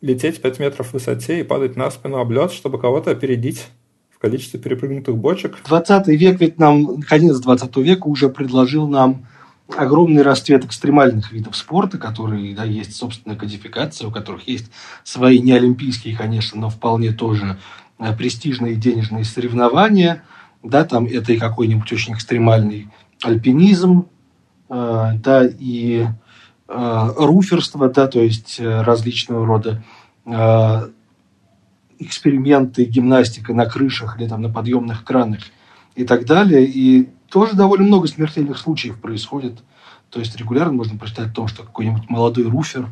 лететь 0.00 0.40
5 0.40 0.58
метров 0.60 0.88
в 0.88 0.92
высоте 0.94 1.40
и 1.40 1.42
падать 1.42 1.76
на 1.76 1.90
спину 1.90 2.18
об 2.18 2.30
лед, 2.30 2.52
чтобы 2.52 2.78
кого-то 2.78 3.10
опередить 3.10 3.66
в 4.10 4.18
количестве 4.18 4.60
перепрыгнутых 4.60 5.16
бочек. 5.16 5.56
20 5.66 6.06
век 6.08 6.40
ведь 6.40 6.58
нам, 6.58 7.02
конец 7.02 7.38
20 7.38 7.76
века 7.78 8.06
уже 8.06 8.28
предложил 8.28 8.86
нам 8.86 9.26
огромный 9.68 10.22
расцвет 10.22 10.64
экстремальных 10.64 11.32
видов 11.32 11.56
спорта, 11.56 11.98
которые, 11.98 12.54
да, 12.54 12.64
есть 12.64 12.94
собственная 12.94 13.36
кодификация, 13.36 14.08
у 14.08 14.10
которых 14.10 14.46
есть 14.46 14.70
свои 15.04 15.38
неолимпийские, 15.40 16.16
конечно, 16.16 16.60
но 16.60 16.68
вполне 16.68 17.12
тоже 17.12 17.58
э, 17.98 18.14
престижные 18.14 18.76
денежные 18.76 19.24
соревнования, 19.24 20.22
да, 20.62 20.84
там 20.84 21.06
это 21.06 21.32
и 21.32 21.38
какой-нибудь 21.38 21.90
очень 21.92 22.14
экстремальный 22.14 22.88
альпинизм, 23.22 24.06
э, 24.68 25.12
да, 25.14 25.46
и 25.46 26.06
э, 26.68 27.08
руферство, 27.16 27.88
да, 27.88 28.06
то 28.06 28.20
есть 28.20 28.60
различного 28.60 29.46
рода 29.46 29.82
эксперименты, 31.98 32.84
гимнастика 32.84 33.52
на 33.52 33.66
крышах 33.66 34.18
или 34.18 34.26
там 34.26 34.40
на 34.40 34.48
подъемных 34.48 35.04
кранах 35.04 35.40
и 35.94 36.04
так 36.04 36.24
далее. 36.24 36.64
И 36.64 37.10
тоже 37.34 37.56
довольно 37.56 37.84
много 37.84 38.06
смертельных 38.06 38.56
случаев 38.58 39.00
происходит. 39.00 39.54
То 40.08 40.20
есть 40.20 40.36
регулярно 40.36 40.72
можно 40.72 40.96
прочитать 40.96 41.32
о 41.32 41.34
том, 41.34 41.48
что 41.48 41.64
какой-нибудь 41.64 42.08
молодой 42.08 42.44
руфер 42.44 42.86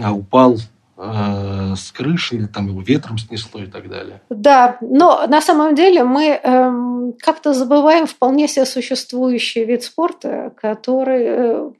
а, 0.00 0.12
упал 0.12 0.58
э, 0.96 1.74
с 1.76 1.90
крыши 1.90 2.36
или 2.36 2.46
там 2.46 2.68
его 2.68 2.82
ветром 2.82 3.18
снесло 3.18 3.60
и 3.60 3.66
так 3.66 3.88
далее. 3.88 4.22
Да, 4.30 4.78
но 4.80 5.26
на 5.26 5.40
самом 5.40 5.74
деле 5.74 6.04
мы 6.04 6.40
э, 6.40 7.12
как-то 7.18 7.52
забываем 7.52 8.06
вполне 8.06 8.46
себе 8.46 8.64
существующий 8.64 9.64
вид 9.64 9.82
спорта, 9.82 10.52
который 10.62 11.24
э, 11.26 11.70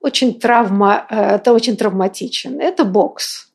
очень 0.00 0.40
травма, 0.40 1.06
э, 1.08 1.36
это 1.36 1.52
очень 1.52 1.76
травматичен. 1.76 2.60
Это 2.60 2.84
бокс. 2.84 3.47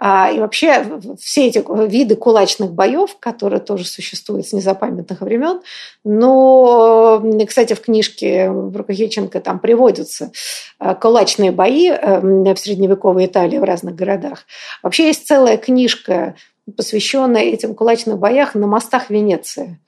А, 0.00 0.30
и 0.30 0.38
вообще 0.38 0.84
все 1.20 1.48
эти 1.48 1.64
виды 1.88 2.14
кулачных 2.14 2.72
боев, 2.72 3.16
которые 3.18 3.60
тоже 3.60 3.84
существуют 3.84 4.46
с 4.46 4.52
незапамятных 4.52 5.20
времен, 5.20 5.60
но, 6.04 7.22
кстати, 7.46 7.74
в 7.74 7.80
книжке 7.80 8.50
Брукахиченко 8.50 9.40
там 9.40 9.58
приводятся 9.58 10.30
а, 10.78 10.94
кулачные 10.94 11.50
бои 11.50 11.88
эм, 11.88 12.44
в 12.44 12.58
средневековой 12.58 13.26
Италии 13.26 13.58
в 13.58 13.64
разных 13.64 13.96
городах. 13.96 14.44
Вообще 14.82 15.08
есть 15.08 15.26
целая 15.26 15.56
книжка, 15.56 16.36
посвященная 16.76 17.42
этим 17.42 17.74
кулачным 17.74 18.18
боях 18.18 18.54
на 18.54 18.66
мостах 18.66 19.10
Венеции, 19.10 19.80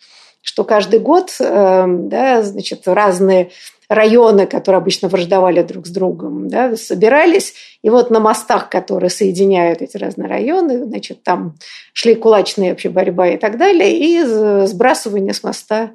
что 0.43 0.65
каждый 0.65 0.99
год 0.99 1.37
эм, 1.39 2.09
да, 2.09 2.43
значит, 2.43 2.83
разные 2.87 3.51
районы, 3.91 4.47
которые 4.47 4.79
обычно 4.79 5.09
враждовали 5.09 5.63
друг 5.63 5.87
с 5.87 5.91
другом, 5.91 6.49
да, 6.49 6.77
собирались, 6.77 7.55
и 7.83 7.91
вот 7.91 8.11
на 8.11 8.21
мостах, 8.21 8.71
которые 8.71 9.11
соединяют 9.11 9.83
эти 9.83 9.97
разные 9.97 10.29
районы, 10.29 10.85
значит, 10.85 11.25
там 11.25 11.57
шли 11.93 12.15
кулачные 12.15 12.71
вообще 12.71 12.89
борьба 12.89 13.29
и 13.29 13.37
так 13.37 13.59
далее, 13.59 13.99
и 13.99 14.67
сбрасывание 14.67 15.35
с 15.35 15.43
моста 15.43 15.91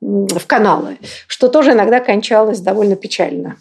в 0.00 0.46
каналы, 0.46 0.98
что 1.26 1.48
тоже 1.48 1.72
иногда 1.72 2.00
кончалось 2.00 2.60
довольно 2.60 2.96
печально. 2.96 3.56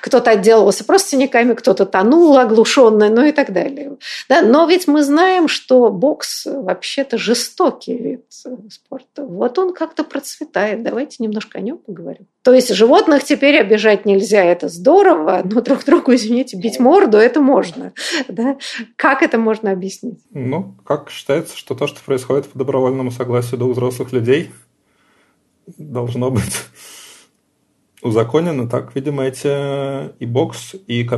Кто-то 0.00 0.32
отделывался 0.32 0.84
просто 0.84 1.10
синяками, 1.10 1.54
кто-то 1.54 1.86
тонул 1.86 2.36
оглушенный, 2.36 3.10
ну 3.10 3.24
и 3.24 3.32
так 3.32 3.52
далее. 3.52 3.96
Да, 4.28 4.42
но 4.42 4.66
ведь 4.66 4.88
мы 4.88 5.04
знаем, 5.04 5.46
что 5.46 5.90
бокс 5.90 6.46
вообще-то 6.46 7.16
жестокий 7.16 7.96
вид 7.96 8.24
спорта. 8.70 9.24
Вот 9.24 9.58
он 9.58 9.72
как-то 9.72 10.02
процветает. 10.02 10.82
Давайте 10.82 11.22
немножко 11.22 11.58
о 11.58 11.60
нем 11.60 11.78
поговорим. 11.78 12.26
То 12.42 12.52
есть 12.52 12.74
животных 12.74 13.22
теперь 13.22 13.60
обижать 13.60 14.04
нельзя, 14.04 14.42
это 14.42 14.68
здорово, 14.68 15.42
но 15.44 15.60
друг 15.60 15.84
другу, 15.84 16.12
извините, 16.14 16.56
бить 16.56 16.80
морду, 16.80 17.18
это 17.18 17.40
можно. 17.40 17.92
Да? 18.28 18.58
Как 18.96 19.22
это 19.22 19.38
можно 19.38 19.70
объяснить? 19.70 20.18
Ну, 20.32 20.74
как 20.84 21.08
считается, 21.10 21.56
что 21.56 21.76
то, 21.76 21.86
что 21.86 22.00
происходит 22.02 22.48
по 22.48 22.58
добровольному 22.58 23.12
согласию 23.12 23.58
двух 23.58 23.72
взрослых 23.72 24.12
людей– 24.12 24.50
должно 25.78 26.30
быть 26.30 26.64
узаконено. 28.02 28.68
Так, 28.68 28.94
видимо, 28.94 29.24
эти 29.24 30.12
и 30.18 30.26
бокс, 30.26 30.74
и 30.86 31.08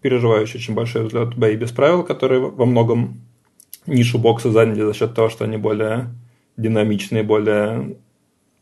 переживающий 0.00 0.58
очень 0.58 0.74
большой 0.74 1.06
взлет 1.06 1.36
бои 1.36 1.56
без 1.56 1.72
правил, 1.72 2.04
которые 2.04 2.40
во 2.40 2.66
многом 2.66 3.20
нишу 3.86 4.18
бокса 4.18 4.50
заняли 4.50 4.82
за 4.82 4.94
счет 4.94 5.14
того, 5.14 5.28
что 5.28 5.44
они 5.44 5.56
более 5.56 6.10
динамичные, 6.56 7.22
более, 7.22 7.96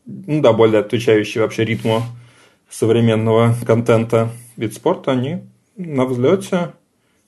ну 0.05 0.41
да, 0.41 0.53
более 0.53 0.79
отвечающие 0.79 1.43
вообще 1.43 1.65
ритму 1.65 2.01
современного 2.69 3.55
контента 3.65 4.29
вид 4.55 4.73
спорта, 4.73 5.11
они 5.11 5.43
на 5.75 6.05
взлете. 6.05 6.73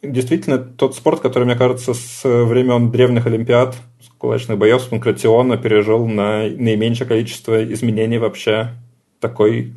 Действительно, 0.02 0.58
тот 0.58 0.96
спорт, 0.96 1.20
который, 1.20 1.44
мне 1.44 1.56
кажется, 1.56 1.94
с 1.94 2.22
времен 2.24 2.92
древних 2.92 3.26
Олимпиад, 3.26 3.76
кулачных 4.20 4.58
боев, 4.58 4.88
панкратиона 4.88 5.58
пережил 5.58 6.06
на 6.06 6.44
наименьшее 6.44 7.08
количество 7.08 7.64
изменений 7.74 8.20
вообще. 8.20 8.76
Такой 9.20 9.74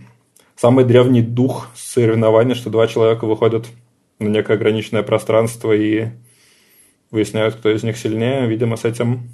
самый 0.57 0.84
древний 0.84 1.22
дух 1.22 1.70
соревнований, 1.74 2.55
что 2.55 2.68
два 2.68 2.88
человека 2.88 3.26
выходят 3.26 3.66
на 4.18 4.28
некое 4.28 4.55
ограниченное 4.55 5.05
пространство 5.05 5.72
и 5.72 6.09
выясняют, 7.11 7.55
кто 7.55 7.70
из 7.70 7.84
них 7.84 7.97
сильнее. 7.97 8.47
Видимо, 8.49 8.76
с 8.76 8.84
этим 8.84 9.30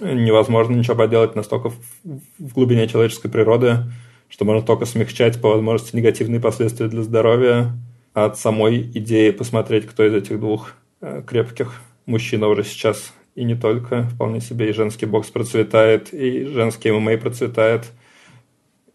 невозможно 0.00 0.74
ничего 0.74 0.96
поделать 0.96 1.36
настолько 1.36 1.70
в 2.02 2.54
глубине 2.54 2.88
человеческой 2.88 3.30
природы, 3.30 3.84
что 4.28 4.44
можно 4.44 4.66
только 4.66 4.84
смягчать 4.84 5.40
по 5.40 5.50
возможности 5.50 5.94
негативные 5.94 6.40
последствия 6.40 6.88
для 6.88 7.02
здоровья 7.02 7.72
от 8.14 8.36
самой 8.36 8.80
идеи 8.80 9.30
посмотреть, 9.30 9.86
кто 9.86 10.04
из 10.04 10.12
этих 10.12 10.40
двух 10.40 10.72
э, 11.00 11.22
крепких 11.24 11.80
мужчин 12.06 12.42
уже 12.44 12.64
сейчас 12.64 13.12
и 13.34 13.44
не 13.44 13.54
только. 13.54 14.04
Вполне 14.04 14.40
себе 14.40 14.70
и 14.70 14.72
женский 14.72 15.06
бокс 15.06 15.28
процветает, 15.28 16.12
и 16.12 16.44
женский 16.46 16.90
ММА 16.92 17.18
процветает, 17.18 17.92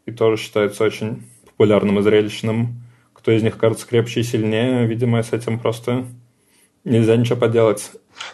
и 0.05 0.11
тоже 0.11 0.41
считается 0.41 0.83
очень 0.83 1.23
популярным 1.45 1.99
и 1.99 2.01
зрелищным. 2.01 2.81
Кто 3.13 3.31
из 3.31 3.43
них 3.43 3.57
кажется 3.57 3.85
крепче 3.85 4.21
и 4.21 4.23
сильнее, 4.23 4.85
видимо, 4.85 5.21
с 5.21 5.33
этим 5.33 5.59
просто 5.59 6.05
нельзя 6.85 7.17
ничего 7.17 7.37
поделать. 7.37 7.91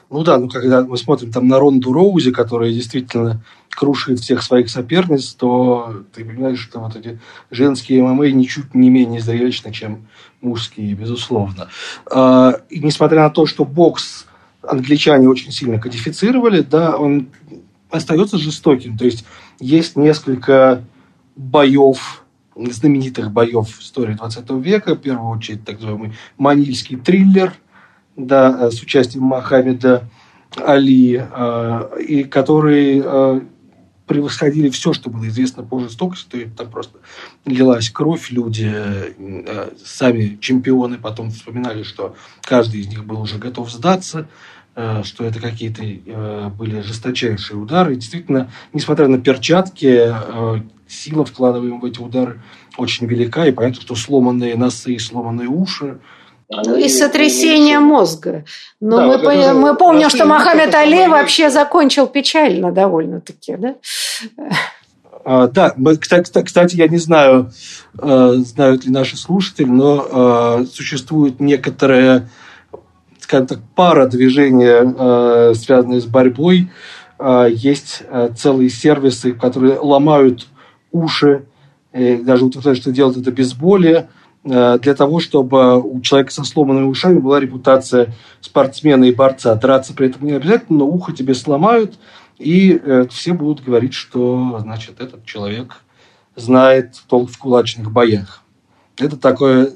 Ну 0.09 0.23
да, 0.23 0.37
ну 0.37 0.49
когда 0.49 0.83
мы 0.83 0.97
смотрим 0.97 1.31
там 1.31 1.47
на 1.47 1.59
Ронду 1.59 1.93
Роузи, 1.93 2.31
которая 2.31 2.71
действительно 2.71 3.43
крушит 3.69 4.19
всех 4.19 4.41
своих 4.41 4.69
соперниц, 4.69 5.33
то 5.33 6.03
ты 6.13 6.23
понимаешь, 6.23 6.59
что 6.59 6.79
вот 6.79 6.95
эти 6.95 7.19
женские 7.51 8.03
ММА 8.03 8.31
ничуть 8.31 8.73
не 8.73 8.89
менее 8.89 9.21
зрелищны, 9.21 9.71
чем 9.71 10.07
мужские, 10.41 10.93
безусловно. 10.93 11.69
А, 12.11 12.61
и 12.69 12.79
несмотря 12.79 13.23
на 13.23 13.29
то, 13.29 13.45
что 13.45 13.65
бокс 13.65 14.25
англичане 14.67 15.29
очень 15.29 15.51
сильно 15.51 15.79
кодифицировали, 15.79 16.61
да, 16.61 16.97
он 16.97 17.29
остается 17.89 18.37
жестоким. 18.37 18.97
То 18.97 19.05
есть 19.05 19.25
есть 19.59 19.95
несколько 19.95 20.83
боев, 21.35 22.23
знаменитых 22.55 23.31
боев 23.31 23.69
в 23.69 23.81
истории 23.81 24.13
20 24.13 24.49
века. 24.51 24.95
В 24.95 24.99
первую 24.99 25.29
очередь 25.29 25.65
так 25.65 25.75
называемый 25.75 26.13
манильский 26.37 26.97
триллер– 26.97 27.53
да, 28.15 28.57
э, 28.59 28.71
с 28.71 28.81
участием 28.81 29.23
Мохаммеда 29.25 30.03
Али, 30.57 31.21
э, 31.29 31.99
и 32.07 32.23
которые 32.23 33.01
э, 33.03 33.41
превосходили 34.07 34.69
все, 34.69 34.93
что 34.93 35.09
было 35.09 35.27
известно 35.27 35.63
по 35.63 35.79
жестокости. 35.79 36.29
То 36.29 36.37
есть 36.37 36.55
там 36.55 36.69
просто 36.69 36.99
лилась 37.45 37.89
кровь, 37.89 38.31
люди, 38.31 38.71
сами 39.83 40.37
чемпионы 40.41 40.97
потом 40.97 41.31
вспоминали, 41.31 41.83
что 41.83 42.15
каждый 42.41 42.81
из 42.81 42.87
них 42.87 43.05
был 43.05 43.21
уже 43.21 43.37
готов 43.37 43.71
сдаться, 43.71 44.27
что 44.73 45.23
это 45.23 45.39
какие-то 45.39 45.83
были 46.49 46.81
жесточайшие 46.81 47.57
удары. 47.57 47.93
И 47.93 47.95
действительно, 47.97 48.51
несмотря 48.73 49.07
на 49.07 49.19
перчатки, 49.19 50.13
сила, 50.87 51.25
вкладываемая 51.25 51.79
в 51.79 51.85
эти 51.85 51.99
удары, 51.99 52.41
очень 52.77 53.07
велика. 53.07 53.45
И 53.47 53.51
понятно, 53.51 53.81
что 53.81 53.95
сломанные 53.95 54.55
носы 54.55 54.93
и 54.93 54.99
сломанные 54.99 55.47
уши– 55.47 55.99
и 56.49 56.89
сотрясение 56.89 57.79
мозга. 57.79 58.45
Но 58.79 58.97
да, 58.97 59.07
мы, 59.07 59.17
вот 59.17 59.33
это, 59.33 59.53
мы 59.53 59.75
помним, 59.75 60.09
что 60.09 60.25
Мохаммед 60.25 60.73
Али 60.75 61.07
вообще 61.07 61.49
закончил 61.49 62.07
печально 62.07 62.71
довольно-таки, 62.71 63.55
да? 63.57 63.75
А, 65.27 65.47
да, 65.47 65.73
мы, 65.75 65.97
кстати, 65.97 66.75
я 66.75 66.87
не 66.87 66.99
знаю, 66.99 67.51
э, 67.99 68.33
знают 68.37 68.85
ли 68.85 68.91
наши 68.91 69.17
слушатели, 69.17 69.65
но 69.65 70.59
э, 70.61 70.65
существует 70.71 71.39
некоторая, 71.39 72.29
скажем 73.19 73.47
так, 73.47 73.59
пара 73.73 74.05
движения, 74.05 74.83
э, 74.83 75.53
связанные 75.55 75.99
с 75.99 76.05
борьбой. 76.05 76.69
Есть 77.49 78.03
целые 78.37 78.69
сервисы, 78.69 79.31
которые 79.31 79.79
ломают 79.79 80.47
уши, 80.91 81.45
даже 81.93 82.43
утверждают, 82.43 82.77
что 82.77 82.91
делают 82.91 83.15
это 83.15 83.31
без 83.31 83.53
боли, 83.53 84.09
для 84.45 84.93
того, 84.93 85.19
чтобы 85.19 85.81
у 85.81 85.99
человека 86.01 86.31
со 86.31 86.43
сломанными 86.43 86.85
ушами 86.85 87.17
была 87.17 87.39
репутация 87.39 88.13
спортсмена 88.41 89.05
и 89.05 89.13
борца. 89.13 89.55
Драться 89.55 89.93
при 89.93 90.09
этом 90.09 90.27
не 90.27 90.33
обязательно, 90.33 90.79
но 90.79 90.85
ухо 90.85 91.13
тебе 91.13 91.33
сломают, 91.33 91.97
и 92.37 92.79
э, 92.81 93.07
все 93.09 93.33
будут 93.33 93.63
говорить, 93.63 93.93
что, 93.93 94.59
значит, 94.61 95.01
этот 95.01 95.25
человек 95.25 95.81
знает 96.35 97.01
толк 97.07 97.31
в 97.31 97.37
кулачных 97.37 97.91
боях. 97.91 98.43
Это 98.97 99.17
такое, 99.17 99.71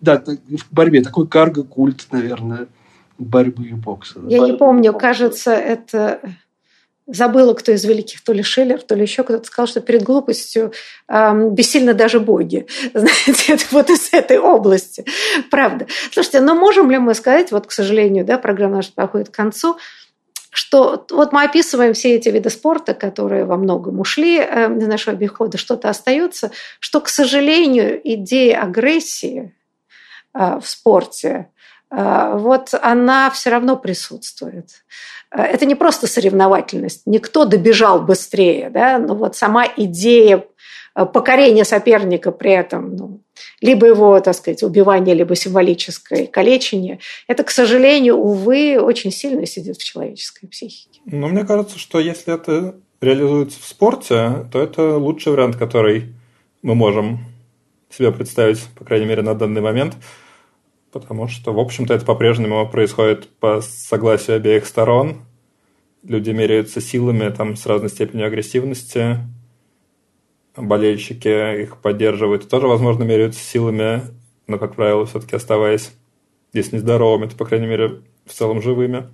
да, 0.00 0.22
в 0.22 0.72
борьбе 0.72 1.02
такой 1.02 1.26
карго-культ, 1.26 2.06
наверное, 2.12 2.68
борьбы 3.18 3.64
и 3.64 3.72
бокса. 3.72 4.20
Я 4.28 4.40
не 4.40 4.52
помню, 4.52 4.92
кажется, 4.92 5.52
это 5.52 6.20
забыла, 7.06 7.54
кто 7.54 7.72
из 7.72 7.84
великих, 7.84 8.22
то 8.22 8.32
ли 8.32 8.42
Шиллер, 8.42 8.82
то 8.82 8.94
ли 8.94 9.02
еще 9.02 9.22
кто-то 9.22 9.44
сказал, 9.44 9.66
что 9.66 9.80
перед 9.80 10.02
глупостью 10.02 10.72
э, 11.08 11.48
бессильны 11.50 11.94
даже 11.94 12.20
боги. 12.20 12.66
Знаете, 12.94 13.54
это 13.54 13.64
вот 13.70 13.90
из 13.90 14.12
этой 14.12 14.38
области. 14.38 15.04
Правда. 15.50 15.86
Слушайте, 16.12 16.40
но 16.40 16.54
можем 16.54 16.90
ли 16.90 16.98
мы 16.98 17.14
сказать, 17.14 17.52
вот, 17.52 17.66
к 17.66 17.72
сожалению, 17.72 18.24
да, 18.24 18.38
программа 18.38 18.76
наша 18.76 18.92
подходит 18.92 19.28
к 19.28 19.34
концу, 19.34 19.76
что 20.50 21.06
вот 21.10 21.32
мы 21.32 21.44
описываем 21.44 21.92
все 21.92 22.14
эти 22.14 22.30
виды 22.30 22.50
спорта, 22.50 22.94
которые 22.94 23.44
во 23.44 23.56
многом 23.56 24.00
ушли 24.00 24.38
э, 24.38 24.68
нашего 24.68 25.14
обихода, 25.14 25.58
что-то 25.58 25.90
остается, 25.90 26.50
что, 26.80 27.00
к 27.00 27.08
сожалению, 27.08 28.00
идея 28.02 28.62
агрессии 28.62 29.54
э, 30.34 30.58
в 30.58 30.66
спорте, 30.66 31.50
вот 31.90 32.74
она 32.82 33.30
все 33.30 33.50
равно 33.50 33.76
присутствует. 33.76 34.70
Э, 35.30 35.42
это 35.42 35.66
не 35.66 35.74
просто 35.74 36.06
соревновательность, 36.06 37.02
никто 37.06 37.44
добежал 37.44 38.00
быстрее, 38.00 38.70
да, 38.70 38.98
но 38.98 39.14
вот 39.14 39.36
сама 39.36 39.66
идея 39.76 40.44
э, 40.94 41.06
покорения 41.06 41.64
соперника 41.64 42.32
при 42.32 42.52
этом, 42.52 42.96
ну, 42.96 43.20
либо 43.60 43.86
его, 43.86 44.18
так 44.20 44.34
сказать, 44.34 44.62
убивание, 44.62 45.14
либо 45.14 45.34
символическое 45.34 46.26
калечение, 46.26 47.00
это, 47.28 47.44
к 47.44 47.50
сожалению, 47.50 48.16
увы, 48.16 48.78
очень 48.80 49.12
сильно 49.12 49.46
сидит 49.46 49.76
в 49.76 49.84
человеческой 49.84 50.46
психике. 50.48 51.00
Ну, 51.06 51.28
мне 51.28 51.44
кажется, 51.44 51.78
что 51.78 52.00
если 52.00 52.34
это 52.34 52.76
реализуется 53.00 53.60
в 53.60 53.64
спорте, 53.64 54.46
то 54.50 54.60
это 54.60 54.96
лучший 54.96 55.32
вариант, 55.32 55.56
который 55.56 56.14
мы 56.62 56.74
можем 56.74 57.20
себе 57.90 58.10
представить, 58.10 58.60
по 58.76 58.84
крайней 58.84 59.06
мере, 59.06 59.22
на 59.22 59.34
данный 59.34 59.60
момент– 59.60 59.94
потому 61.00 61.28
что, 61.28 61.52
в 61.52 61.58
общем-то, 61.58 61.94
это 61.94 62.04
по-прежнему 62.04 62.68
происходит 62.68 63.28
по 63.38 63.60
согласию 63.60 64.36
обеих 64.36 64.66
сторон. 64.66 65.18
Люди 66.02 66.30
меряются 66.30 66.80
силами 66.80 67.28
там, 67.30 67.56
с 67.56 67.66
разной 67.66 67.90
степенью 67.90 68.26
агрессивности. 68.26 69.18
Болельщики 70.56 71.62
их 71.62 71.78
поддерживают 71.78 72.44
и 72.44 72.48
тоже, 72.48 72.66
возможно, 72.66 73.04
меряются 73.04 73.40
силами, 73.40 74.02
но, 74.46 74.58
как 74.58 74.76
правило, 74.76 75.04
все-таки 75.04 75.36
оставаясь, 75.36 75.92
если 76.52 76.76
не 76.76 76.80
здоровыми, 76.80 77.28
то, 77.28 77.36
по 77.36 77.44
крайней 77.44 77.66
мере, 77.66 78.00
в 78.24 78.32
целом 78.32 78.62
живыми. 78.62 79.08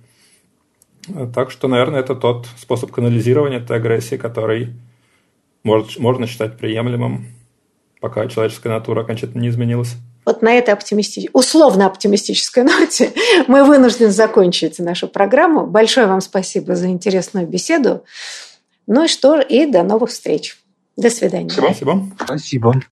Так 1.33 1.51
что, 1.51 1.67
наверное, 1.67 1.99
это 1.99 2.15
тот 2.15 2.47
способ 2.57 2.91
канализирования 2.91 3.59
этой 3.59 3.75
агрессии, 3.75 4.15
который 4.15 4.69
может, 5.63 5.99
можно 5.99 6.27
считать 6.27 6.57
приемлемым, 6.57 7.27
пока 7.99 8.27
человеческая 8.27 8.69
натура 8.69 9.01
окончательно 9.01 9.41
не 9.41 9.49
изменилась. 9.49 9.95
Вот 10.25 10.41
на 10.41 10.53
этой 10.53 10.73
оптимисти... 10.73 11.29
условно 11.33 11.85
оптимистической 11.85 12.63
ноте 12.79 13.13
мы 13.47 13.63
вынуждены 13.63 14.11
закончить 14.11 14.79
нашу 14.79 15.07
программу. 15.07 15.65
Большое 15.65 16.07
вам 16.07 16.21
спасибо 16.21 16.75
за 16.75 16.87
интересную 16.87 17.47
беседу. 17.47 18.03
Ну 18.87 19.05
и 19.05 19.07
что, 19.07 19.39
и 19.39 19.65
до 19.65 19.83
новых 19.83 20.09
встреч. 20.09 20.57
До 20.95 21.09
свидания. 21.09 21.49
Спасибо. 21.49 22.05
Спасибо. 22.19 22.83